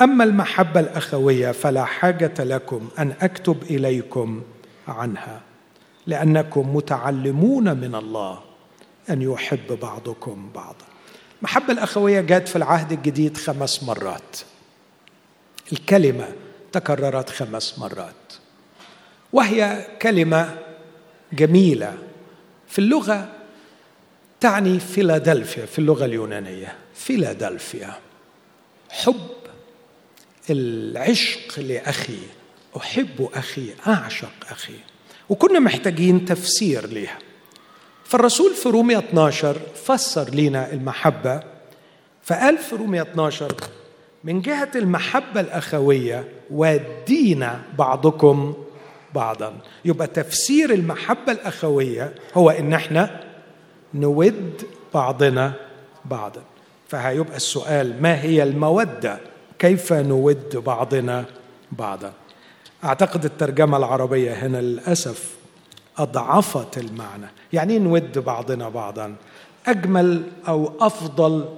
أما 0.00 0.24
المحبة 0.24 0.80
الأخوية 0.80 1.52
فلا 1.52 1.84
حاجة 1.84 2.34
لكم 2.38 2.88
أن 2.98 3.14
أكتب 3.20 3.62
إليكم 3.62 4.42
عنها 4.88 5.40
لأنكم 6.06 6.76
متعلمون 6.76 7.76
من 7.76 7.94
الله 7.94 8.40
أن 9.10 9.22
يحب 9.22 9.78
بعضكم 9.82 10.50
بعضا. 10.54 10.86
المحبه 11.38 11.72
الأخوية 11.72 12.20
جاءت 12.20 12.48
في 12.48 12.56
العهد 12.56 12.92
الجديد 12.92 13.36
خمس 13.36 13.82
مرات. 13.82 14.36
الكلمة 15.72 16.28
تكررت 16.72 17.30
خمس 17.30 17.78
مرات. 17.78 18.32
وهي 19.32 19.86
كلمة 20.02 20.58
جميلة. 21.32 21.98
في 22.68 22.78
اللغة 22.78 23.28
تعني 24.40 24.80
فيلادلفيا 24.80 25.66
في 25.66 25.78
اللغة 25.78 26.04
اليونانية 26.04 26.74
فيلادلفيا. 26.94 27.94
حب 28.90 29.37
العشق 30.50 31.60
لأخي 31.60 32.18
أحب 32.76 33.28
أخي 33.34 33.70
أعشق 33.86 34.32
أخي. 34.50 34.74
وكنا 35.28 35.58
محتاجين 35.58 36.24
تفسير 36.24 36.86
ليها. 36.86 37.18
فالرسول 38.04 38.54
في 38.54 38.68
رومية 38.68 38.98
12 38.98 39.56
فسر 39.84 40.34
لنا 40.34 40.72
المحبة. 40.72 41.40
فقال 42.22 42.58
في 42.58 42.76
رومية 42.76 43.02
12 43.02 43.54
من 44.24 44.40
جهة 44.40 44.70
المحبة 44.76 45.40
الأخوية 45.40 46.28
ودينا 46.50 47.62
بعضكم 47.78 48.54
بعضا. 49.14 49.58
يبقى 49.84 50.06
تفسير 50.06 50.72
المحبة 50.72 51.32
الأخوية 51.32 52.14
هو 52.34 52.50
إن 52.50 52.72
إحنا 52.72 53.20
نود 53.94 54.62
بعضنا 54.94 55.52
بعضا. 56.04 56.42
فهيبقى 56.88 57.36
السؤال 57.36 58.02
ما 58.02 58.22
هي 58.22 58.42
المودة 58.42 59.18
كيف 59.58 59.92
نود 59.92 60.56
بعضنا 60.56 61.24
بعضا؟ 61.72 62.12
أعتقد 62.84 63.24
الترجمة 63.24 63.76
العربية 63.76 64.32
هنا 64.32 64.60
للأسف 64.60 65.34
أضعفت 65.98 66.78
المعنى. 66.78 67.26
يعني 67.52 67.72
إيه 67.72 67.78
نود 67.78 68.18
بعضنا 68.18 68.68
بعضا؟ 68.68 69.16
أجمل 69.66 70.22
أو 70.48 70.72
أفضل 70.80 71.48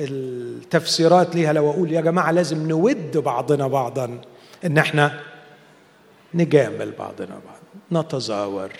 التفسيرات 0.00 1.34
ليها 1.36 1.52
لو 1.52 1.70
أقول 1.70 1.92
يا 1.92 2.00
جماعة 2.00 2.30
لازم 2.30 2.68
نود 2.68 3.16
بعضنا 3.16 3.66
بعضا 3.68 4.20
إن 4.64 4.78
إحنا 4.78 5.20
نجامل 6.34 6.92
بعضنا 6.98 7.40
بعض 7.46 8.04
نتزاور 8.04 8.70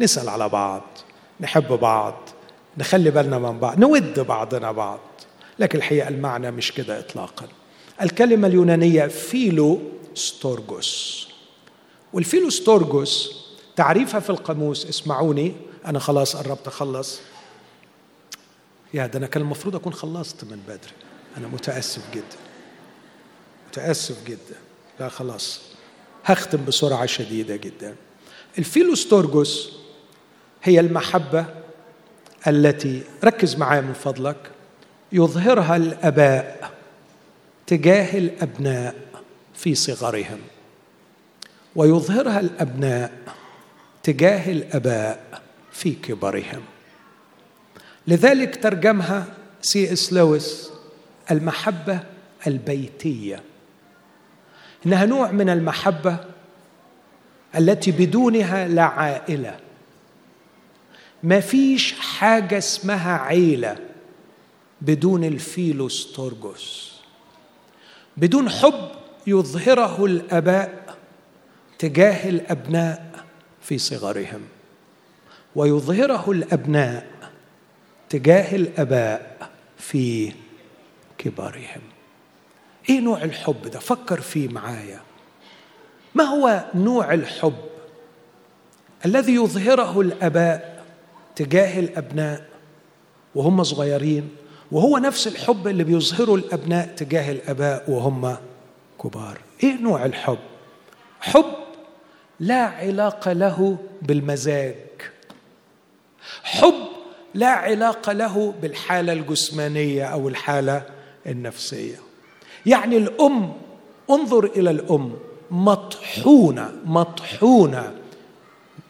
نسأل 0.00 0.28
على 0.28 0.48
بعض 0.48 0.82
نحب 1.40 1.72
بعض 1.72 2.14
نخلي 2.78 3.10
بالنا 3.10 3.38
من 3.38 3.58
بعض 3.58 3.78
نود 3.78 4.20
بعضنا 4.20 4.72
بعض. 4.72 5.00
لكن 5.58 5.78
الحقيقة 5.78 6.08
المعنى 6.08 6.50
مش 6.50 6.72
كده 6.72 6.98
إطلاقا. 6.98 7.46
الكلمة 8.02 8.46
اليونانية 8.46 9.06
φιλόστοργος 9.06 9.80
وال 10.14 11.26
φιλόστοργος 12.12 13.40
تعريفها 13.76 14.20
في 14.20 14.30
القاموس. 14.30 14.86
اسمعوني 14.86 15.52
أنا 15.86 15.98
خلاص 15.98 16.36
قربت 16.36 16.66
أخلص. 16.66 17.20
يا 18.94 19.06
ده 19.06 19.18
أنا 19.18 19.26
كان 19.26 19.42
المفروض 19.42 19.76
أكون 19.76 19.92
خلصت 19.92 20.44
من 20.44 20.60
بدري. 20.68 20.92
أنا 21.36 21.48
متأسف 21.48 22.02
جدا. 22.14 22.36
متأسف 23.68 24.24
جدا. 24.26 24.56
لا 25.00 25.08
خلاص. 25.08 25.60
هختم 26.24 26.64
بسرعة 26.64 27.06
شديدة 27.06 27.56
جدا. 27.56 27.96
ال 28.58 28.67
φιλόστοργος 28.67 29.72
هي 30.62 30.80
المحبة 30.80 31.46
التي 32.46 33.02
ركز 33.24 33.56
معايا 33.56 33.80
من 33.80 33.92
فضلك 33.92 34.50
يظهرها 35.12 35.76
الآباء. 35.76 36.70
تجاه 37.70 38.18
الأبناء 38.18 38.94
في 39.54 39.74
صغرهم 39.74 40.38
ويظهرها 41.76 42.40
الأبناء 42.40 43.12
تجاه 44.02 44.52
الأباء 44.52 45.42
في 45.72 45.92
كبرهم. 45.92 46.62
لذلك 48.06 48.62
ترجمها 48.62 49.26
سي 49.62 49.92
إس 49.92 50.12
لويس 50.12 50.70
المحبة 51.30 52.00
البيتية. 52.46 53.42
إنها 54.86 55.06
نوع 55.06 55.30
من 55.30 55.48
المحبة 55.48 56.16
التي 57.56 57.90
بدونها 57.90 58.68
لا 58.68 58.82
عائلة. 58.82 59.60
ما 61.22 61.40
فيش 61.40 61.92
حاجة 61.92 62.58
اسمها 62.58 63.18
عيلة 63.18 63.76
بدون 64.80 65.24
الفيلوستورجوس. 65.24 66.89
بدون 68.20 68.48
حب 68.50 68.88
يظهره 69.26 70.04
الأباء 70.04 70.96
تجاه 71.78 72.28
الأبناء 72.28 73.24
في 73.62 73.78
صغرهم 73.78 74.40
ويظهره 75.56 76.30
الأبناء 76.30 77.06
تجاه 78.08 78.56
الأباء 78.56 79.50
في 79.78 80.32
كبارهم. 81.18 81.80
إيه 82.88 83.00
نوع 83.00 83.24
الحب 83.24 83.62
ده؟ 83.62 83.78
فكر 83.78 84.20
فيه 84.20 84.48
معايا. 84.48 85.00
ما 86.14 86.24
هو 86.24 86.64
نوع 86.74 87.14
الحب 87.14 87.56
الذي 89.06 89.34
يظهره 89.34 90.00
الأباء 90.00 90.84
تجاه 91.36 91.80
الأبناء 91.80 92.46
وهم 93.34 93.62
صغيرين؟ 93.62 94.28
وهو 94.72 94.98
نفس 94.98 95.26
الحب 95.26 95.68
اللي 95.68 95.84
بيظهره 95.84 96.34
الأبناء 96.34 96.86
تجاه 96.86 97.32
الآباء 97.32 97.90
وهم 97.90 98.36
كبار. 99.02 99.38
إيه 99.62 99.80
نوع 99.80 100.04
الحب؟ 100.04 100.38
حب 101.20 101.54
لا 102.40 102.64
علاقة 102.64 103.32
له 103.32 103.78
بالمزاج. 104.02 104.74
حب 106.42 106.74
لا 107.34 107.48
علاقة 107.48 108.12
له 108.12 108.54
بالحالة 108.62 109.12
الجسمانية 109.12 110.04
أو 110.04 110.28
الحالة 110.28 110.82
النفسية. 111.26 111.96
يعني 112.66 112.96
الأم 112.96 113.52
انظر 114.10 114.44
إلى 114.44 114.70
الأم 114.70 115.12
مطحونة 115.50 116.72
مطحونة 116.84 117.94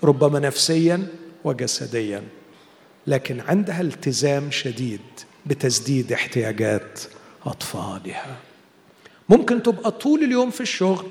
ربما 0.04 0.38
نفسيا 0.38 1.06
وجسديا 1.44 2.22
لكن 3.06 3.40
عندها 3.40 3.80
التزام 3.80 4.50
شديد. 4.50 5.00
بتسديد 5.50 6.12
احتياجات 6.12 7.00
أطفالها. 7.46 8.36
ممكن 9.28 9.62
تبقى 9.62 9.90
طول 9.90 10.22
اليوم 10.22 10.50
في 10.50 10.60
الشغل 10.60 11.06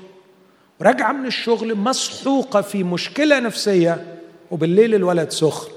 راجعة 0.82 1.12
من 1.12 1.26
الشغل 1.26 1.74
مسحوقة 1.74 2.60
في 2.60 2.84
مشكلة 2.84 3.38
نفسية 3.40 4.18
وبالليل 4.50 4.94
الولد 4.94 5.30
سخن 5.30 5.70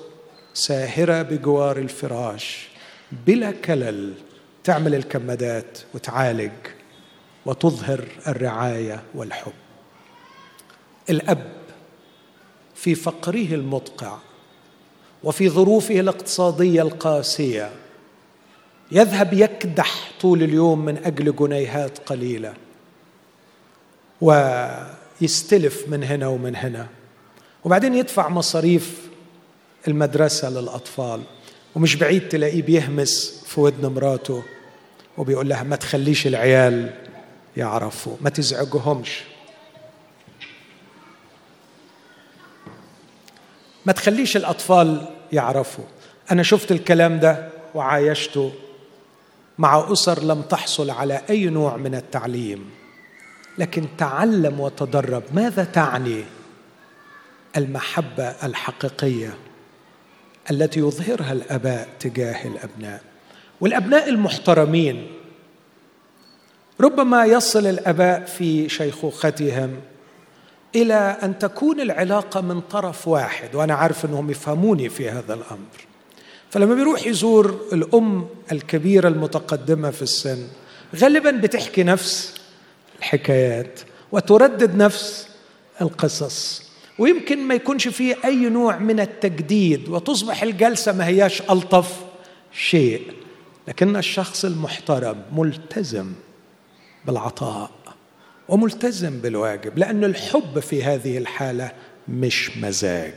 ساهرة 0.53 1.21
بجوار 1.21 1.77
الفراش 1.77 2.67
بلا 3.27 3.51
كلل 3.51 4.13
تعمل 4.63 4.95
الكمادات 4.95 5.77
وتعالج 5.93 6.51
وتظهر 7.45 8.05
الرعاية 8.27 9.03
والحب. 9.15 9.53
الأب 11.09 11.53
في 12.75 12.95
فقره 12.95 13.47
المدقع 13.53 14.17
وفي 15.23 15.49
ظروفه 15.49 15.99
الاقتصادية 15.99 16.81
القاسية 16.81 17.69
يذهب 18.93 19.33
يكدح 19.33 20.11
طول 20.21 20.43
اليوم 20.43 20.85
من 20.85 20.97
أجل 20.97 21.35
جنيهات 21.35 21.97
قليلة 21.97 22.53
ويستلف 24.21 25.87
من 25.87 26.03
هنا 26.03 26.27
ومن 26.27 26.55
هنا. 26.55 26.87
وبعدين 27.63 27.95
يدفع 27.95 28.29
مصاريف 28.29 29.07
المدرسة 29.87 30.49
للأطفال. 30.49 31.21
ومش 31.75 31.95
بعيد 31.95 32.29
تلاقيه 32.29 32.61
بيهمس 32.61 33.43
في 33.47 33.59
ودن 33.59 33.87
مراته 33.93 34.43
وبيقول 35.17 35.49
لها 35.49 35.63
ما 35.63 35.75
تخليش 35.75 36.27
العيال 36.27 36.93
يعرفوا 37.57 38.15
ما 38.21 38.29
تزعجهمش 38.29 39.21
ما 43.85 43.93
تخليش 43.93 44.37
الأطفال 44.37 45.07
يعرفوا 45.31 45.83
أنا 46.31 46.43
شفت 46.43 46.71
الكلام 46.71 47.19
ده 47.19 47.49
وعايشته 47.75 48.51
مع 49.57 49.91
أسر 49.91 50.23
لم 50.23 50.41
تحصل 50.41 50.89
على 50.89 51.21
أي 51.29 51.45
نوع 51.45 51.77
من 51.77 51.95
التعليم. 51.95 52.69
لكن 53.57 53.85
تعلم 53.97 54.59
وتدرب 54.59 55.23
ماذا 55.33 55.63
تعني 55.63 56.23
المحبة 57.57 58.23
الحقيقية 58.23 59.37
التي 60.51 60.79
يظهرها 60.79 61.31
الآباء 61.31 61.89
تجاه 61.99 62.47
الأبناء؟ 62.47 63.01
والأبناء 63.61 64.09
المحترمين 64.09 65.07
ربما 66.81 67.25
يصل 67.25 67.67
الآباء 67.67 68.25
في 68.25 68.69
شيخوختهم 68.69 69.79
إلى 70.75 71.17
أن 71.23 71.39
تكون 71.39 71.81
العلاقة 71.81 72.41
من 72.41 72.61
طرف 72.61 73.07
واحد 73.07 73.55
وأنا 73.55 73.73
عارف 73.73 74.05
أنهم 74.05 74.29
يفهموني 74.29 74.89
في 74.89 75.09
هذا 75.09 75.33
الأمر. 75.33 75.92
فلما 76.53 76.75
بيروح 76.75 77.07
يزور 77.07 77.59
الأم 77.73 78.27
الكبيرة 78.51 79.07
المتقدمة 79.07 79.91
في 79.91 80.01
السن 80.01 80.47
غالبا 80.95 81.31
بتحكي 81.31 81.83
نفس 81.83 82.35
الحكايات 82.99 83.79
وتردد 84.11 84.75
نفس 84.75 85.27
القصص. 85.81 86.63
ويمكن 86.99 87.39
ما 87.39 87.55
يكونش 87.55 87.87
فيه 87.87 88.17
أي 88.25 88.49
نوع 88.49 88.77
من 88.77 88.99
التجديد 88.99 89.89
وتصبح 89.89 90.43
الجلسة 90.43 90.91
ما 90.91 91.07
هياش 91.07 91.41
ألطف 91.41 91.99
شيء 92.51 93.13
لكن 93.67 93.95
الشخص 93.95 94.45
المحترم 94.45 95.21
ملتزم 95.31 96.11
بالعطاء 97.05 97.71
وملتزم 98.49 99.19
بالواجب 99.19 99.77
لأن 99.77 100.03
الحب 100.03 100.59
في 100.59 100.83
هذه 100.83 101.17
الحالة 101.17 101.71
مش 102.07 102.57
مزاج. 102.57 103.13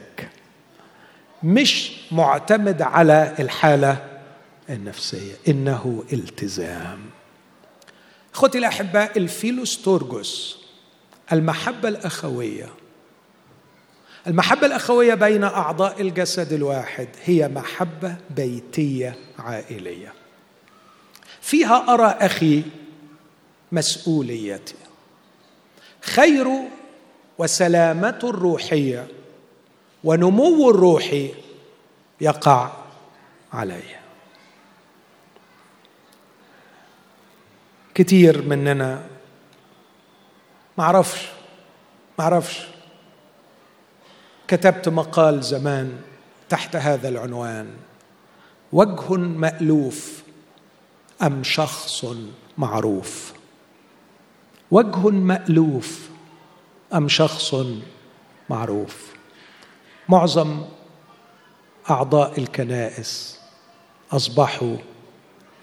مش 1.46 1.92
معتمد 2.12 2.82
على 2.82 3.34
الحالة 3.38 4.04
النفسية. 4.70 5.32
إنه 5.48 6.04
التزام. 6.12 6.98
إخوتي 8.34 8.58
الاحباء 8.58 9.18
الفيلوستورجوس 9.18 10.58
المحبة 11.32 11.88
الأخوية. 11.88 12.68
المحبة 14.26 14.66
الأخوية 14.66 15.14
بين 15.14 15.44
أعضاء 15.44 16.00
الجسد 16.00 16.52
الواحد 16.52 17.08
هي 17.24 17.48
محبة 17.48 18.16
بيتية 18.30 19.16
عائلية. 19.38 20.12
فيها 21.40 21.94
أرى 21.94 22.16
أخي 22.20 22.62
مسؤوليتي. 23.72 24.74
خير 26.00 26.46
وسلامة 27.38 28.18
الروحية 28.24 29.08
ونمو 30.06 30.70
الروحي 30.70 31.34
يقع 32.20 32.72
عليه. 33.52 34.00
كتير 37.94 38.42
مننا 38.42 39.06
معرفش 40.78 41.28
معرفش 42.18 42.66
كتبت 44.48 44.88
مقال 44.88 45.42
زمان 45.42 46.02
تحت 46.48 46.76
هذا 46.76 47.08
العنوان 47.08 47.76
وجه 48.72 49.12
مألوف 49.12 50.22
أم 51.22 51.42
شخص 51.42 52.06
معروف؟ 52.58 53.32
وجه 54.70 55.08
مألوف 55.08 56.08
أم 56.94 57.08
شخص 57.08 57.54
معروف؟ 58.50 59.15
معظم 60.08 60.62
أعضاء 61.90 62.38
الكنائس 62.38 63.38
أصبحوا 64.12 64.76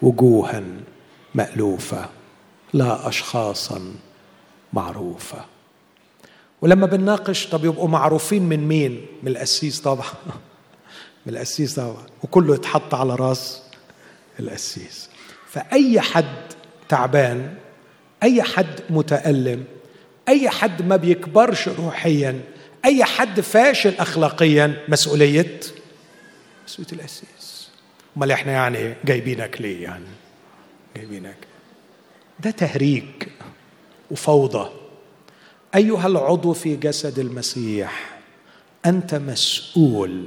وجوها 0.01 0.63
مألوفة 1.35 2.09
لا 2.73 3.07
أشخاصا 3.07 3.95
معروفة. 4.73 5.45
ولما 6.61 6.85
بنناقش 6.85 7.47
طب 7.47 7.65
يبقوا 7.65 7.87
معروفين 7.87 8.43
من 8.43 8.67
مين؟ 8.67 9.05
من 9.23 9.31
القسيس 9.31 9.81
طبعا. 9.81 10.05
من 11.25 11.33
القسيس 11.33 11.75
طبعا. 11.75 12.05
وكله 12.23 12.55
يتحط 12.55 12.93
على 12.93 13.15
راس 13.15 13.61
القسيس. 14.39 15.09
فأي 15.47 16.01
حد 16.01 16.35
تعبان 16.89 17.55
أي 18.23 18.43
حد 18.43 18.79
متألم 18.89 19.63
أي 20.27 20.49
حد 20.49 20.81
ما 20.81 20.95
بيكبرش 20.95 21.67
روحيا 21.67 22.41
أي 22.85 23.03
حد 23.03 23.39
فاشل 23.41 23.93
اخلاقيا 23.99 24.85
مسؤولية؟ 24.87 25.59
مسؤولية 26.67 26.91
الاسيس 26.93 27.69
أمال 28.17 28.31
إحنا 28.31 28.51
يعني 28.51 28.95
جايبينك 29.05 29.61
ليه 29.61 29.83
يعني؟ 29.83 30.05
جايبينك. 30.95 31.37
ده 32.39 32.51
تهريج 32.51 33.03
وفوضى. 34.11 34.69
أيها 35.75 36.07
العضو 36.07 36.53
في 36.53 36.75
جسد 36.75 37.19
المسيح 37.19 38.19
أنت 38.85 39.15
مسؤول 39.15 40.25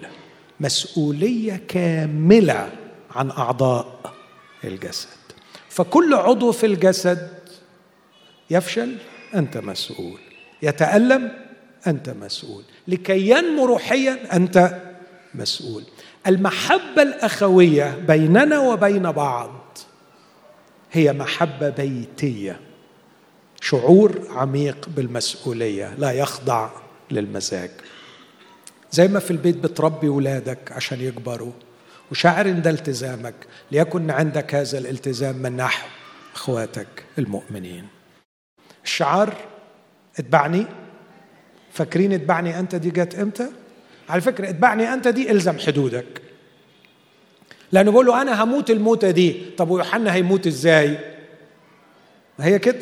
مسؤولية 0.61 1.63
كاملة 1.69 2.73
عن 3.11 3.31
أعضاء 3.31 4.15
الجسد. 4.65 5.09
فكل 5.69 6.15
عضو 6.15 6.53
في 6.53 6.67
الجسد 6.67 7.39
يفشل 8.51 8.97
أنت 9.35 9.57
مسؤول. 9.57 10.21
يتألم 10.63 11.46
أنت 11.87 12.11
مسؤول. 12.11 12.65
لكي 12.89 13.31
ينمو 13.31 13.65
روحيا 13.65 14.37
أنت 14.37 14.83
مسؤول. 15.35 15.85
المحبة 16.27 17.03
الأخوية 17.03 17.99
بيننا 18.09 18.59
وبين 18.59 19.13
بعض 19.13 19.79
هي 20.93 21.13
محبة 21.13 21.69
بيتية. 21.69 22.61
شعور 23.61 24.29
عميق 24.31 24.89
بالمسؤولية 24.89 25.95
لا 25.99 26.11
يخضع 26.11 26.71
للمزاج. 27.11 27.71
زي 28.93 29.09
ما 29.09 29.19
في 29.19 29.31
البيت 29.31 29.57
بتربي 29.57 30.09
ولادك 30.09 30.73
عشان 30.73 31.01
يكبروا. 31.01 31.53
وشاعر 32.11 32.47
ان 32.47 32.63
ده 32.63 32.71
التزامك. 32.71 33.35
ليكن 33.73 34.11
عندك 34.11 34.55
هذا 34.55 34.79
الالتزام 34.79 35.37
من 35.37 35.57
نحو 35.57 35.87
أخواتك 36.35 37.05
المؤمنين. 37.19 37.87
الشعار 38.85 39.35
اتبعني. 40.19 40.67
فاكرين 41.77 42.13
اتبعني 42.13 42.59
انت 42.59 42.75
دي 42.75 42.91
جت 42.91 43.15
إمتى؟ 43.15 43.49
على 44.09 44.21
فكرة 44.21 44.49
اتبعني 44.49 44.93
انت 44.95 45.09
دي 45.09 45.31
الزم 45.31 45.59
حدودك. 45.59 46.23
لأنه 47.73 47.91
بيقول 47.91 48.07
له 48.07 48.23
أنا 48.23 48.43
هموت 48.45 48.71
الموتة 48.71 49.11
دي. 49.11 49.51
طب 49.57 49.71
ويوحنا 49.71 50.15
هيموت 50.15 50.47
إزاي؟ 50.47 50.99
ما 52.39 52.45
هي 52.45 52.59
كده. 52.59 52.79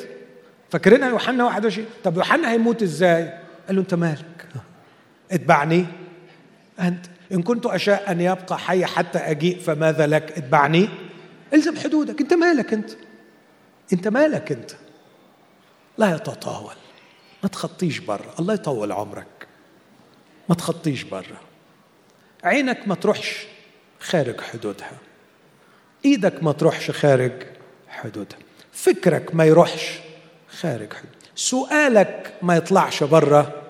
فاكرينها 0.70 1.08
يوحنا 1.08 1.44
21 1.44 1.86
طب 2.04 2.16
يوحنا 2.16 2.50
هيموت 2.52 2.82
إزاي؟ 2.82 3.32
قال 3.66 3.76
له 3.76 3.80
انت 3.82 3.94
مالك؟ 3.94 4.46
اتبعني 5.30 5.86
انت. 6.80 7.06
ان 7.32 7.42
كنت 7.42 7.66
اشاء 7.66 8.10
ان 8.12 8.20
يبقى 8.20 8.58
حي 8.58 8.84
حتى 8.86 9.18
اجيء 9.18 9.58
فماذا 9.58 10.06
لك؟ 10.06 10.38
اتبعني. 10.38 10.88
الزم 11.54 11.76
حدودك. 11.76 12.20
انت 12.20 12.34
مالك 12.34 12.72
انت؟ 12.72 12.90
انت 13.92 14.08
مالك 14.08 14.52
انت؟ 14.52 14.70
لا 15.98 16.14
يتطاول. 16.14 16.74
ما 17.44 17.48
تخطيش 17.48 17.98
بره 17.98 18.34
الله 18.38 18.54
يطول 18.54 18.92
عمرك. 18.92 19.46
ما 20.48 20.54
تخطيش 20.54 21.02
بره 21.02 21.40
عينك 22.44 22.88
ما 22.88 22.94
تروحش 22.94 23.46
خارج 24.00 24.40
حدودها. 24.40 24.98
إيدك 26.04 26.42
ما 26.42 26.52
تروحش 26.52 26.90
خارج 26.90 27.32
حدودها. 27.88 28.38
فكرك 28.72 29.34
ما 29.34 29.44
يروحش 29.44 30.00
خارج 30.60 30.92
حدود 30.92 31.10
سؤالك 31.34 32.34
ما 32.42 32.56
يطلعش 32.56 33.02
بره 33.02 33.62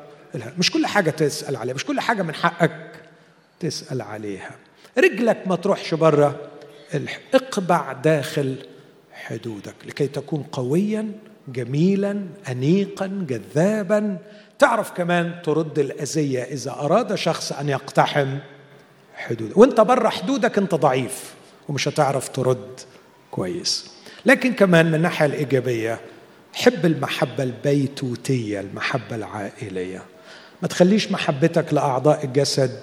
مش 0.59 0.71
كل 0.71 0.87
حاجة 0.87 1.11
تسأل 1.11 1.57
عليها. 1.57 1.75
مش 1.75 1.85
كل 1.85 2.01
حاجة 2.01 2.23
من 2.23 2.35
حقك 2.35 2.93
تسأل 3.61 4.03
عليها. 4.03 4.57
رجلك 4.99 5.43
ما 5.47 5.57
تروحش 5.57 5.95
بره 5.95 6.51
اقبع 7.35 7.93
داخل 7.93 8.67
حدودك 9.13 9.75
لكي 9.87 10.07
تكون 10.07 10.43
قويا 10.43 11.13
جميلا 11.49 12.27
انيقا 12.49 13.27
جذابا. 13.29 14.19
تعرف 14.59 14.91
كمان 14.91 15.43
ترد 15.45 15.79
الأذية 15.79 16.43
إذا 16.43 16.71
أراد 16.71 17.15
شخص 17.15 17.53
أن 17.53 17.69
يقتحم 17.69 18.39
حدوده 19.15 19.53
وانت 19.57 19.81
بره 19.81 20.09
حدودك 20.09 20.59
انت 20.59 20.75
ضعيف 20.75 21.35
ومش 21.69 21.89
هتعرف 21.89 22.29
ترد 22.29 22.81
كويس. 23.31 23.91
لكن 24.27 24.53
كمان 24.53 24.87
من 24.87 24.95
الناحية 24.95 25.27
الإيجابية 25.27 26.01
حب 26.53 26.87
المحبة 26.87 27.43
البيتوتية 27.43 28.61
المحبة 28.61 29.17
العائلية. 29.17 30.03
ما 30.63 30.69
تخليش 30.69 31.13
محبتك 31.13 31.75
لأعضاء 31.75 32.25
الجسد 32.25 32.79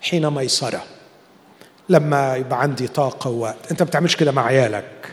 حين 0.00 0.30
ميسره 0.30 0.82
لما 1.88 2.36
يبقى 2.36 2.62
عندي 2.62 2.88
طاقة 2.88 3.30
ووقت. 3.30 3.70
انت 3.70 3.82
ما 3.82 3.88
بتعملش 3.88 4.16
كده 4.16 4.32
مع 4.32 4.46
عيالك 4.46 5.12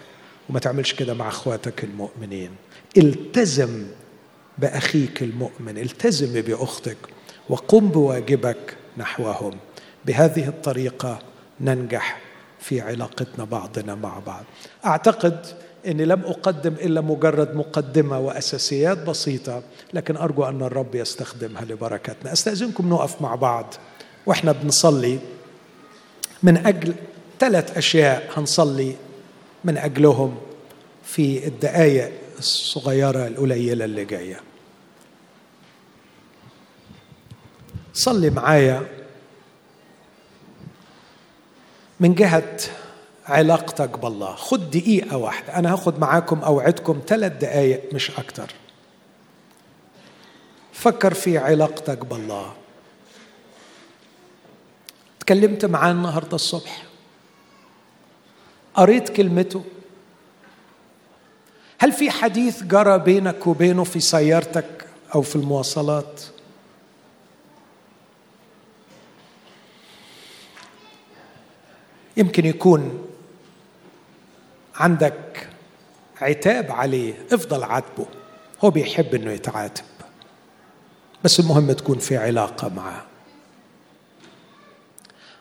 وما 0.49 0.59
تعملش 0.59 0.93
كده 0.93 1.13
مع 1.13 1.27
اخواتك 1.27 1.83
المؤمنين. 1.83 2.49
التزم 2.97 3.83
بأخيك 4.57 5.23
المؤمن 5.23 5.77
التزم 5.77 6.41
بأختك 6.41 6.97
وقم 7.49 7.87
بواجبك 7.89 8.75
نحوهم. 8.97 9.57
بهذه 10.05 10.47
الطريقة 10.47 11.19
ننجح 11.61 12.19
في 12.59 12.81
علاقتنا 12.81 13.45
بعضنا 13.45 13.95
مع 13.95 14.19
بعض. 14.19 14.43
أعتقد 14.85 15.45
إني 15.87 16.05
لم 16.05 16.19
أقدم 16.19 16.73
إلا 16.73 17.01
مجرد 17.01 17.55
مقدمة 17.55 18.19
وأساسيات 18.19 18.97
بسيطة 18.97 19.63
لكن 19.93 20.17
أرجو 20.17 20.43
أن 20.43 20.61
الرب 20.61 20.95
يستخدمها 20.95 21.65
لبركتنا. 21.65 22.33
أستأذنكم 22.33 22.89
نقف 22.89 23.21
مع 23.21 23.35
بعض 23.35 23.73
وإحنا 24.25 24.51
بنصلي. 24.51 25.19
من 26.43 26.57
أجل 26.57 26.93
ثلاث 27.39 27.77
أشياء 27.77 28.29
هنصلي 28.35 28.95
من 29.63 29.77
أجلهم 29.77 30.35
في 31.03 31.47
الدقائق 31.47 32.11
الصغيرة 32.43 33.27
القليلة 33.27 33.85
اللي 33.85 34.05
جاية. 34.05 34.41
صلي 37.93 38.29
معايا 38.29 38.87
من 41.99 42.15
جهة 42.15 42.59
علاقتك 43.25 43.99
بالله. 43.99 44.35
خد 44.35 44.71
دقيقة 44.71 45.17
واحدة. 45.17 45.55
أنا 45.55 45.73
هاخد 45.73 45.99
معاكم 45.99 46.39
أوعدكم 46.39 47.01
ثلاث 47.07 47.31
دقايق 47.31 47.93
مش 47.93 48.11
أكتر. 48.11 48.51
فكر 50.73 51.13
في 51.13 51.37
علاقتك 51.37 52.05
بالله. 52.05 52.53
تكلمت 55.19 55.65
معاه 55.65 55.91
النهاردة 55.91 56.35
الصبح. 56.35 56.83
قريت 58.73 59.09
كلمته. 59.09 59.63
هل 61.83 61.91
في 61.91 62.11
حديث 62.11 62.63
جرى 62.63 62.99
بينك 62.99 63.47
وبينه 63.47 63.83
في 63.83 63.99
سيارتك 63.99 64.85
أو 65.15 65.21
في 65.21 65.35
المواصلات؟ 65.35 66.21
يمكن 72.17 72.45
يكون 72.45 73.07
عندك 74.75 75.49
عتاب 76.21 76.71
عليه 76.71 77.13
افضل 77.31 77.63
عاتبه. 77.63 78.05
هو 78.63 78.69
بيحب 78.69 79.15
إنه 79.15 79.31
يتعاتب. 79.31 79.85
بس 81.23 81.39
المهم 81.39 81.71
تكون 81.71 81.99
في 81.99 82.17
علاقة 82.17 82.69
معاه. 82.69 83.03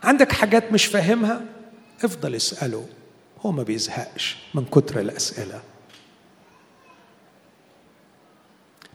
عندك 0.02 0.32
حاجات 0.32 0.72
مش 0.72 0.86
فاهمها؟ 0.86 1.44
افضل 2.04 2.34
اسأله. 2.34 2.86
هو 3.40 3.52
ما 3.52 3.62
بيزهقش 3.62 4.36
من 4.54 4.64
كتر 4.64 5.00
الأسئلة. 5.00 5.71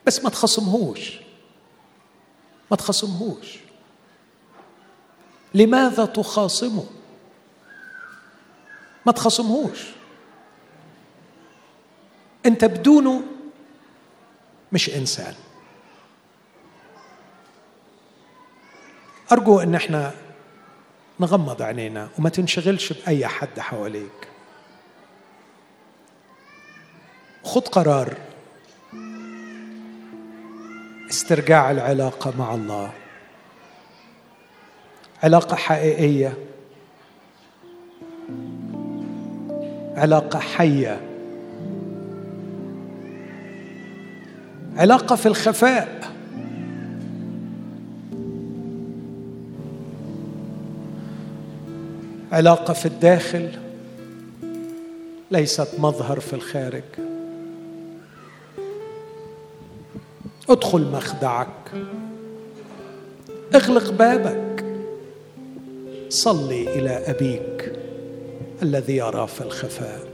بس 0.08 0.24
ما 0.24 0.30
تخصمهوش. 0.30 1.20
ما 2.72 2.78
تخصمهوش. 2.78 3.58
لماذا 5.54 6.06
تخاصمه؟ 6.06 6.86
ما 9.06 9.12
تخاصمهوش 9.12 9.80
أنت 12.46 12.66
بدونه 12.66 13.24
مش 14.72 14.90
إنسان. 14.90 15.36
أرجو 19.32 19.60
أن 19.60 19.76
إحنا 19.76 20.14
نغمض 21.20 21.62
عينينا 21.62 22.10
وما 22.20 22.30
تنشغلش 22.30 22.94
بأي 22.94 23.28
حد 23.28 23.60
حواليك. 23.60 24.28
خد 27.44 27.68
قرار. 27.68 28.27
استرجاع 31.10 31.72
العلاقة 31.72 32.34
مع 32.38 32.56
الله. 32.56 32.92
علاقة 35.24 35.56
حقيقية. 35.56 36.34
علاقة 39.96 40.40
حية. 40.40 41.02
علاقة 44.78 45.16
في 45.16 45.26
الخفاء. 45.26 46.12
علاقة 52.32 52.74
في 52.74 52.86
الداخل. 52.86 53.52
ليست 55.32 55.68
مظهر 55.80 56.20
في 56.20 56.34
الخارج. 56.34 56.84
ادخل 60.50 60.92
مخدعك. 60.92 61.72
اغلق 63.56 63.92
بابك. 63.92 64.66
صلي 66.10 66.80
إلى 66.80 66.90
أبيك 66.90 67.74
الذي 68.64 68.98
يرى 68.98 69.28
في 69.28 69.42
الخفاء. 69.42 70.08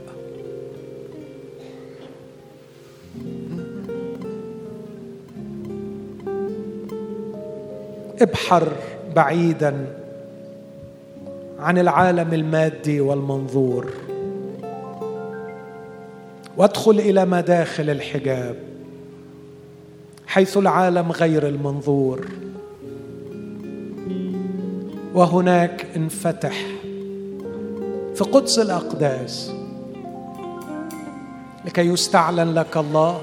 ابحر 8.20 8.72
بعيدا 9.16 9.86
عن 11.58 11.78
العالم 11.78 12.34
المادي 12.34 13.00
والمنظور 13.00 13.92
وادخل 16.56 16.98
إلى 16.98 17.24
مداخل 17.24 17.90
الحجاب. 17.90 18.73
حيث 20.34 20.56
العالم 20.56 21.12
غير 21.12 21.48
المنظور. 21.48 22.26
وهناك 25.14 25.86
انفتح 25.96 26.66
في 28.14 28.24
قدس 28.24 28.58
الأقداس. 28.58 29.52
لكي 31.64 31.82
يستعلن 31.82 32.54
لك 32.54 32.76
الله. 32.76 33.22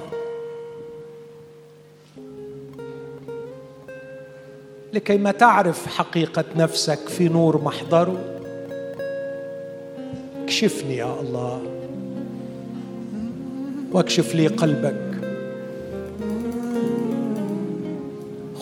لكي 4.94 5.18
ما 5.18 5.32
تعرف 5.32 5.88
حقيقة 5.88 6.46
نفسك 6.56 7.10
في 7.10 7.30
نور 7.30 7.62
محضره 7.62 8.40
اكشفني 10.44 10.96
يا 10.98 11.20
الله. 11.22 11.62
واكشف 13.92 14.36
لي 14.36 14.48
قلبك. 14.48 15.11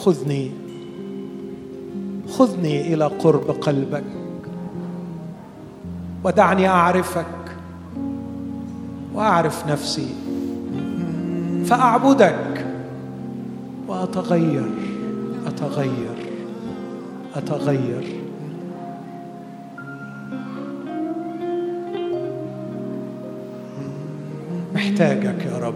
خذني 0.03 0.51
خذني 2.29 2.93
إلى 2.93 3.05
قرب 3.05 3.51
قلبك 3.51 4.03
ودعني 6.23 6.67
أعرفك 6.67 7.25
وأعرف 9.13 9.67
نفسي 9.67 10.07
فأعبدك 11.65 12.65
وأتغير 13.87 14.69
أتغير 15.47 16.15
أتغير. 17.35 18.19
محتاجك 24.75 25.45
يا 25.45 25.57
رب. 25.57 25.73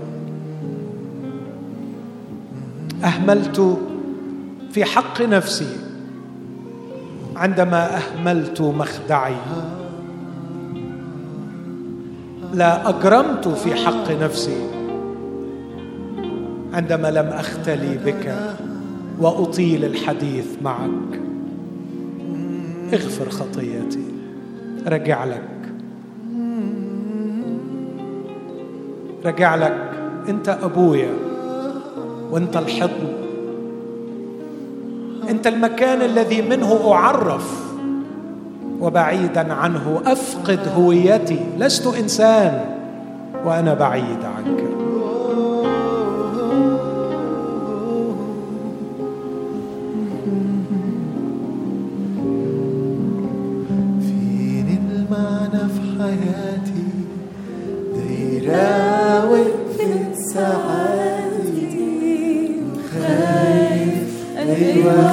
أهملت 3.03 3.77
في 4.73 4.85
حق 4.85 5.21
نفسي 5.21 5.77
عندما 7.35 7.97
أهملت 7.97 8.61
مخدعي. 8.61 9.35
لا 12.53 12.89
أجرمت 12.89 13.47
في 13.47 13.75
حق 13.75 14.11
نفسي 14.11 14.67
عندما 16.73 17.11
لم 17.11 17.27
أختلي 17.27 17.97
بك 18.05 18.55
وأطيل 19.19 19.85
الحديث 19.85 20.45
معك. 20.61 21.21
اغفر 22.93 23.29
خطيتي 23.29 24.05
رجع 24.87 25.25
لك. 25.25 25.49
رجع 29.25 29.55
لك 29.55 29.91
أنت 30.29 30.49
أبويا 30.49 31.13
وأنت 32.31 32.57
الحضن. 32.57 33.22
انت 35.33 35.47
المكان 35.47 36.01
الذي 36.01 36.41
منه 36.41 36.91
اعرف 36.91 37.63
وبعيدا 38.81 39.53
عنه 39.53 40.01
افقد 40.05 40.59
هويتي. 40.77 41.39
لست 41.57 41.87
انسان 41.87 42.65
وأنا 43.45 43.73
بعيد 43.73 44.23
عنك. 44.23 44.63
المعنى 54.91 55.69
في 55.73 55.81
حياتي؟ 55.99 56.53
أيوة 64.49 65.12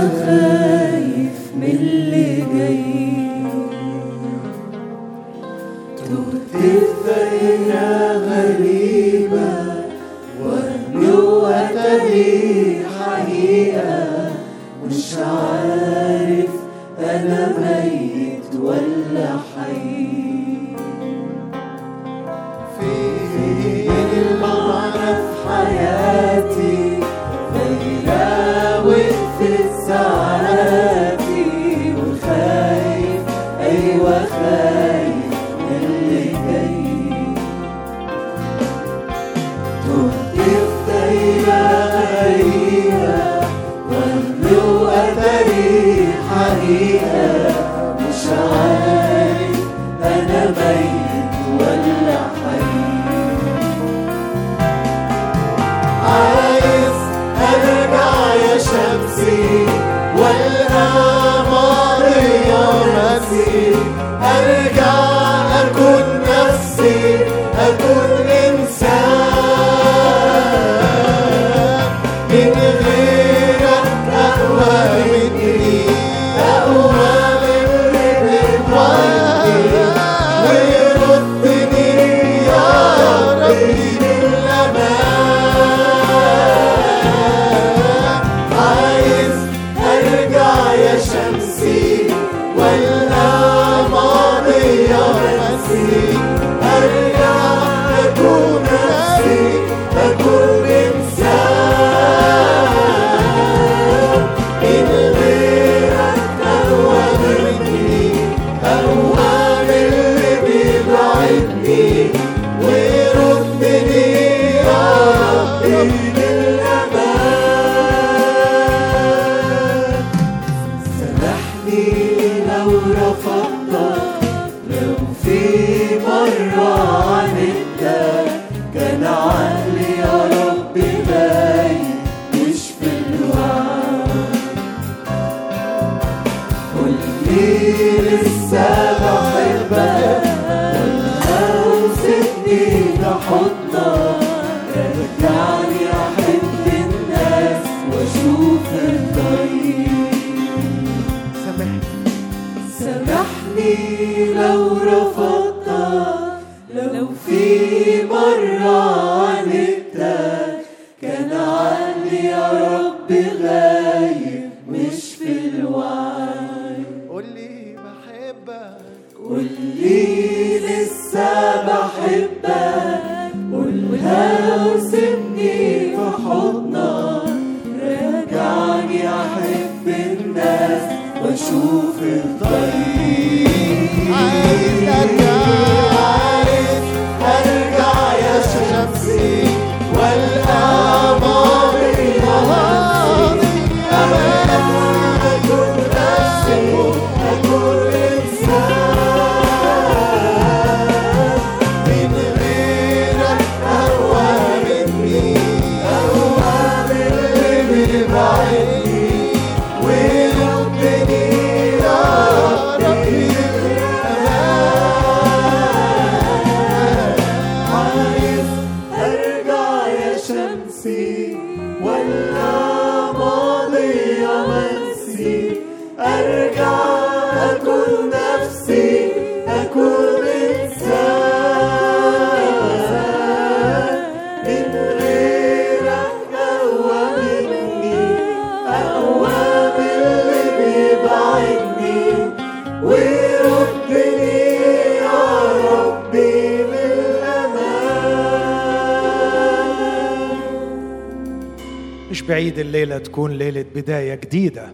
جديدة 254.31 254.73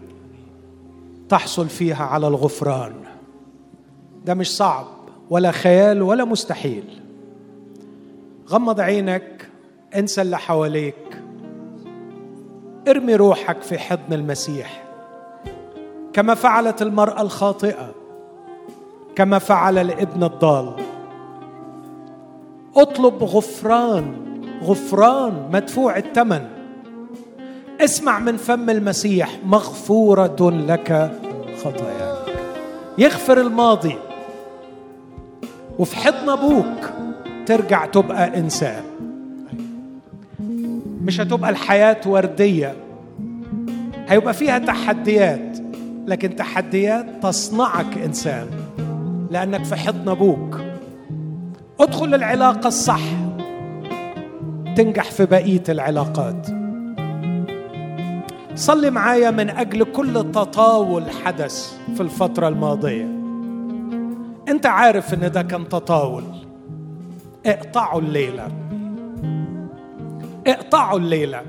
تحصل 1.29 1.69
فيها 1.69 2.03
على 2.05 2.27
الغفران. 2.27 2.93
ده 4.25 4.33
مش 4.33 4.55
صعب 4.57 4.85
ولا 5.29 5.51
خيال 5.51 6.01
ولا 6.01 6.25
مستحيل. 6.25 7.01
غمض 8.49 8.79
عينك 8.79 9.49
انسى 9.95 10.21
اللي 10.21 10.37
حواليك. 10.37 11.21
ارمي 12.87 13.15
روحك 13.15 13.61
في 13.61 13.77
حضن 13.77 14.13
المسيح. 14.13 14.83
كما 16.13 16.35
فعلت 16.35 16.81
المرأة 16.81 17.21
الخاطئة 17.21 17.91
كما 19.15 19.39
فعل 19.39 19.77
الابن 19.77 20.23
الضال. 20.23 20.73
اطلب 22.75 23.23
غفران 23.23 24.15
غفران 24.63 25.49
مدفوع 25.51 25.97
الثمن 25.97 26.56
اسمع 27.81 28.19
من 28.19 28.37
فم 28.37 28.69
المسيح 28.69 29.39
مغفورة 29.45 30.51
لك 30.67 31.11
خطاياك. 31.63 32.17
يغفر 32.97 33.41
الماضي 33.41 33.95
وفي 35.79 35.95
حضن 35.95 36.29
أبوك 36.29 36.89
ترجع 37.45 37.85
تبقى 37.85 38.39
إنسان. 38.39 38.83
مش 41.01 41.21
هتبقى 41.21 41.49
الحياة 41.49 41.97
وردية 42.05 42.75
هيبقى 44.07 44.33
فيها 44.33 44.59
تحديات 44.59 45.57
لكن 46.07 46.35
تحديات 46.35 47.05
تصنعك 47.23 47.97
إنسان 47.97 48.47
لأنك 49.31 49.63
في 49.63 49.75
حضن 49.75 50.09
أبوك. 50.09 50.61
ادخل 51.79 52.13
العلاقة 52.15 52.67
الصح 52.67 53.01
تنجح 54.75 55.11
في 55.11 55.25
بقية 55.25 55.63
العلاقات. 55.69 56.56
صلي 58.57 58.89
معايا 58.89 59.31
من 59.31 59.49
أجل 59.49 59.83
كل 59.83 60.31
تطاول 60.31 61.03
حدث 61.11 61.77
في 61.95 62.01
الفترة 62.01 62.47
الماضية. 62.47 63.05
أنت 64.47 64.65
عارف 64.65 65.13
إن 65.13 65.31
ده 65.31 65.41
كان 65.41 65.69
تطاول. 65.69 66.23
اقطعوا 67.45 68.01
الليلة. 68.01 68.47
اقطعوا 70.47 70.99
الليلة. 70.99 71.41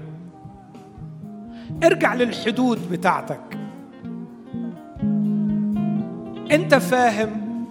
ارجع 1.84 2.14
للحدود 2.14 2.78
بتاعتك. 2.90 3.58
أنت 6.52 6.74
فاهم 6.74 7.64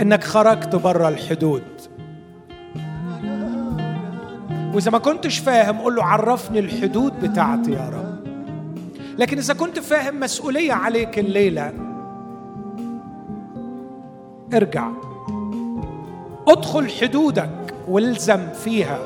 إنك 0.00 0.24
خرجت 0.24 0.76
بره 0.76 1.08
الحدود. 1.08 1.62
وإذا 4.76 4.90
ما 4.90 4.98
كنتش 4.98 5.38
فاهم 5.38 5.78
قول 5.78 5.96
له 5.96 6.04
عرفني 6.04 6.58
الحدود 6.58 7.12
بتاعتي 7.20 7.70
يا 7.72 7.88
رب. 7.88 8.26
لكن 9.18 9.38
إذا 9.38 9.54
كنت 9.54 9.78
فاهم 9.78 10.20
مسؤولية 10.20 10.72
عليك 10.72 11.18
الليلة 11.18 11.72
ارجع. 14.54 14.88
ادخل 16.48 16.90
حدودك 16.90 17.74
والزم 17.88 18.48
فيها. 18.64 18.98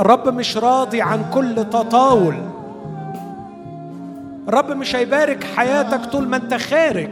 الرب 0.00 0.28
مش 0.28 0.56
راضي 0.56 1.02
عن 1.02 1.30
كل 1.34 1.54
تطاول. 1.54 2.36
الرب 4.48 4.70
مش 4.70 4.96
هيبارك 4.96 5.44
حياتك 5.44 6.04
طول 6.04 6.28
ما 6.28 6.36
أنت 6.36 6.54
خارج. 6.54 7.10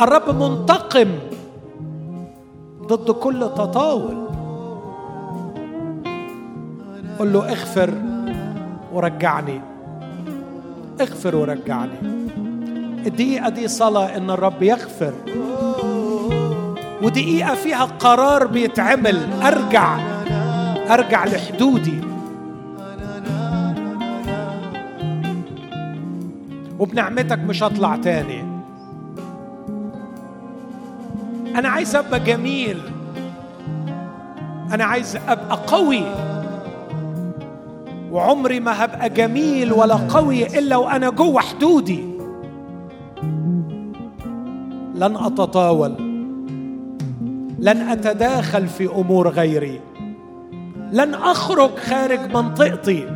الرب 0.00 0.42
منتقم 0.42 1.08
ضد 2.88 3.10
كل 3.10 3.40
تطاول. 3.40 4.28
قل 7.18 7.32
له 7.32 7.48
اغفر 7.48 7.94
ورجعني. 8.92 9.60
اغفر 11.00 11.36
ورجعني. 11.36 11.98
الدقيقة 13.06 13.48
دي 13.48 13.68
صلاة 13.68 14.16
إن 14.16 14.30
الرب 14.30 14.62
يغفر. 14.62 15.12
ودقيقة 17.02 17.54
فيها 17.54 17.84
قرار 17.84 18.46
بيتعمل. 18.46 19.18
أرجع 19.42 19.98
أرجع 20.90 21.24
لحدودي. 21.24 22.00
وبنعمتك 26.78 27.38
مش 27.38 27.62
هطلع 27.62 27.96
تاني. 27.96 28.47
أنا 31.56 31.68
عايز 31.68 31.96
أبقى 31.96 32.20
جميل. 32.20 32.78
أنا 34.72 34.84
عايز 34.84 35.16
أبقى 35.16 35.58
قوي. 35.66 36.02
وعمري 38.10 38.60
ما 38.60 38.84
هبقى 38.84 39.10
جميل 39.10 39.72
ولا 39.72 39.94
قوي 39.94 40.58
إلا 40.58 40.76
وأنا 40.76 41.10
جوه 41.10 41.40
حدودي. 41.40 42.04
لن 44.94 45.16
أتطاول. 45.16 45.94
لن 47.58 47.76
أتداخل 47.76 48.68
في 48.68 48.86
أمور 48.86 49.28
غيري. 49.28 49.80
لن 50.92 51.14
أخرج 51.14 51.70
خارج 51.78 52.20
منطقتي. 52.34 53.08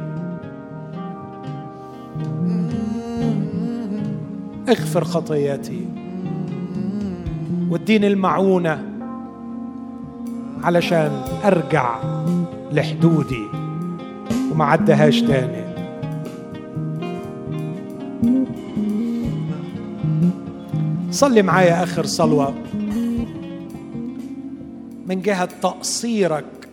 اغفر 4.69 5.05
خطياتي. 5.05 6.02
واديني 7.73 8.07
المعونة 8.07 8.85
علشان 10.62 11.23
أرجع 11.44 11.99
لحدودي 12.73 13.47
وما 14.53 14.65
عدهاش 14.65 15.20
تاني. 15.20 15.65
صلي 21.11 21.43
معايا 21.43 21.82
آخر 21.82 22.07
صلوة. 22.07 22.55
من 25.07 25.23
جهة 25.23 25.44
تقصيرك 25.44 26.69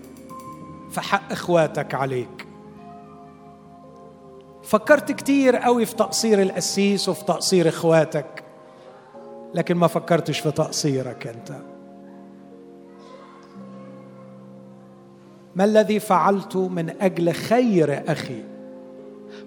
في 0.92 1.02
حق 1.02 1.32
إخواتك 1.32 1.94
عليك. 1.94 2.48
فكرت 4.64 5.12
كتير 5.12 5.56
قوي 5.56 5.86
في 5.86 5.96
تقصير 5.96 6.42
القسيس 6.42 7.10
وفي 7.10 7.26
تقصير 7.26 7.68
إخواتك. 7.68 8.39
لكن 9.54 9.76
ما 9.76 9.88
فكرتش 9.88 10.40
في 10.40 10.52
تقصيرك 10.52 11.28
أنت. 11.28 11.62
ما 15.56 15.64
الذي 15.66 16.00
فعلته 16.00 16.68
من 16.68 16.90
أجل 17.02 17.32
خير 17.34 18.12
أخي؟ 18.12 18.44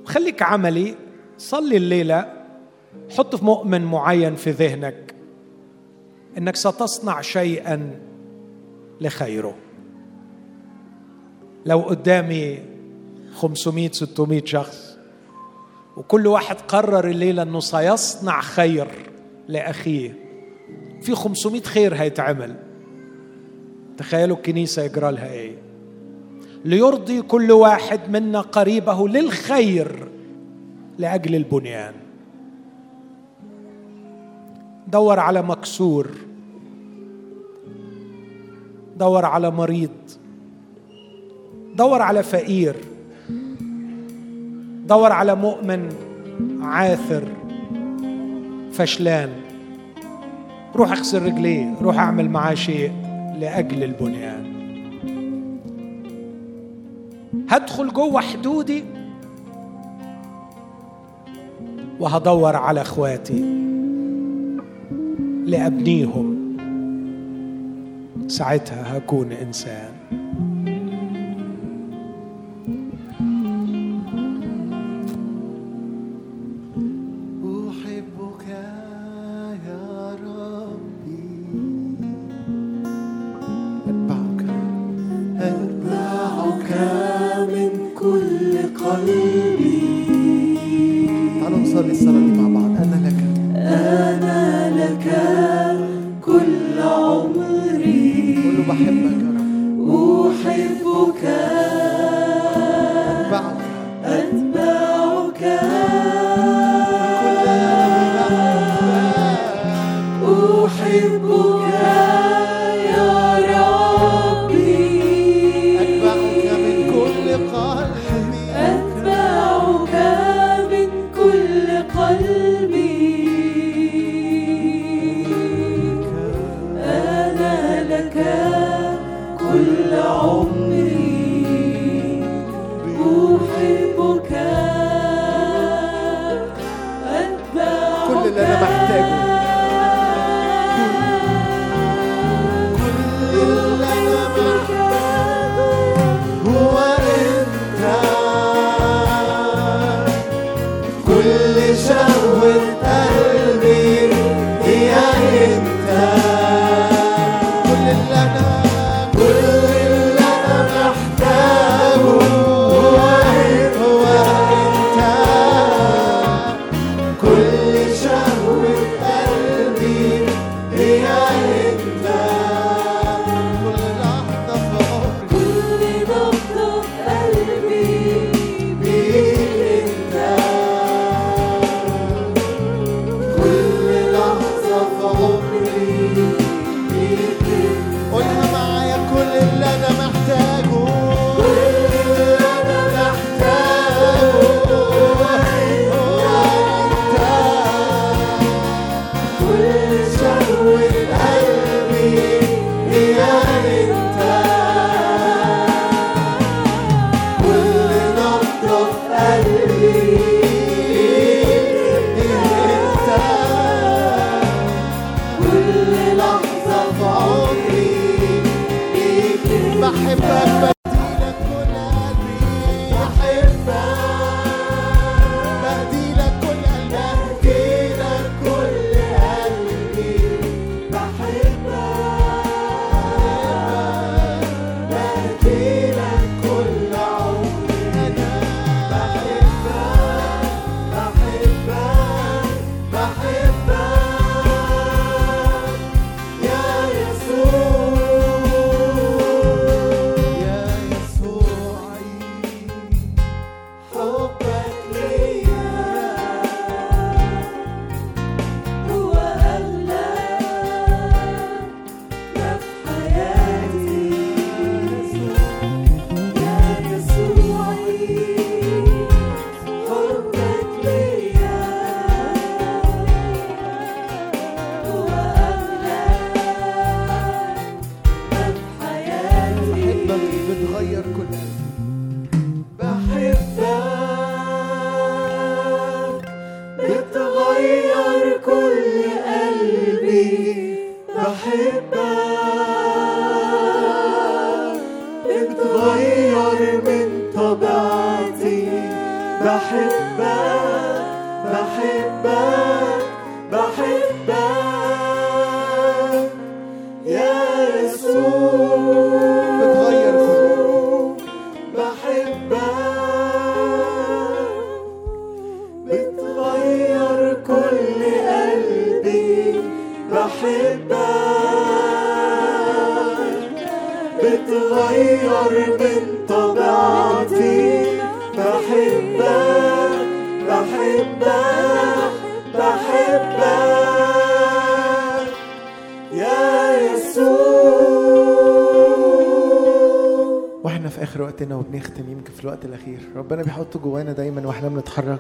خليك 0.05 0.43
عملي 0.43 0.95
صلي 1.39 1.77
الليلة 1.77 2.33
حط 3.11 3.37
في 3.37 3.45
مؤمن 3.45 3.85
معين 3.85 4.35
في 4.35 4.51
ذهنك 4.51 5.15
إنك 6.39 6.57
ستصنع 6.57 7.21
شيئا 7.21 8.01
لخيره. 9.01 9.55
لو 11.67 11.81
قدامي 11.81 12.59
500 13.35 13.91
600 13.93 14.45
شخص 14.45 14.97
وكل 15.97 16.27
واحد 16.27 16.57
قرر 16.61 17.09
الليلة 17.09 17.43
إنه 17.43 17.61
سيصنع 17.61 18.41
خير 18.41 19.12
لأخيه. 19.49 20.19
في 21.03 21.15
500 21.15 21.63
خير 21.63 21.95
هيتعمل 21.95 22.57
تخيلوا 23.99 24.37
الكنيسة 24.37 24.83
يجرى 24.83 25.13
لها 25.13 25.33
إيه. 25.33 25.57
ليرضي 26.65 27.23
كل 27.23 27.53
واحد 27.53 28.01
منا 28.11 28.41
قريبه 28.41 29.09
للخير 29.09 30.09
لأجل 30.99 31.35
البنيان. 31.35 31.95
دور 34.89 35.19
على 35.19 35.43
مكسور. 35.43 36.11
دور 38.97 39.25
على 39.25 39.51
مريض. 39.51 39.91
دور 41.75 42.03
على 42.03 42.23
فقير. 42.23 42.77
دور 44.87 45.13
على 45.13 45.35
مؤمن 45.35 45.89
عاثر. 46.63 47.25
فشلان. 48.73 49.29
روح 50.75 50.93
اغسل 50.93 51.23
رجليه 51.23 51.75
روح 51.83 51.99
اعمل 51.99 52.31
معاه 52.31 52.55
شيء 52.55 52.93
لأجل 53.41 53.83
البنيان. 53.83 54.53
هدخل 57.49 57.89
جوه 57.89 58.21
حدودي 58.21 58.85
وهدور 62.01 62.57
على 62.57 62.81
اخواتي 62.81 63.45
لأبنيهم. 65.47 66.57
ساعتها 68.29 68.97
هكون 68.97 69.33
إنسان. 69.33 69.93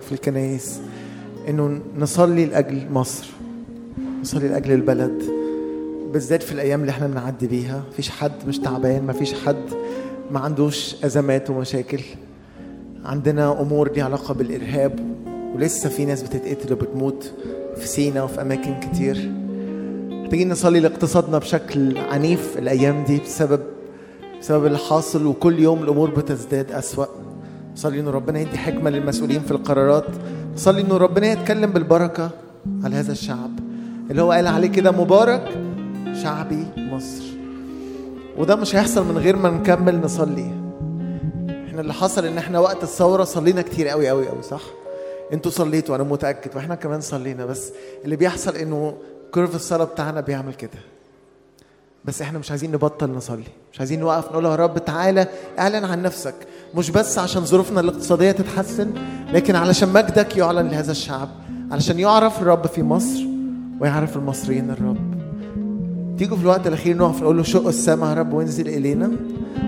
بنتحرك 0.02 0.06
في 0.08 0.12
الكنايس 0.12 0.80
إنه 1.48 1.80
نصلي 1.98 2.46
لأجل 2.46 2.86
مصر 2.92 3.26
نصلي 4.20 4.48
لأجل 4.48 4.72
البلد 4.72 5.22
بالذات 6.12 6.42
في 6.42 6.52
الأيام 6.52 6.80
اللي 6.80 6.90
إحنا 6.90 7.06
بنعدي 7.06 7.46
بيها. 7.46 7.82
مفيش 7.90 8.10
حد 8.10 8.32
مش 8.48 8.58
تعبان 8.58 9.06
مفيش 9.06 9.34
حد 9.34 9.64
ما 10.30 10.40
عندوش 10.40 11.04
أزمات 11.04 11.50
ومشاكل. 11.50 12.00
عندنا 13.04 13.60
أمور 13.60 13.92
ليها 13.92 14.04
علاقة 14.04 14.34
بالإرهاب 14.34 15.00
ولسه 15.54 15.88
في 15.88 16.04
ناس 16.04 16.22
بتتقتل 16.22 16.72
وبتموت 16.72 17.32
في 17.76 17.88
سينا 17.88 18.22
وفي 18.22 18.40
أماكن 18.42 18.80
كتير. 18.80 19.30
محتاجين 20.10 20.48
نصلي 20.48 20.80
لاقتصادنا 20.80 21.38
بشكل 21.38 21.98
عنيف 21.98 22.58
الأيام 22.58 23.04
دي 23.04 23.18
بسبب 23.18 23.60
بسبب 24.40 24.66
اللي 24.66 24.78
حاصل 24.78 25.26
وكل 25.26 25.58
يوم 25.58 25.82
الأمور 25.82 26.10
بتزداد 26.10 26.72
أسوأ. 26.72 27.06
صلي 27.74 28.00
انه 28.00 28.10
ربنا 28.10 28.40
يدي 28.40 28.58
حكمة 28.58 28.90
للمسؤولين 28.90 29.40
في 29.40 29.50
القرارات. 29.50 30.06
صلي 30.56 30.80
انه 30.80 30.96
ربنا 30.96 31.26
يتكلم 31.26 31.70
بالبركة 31.70 32.30
على 32.84 32.96
هذا 32.96 33.12
الشعب. 33.12 33.50
اللي 34.10 34.22
هو 34.22 34.32
قال 34.32 34.46
عليه 34.46 34.68
كده 34.68 34.90
مبارك 34.90 35.58
شعبي 36.22 36.66
مصر. 36.76 37.22
وده 38.38 38.56
مش 38.56 38.76
هيحصل 38.76 39.06
من 39.06 39.18
غير 39.18 39.36
ما 39.36 39.50
نكمل 39.50 40.00
نصلي. 40.00 40.52
إحنا 41.68 41.80
اللي 41.80 41.92
حصل 41.92 42.24
إن 42.24 42.38
إحنا 42.38 42.58
وقت 42.58 42.82
الثورة 42.82 43.24
صلينا 43.24 43.62
كتير 43.62 43.88
قوي 43.88 44.08
قوي 44.08 44.28
قوي 44.28 44.42
صح؟ 44.42 44.62
أنتوا 45.32 45.50
صليتوا 45.50 45.96
أنا 45.96 46.04
متأكد 46.04 46.56
وإحنا 46.56 46.74
كمان 46.74 47.00
صلينا. 47.00 47.46
بس 47.46 47.72
اللي 48.04 48.16
بيحصل 48.16 48.56
إنه 48.56 48.94
كيرف 49.34 49.54
الصلاة 49.54 49.84
بتاعنا 49.84 50.20
بيعمل 50.20 50.54
كده. 50.54 50.91
بس 52.04 52.22
إحنا 52.22 52.38
مش 52.38 52.50
عايزين 52.50 52.72
نبطل 52.72 53.10
نصلي. 53.10 53.44
مش 53.72 53.78
عايزين 53.78 54.00
نوقف 54.00 54.32
نقول 54.32 54.44
يا 54.44 54.54
رب 54.54 54.84
تعالى 54.84 55.26
اعلن 55.58 55.84
عن 55.84 56.02
نفسك. 56.02 56.34
مش 56.74 56.90
بس 56.90 57.18
عشان 57.18 57.44
ظروفنا 57.44 57.80
الاقتصادية 57.80 58.30
تتحسن 58.30 58.90
لكن 59.32 59.56
علشان 59.56 59.88
مجدك 59.88 60.36
يعلن 60.36 60.68
لهذا 60.68 60.90
الشعب. 60.90 61.28
علشان 61.70 61.98
يعرف 61.98 62.42
الرب 62.42 62.66
في 62.66 62.82
مصر 62.82 63.20
ويعرف 63.80 64.16
المصريين 64.16 64.70
الرب. 64.70 65.22
تيجوا 66.18 66.36
في 66.36 66.42
الوقت 66.42 66.66
الأخير 66.66 66.96
نقف 66.96 67.22
نقول 67.22 67.36
له 67.36 67.42
شق 67.42 67.66
السماء 67.66 68.10
يا 68.10 68.14
رب 68.14 68.32
وانزل 68.32 68.68
إلينا. 68.68 69.10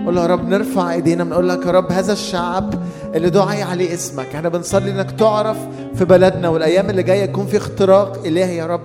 قول 0.05 0.15
له 0.15 0.21
يا 0.21 0.27
رب 0.27 0.47
نرفع 0.47 0.93
إيدينا 0.93 1.23
بنقول 1.23 1.49
لك 1.49 1.65
يا 1.65 1.71
رب 1.71 1.91
هذا 1.91 2.13
الشعب 2.13 2.73
اللي 3.15 3.29
دعي 3.29 3.63
عليه 3.63 3.93
اسمك. 3.93 4.35
إحنا 4.35 4.49
بنصلي 4.49 4.91
إنك 4.91 5.11
تعرف 5.11 5.57
في 5.95 6.05
بلدنا 6.05 6.49
والأيام 6.49 6.89
اللي 6.89 7.03
جاية 7.03 7.23
يكون 7.23 7.45
في 7.45 7.57
اختراق 7.57 8.25
إلهي 8.25 8.57
يا 8.57 8.65
رب. 8.65 8.81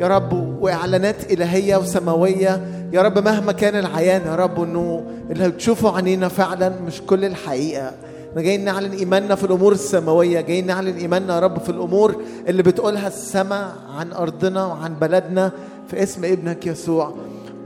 يا 0.00 0.08
رب 0.08 0.32
وإعلانات 0.60 1.32
إلهية 1.32 1.76
وسماوية 1.76 2.83
يا 2.94 3.02
رب 3.02 3.18
مهما 3.18 3.52
كان 3.52 3.76
العيان 3.78 4.22
يا 4.26 4.34
رب 4.34 4.62
إنه 4.62 5.04
اللي 5.30 5.48
بتشوفه 5.48 5.96
عنينا 5.96 6.28
فعلا 6.28 6.72
مش 6.86 7.00
كل 7.00 7.24
الحقيقة. 7.24 7.92
إحنا 8.30 8.42
جايين 8.42 8.64
نعلن 8.64 8.92
إيماننا 8.92 9.34
في 9.34 9.44
الأمور 9.44 9.72
السماوية 9.72 10.40
جايين 10.40 10.66
نعلن 10.66 10.96
إيماننا 10.96 11.34
يا 11.34 11.40
رب 11.40 11.58
في 11.58 11.68
الأمور 11.68 12.16
اللي 12.48 12.62
بتقولها 12.62 13.08
السماء 13.08 13.72
عن 13.98 14.12
أرضنا 14.12 14.66
وعن 14.66 14.94
بلدنا 14.94 15.50
في 15.88 16.02
اسم 16.02 16.24
ابنك 16.24 16.66
يسوع. 16.66 17.14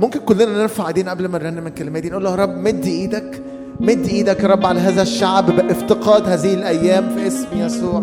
ممكن 0.01 0.21
كلنا 0.21 0.45
نرفع 0.63 0.89
ايدينا 0.89 1.11
قبل 1.11 1.29
ما 1.29 1.39
نرنم 1.39 1.67
الكلمات 1.67 2.03
دي 2.03 2.11
نقول 2.11 2.25
له 2.25 2.31
يا 2.31 2.37
رب 2.37 2.57
مد 2.57 2.85
إيدك 2.85 3.43
مد 3.81 4.07
إيدك 4.07 4.43
يا 4.43 4.49
رب 4.49 4.67
على 4.67 4.81
هذا 4.81 5.03
الشعب 5.03 5.57
بإفتقاد 5.57 6.29
هذه 6.29 6.55
الأيام 6.55 7.15
في 7.15 7.27
اسم 7.27 7.47
يسوع. 7.55 8.03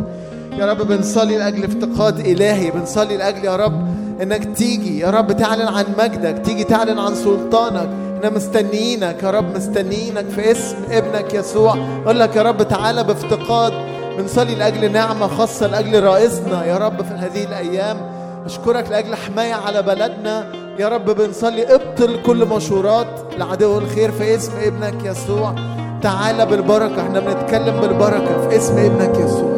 يا 0.58 0.66
رب 0.66 0.88
بنصلي 0.88 1.38
لأجل 1.38 1.64
افتقاد 1.64 2.20
إلهي 2.20 2.72
بنصلي 2.72 3.18
لأجل 3.18 3.46
يا 3.46 3.56
رب 3.56 3.88
إنك 4.22 4.58
تيجي. 4.58 5.00
يا 5.00 5.10
رب 5.10 5.32
تعلن 5.32 5.68
عن 5.68 5.86
مجدك 6.00 6.42
تيجي 6.46 6.64
تعلن 6.64 7.00
عن 7.00 7.16
سلطانك. 7.16 7.90
إحنا 8.18 8.30
مستنيينك 8.30 9.24
يا 9.24 9.32
رب 9.32 9.56
مستنيينك 9.56 10.26
في 10.36 10.52
اسم 10.52 10.76
ابنك 10.92 11.34
يسوع. 11.34 11.78
أقول 12.06 12.20
لك 12.20 12.36
يا 12.36 12.42
رب 12.42 12.68
تعالى 12.68 13.04
بافتقاد. 13.04 13.74
بنصلي 14.18 14.56
لأجل 14.56 14.92
نعمة 14.92 15.28
خاصة 15.28 15.68
لأجل 15.68 16.04
رئيسنا 16.04 16.66
يا 16.66 16.78
رب 16.78 17.02
في 17.02 17.14
هذه 17.14 17.44
الأيام. 17.44 17.98
أشكرك 18.46 18.90
لأجل 18.90 19.16
حماية 19.16 19.54
على 19.54 19.82
بلدنا. 19.82 20.46
يا 20.80 20.88
رب 20.88 21.06
بنصلي 21.06 21.76
ابطل 21.76 22.22
كل 22.26 22.46
مشورات 22.46 23.08
لعدو 23.38 23.78
الخير 23.78 24.12
في 24.12 24.36
اسم 24.36 24.52
ابنك 24.64 25.06
يسوع. 25.06 25.56
تعالى 26.02 26.46
بالبركة 26.46 27.02
إحنا 27.02 27.20
بنتكلم 27.20 27.82
بالبركة 27.82 28.50
في 28.50 28.58
اسم 28.58 28.78
ابنك 28.78 29.20
يسوع. 29.20 29.55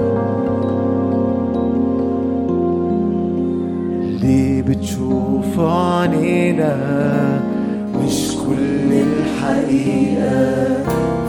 بتشوف 4.68 5.60
عينينا 5.60 6.76
مش 7.96 8.32
كل 8.48 8.92
الحقيقة. 8.94 10.84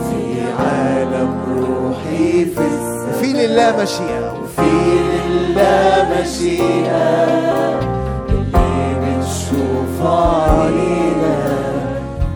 في 0.09 0.41
عالم 0.59 1.31
روحي 1.47 2.45
في 2.45 2.61
السماء. 2.61 3.21
في 3.21 3.33
لله 3.33 3.83
مشيئة. 3.83 4.33
وفي 4.43 4.71
لله 5.11 6.21
مشيئة. 6.21 7.09
اللي 8.29 8.95
بتشوف 9.01 10.05
عينينا 10.05 11.37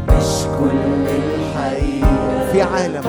مش 0.09 0.45
كل 0.59 1.05
الحقيقة. 1.09 2.51
في 2.51 2.61
عالم. 2.61 3.03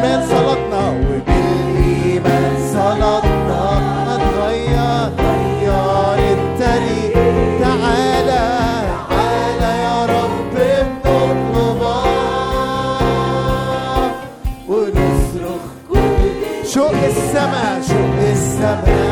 مشيئة 0.00 0.16
وبالايمان 0.16 0.20
صلاتنا. 0.30 0.82
وبالإيمان 0.90 2.54
صلاتنا. 2.72 3.62
هتغير 4.08 5.10
غير 5.66 6.38
التاريخ 6.38 7.14
تعالى 7.60 8.44
تعالى 9.10 9.70
يا 9.84 9.98
رب 10.06 10.54
بنطلبك 10.54 12.04
ونصرخ. 14.68 15.64
كل 15.90 16.68
شوق 16.72 17.00
السماء 17.12 17.82
شوق 17.88 18.18
السماء. 18.32 19.09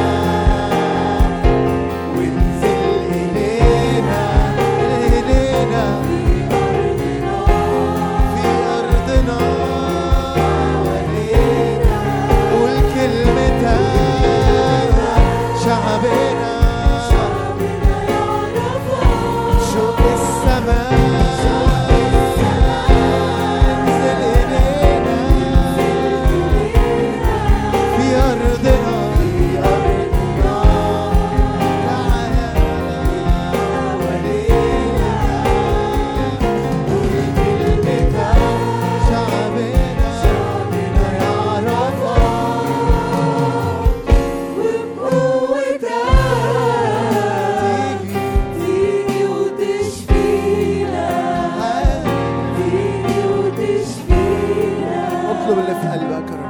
أطلب 55.48 55.58
اللي 55.58 55.80
في 55.80 55.88
قلبك 55.88 56.30
يا 56.30 56.36
رب 56.36 56.47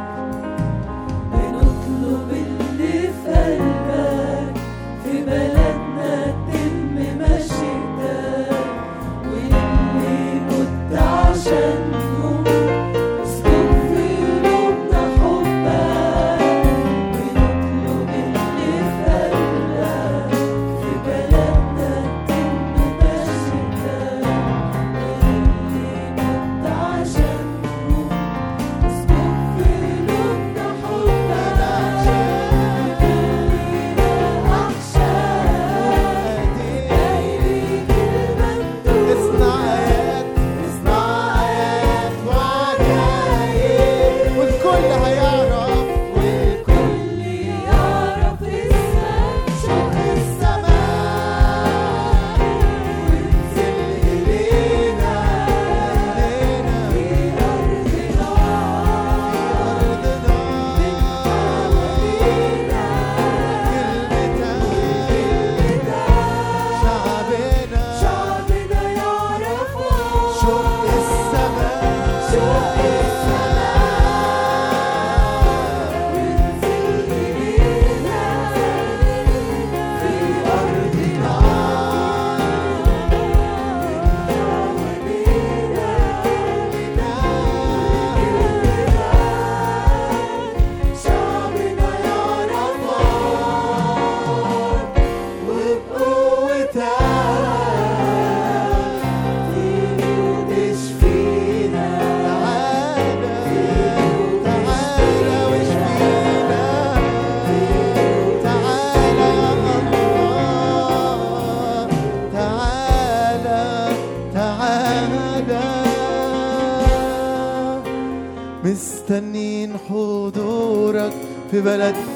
في 121.59 121.65
بلدنا 121.65 122.08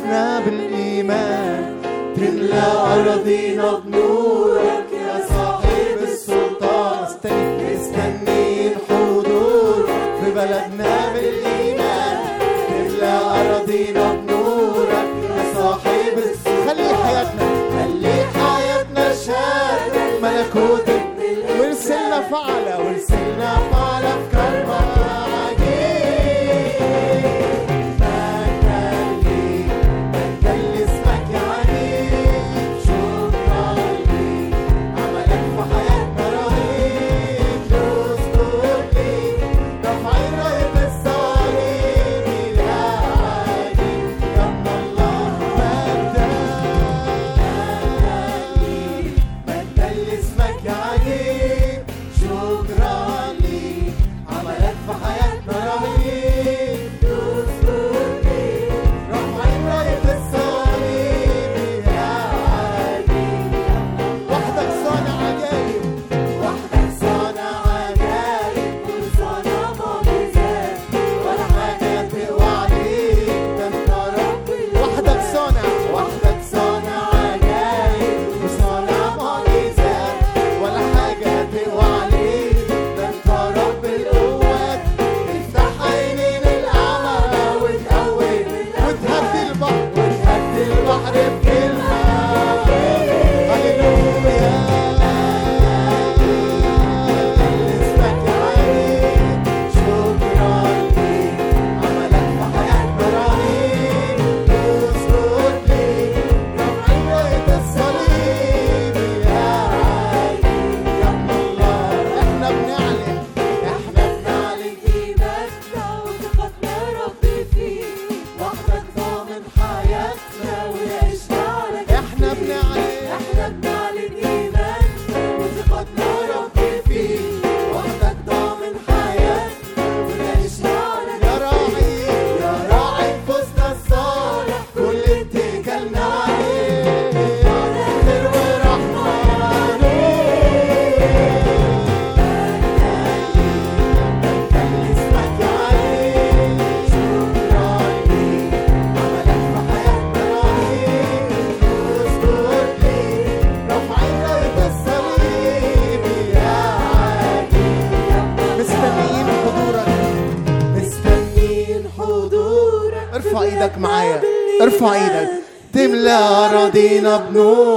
Inabno 167.03 167.72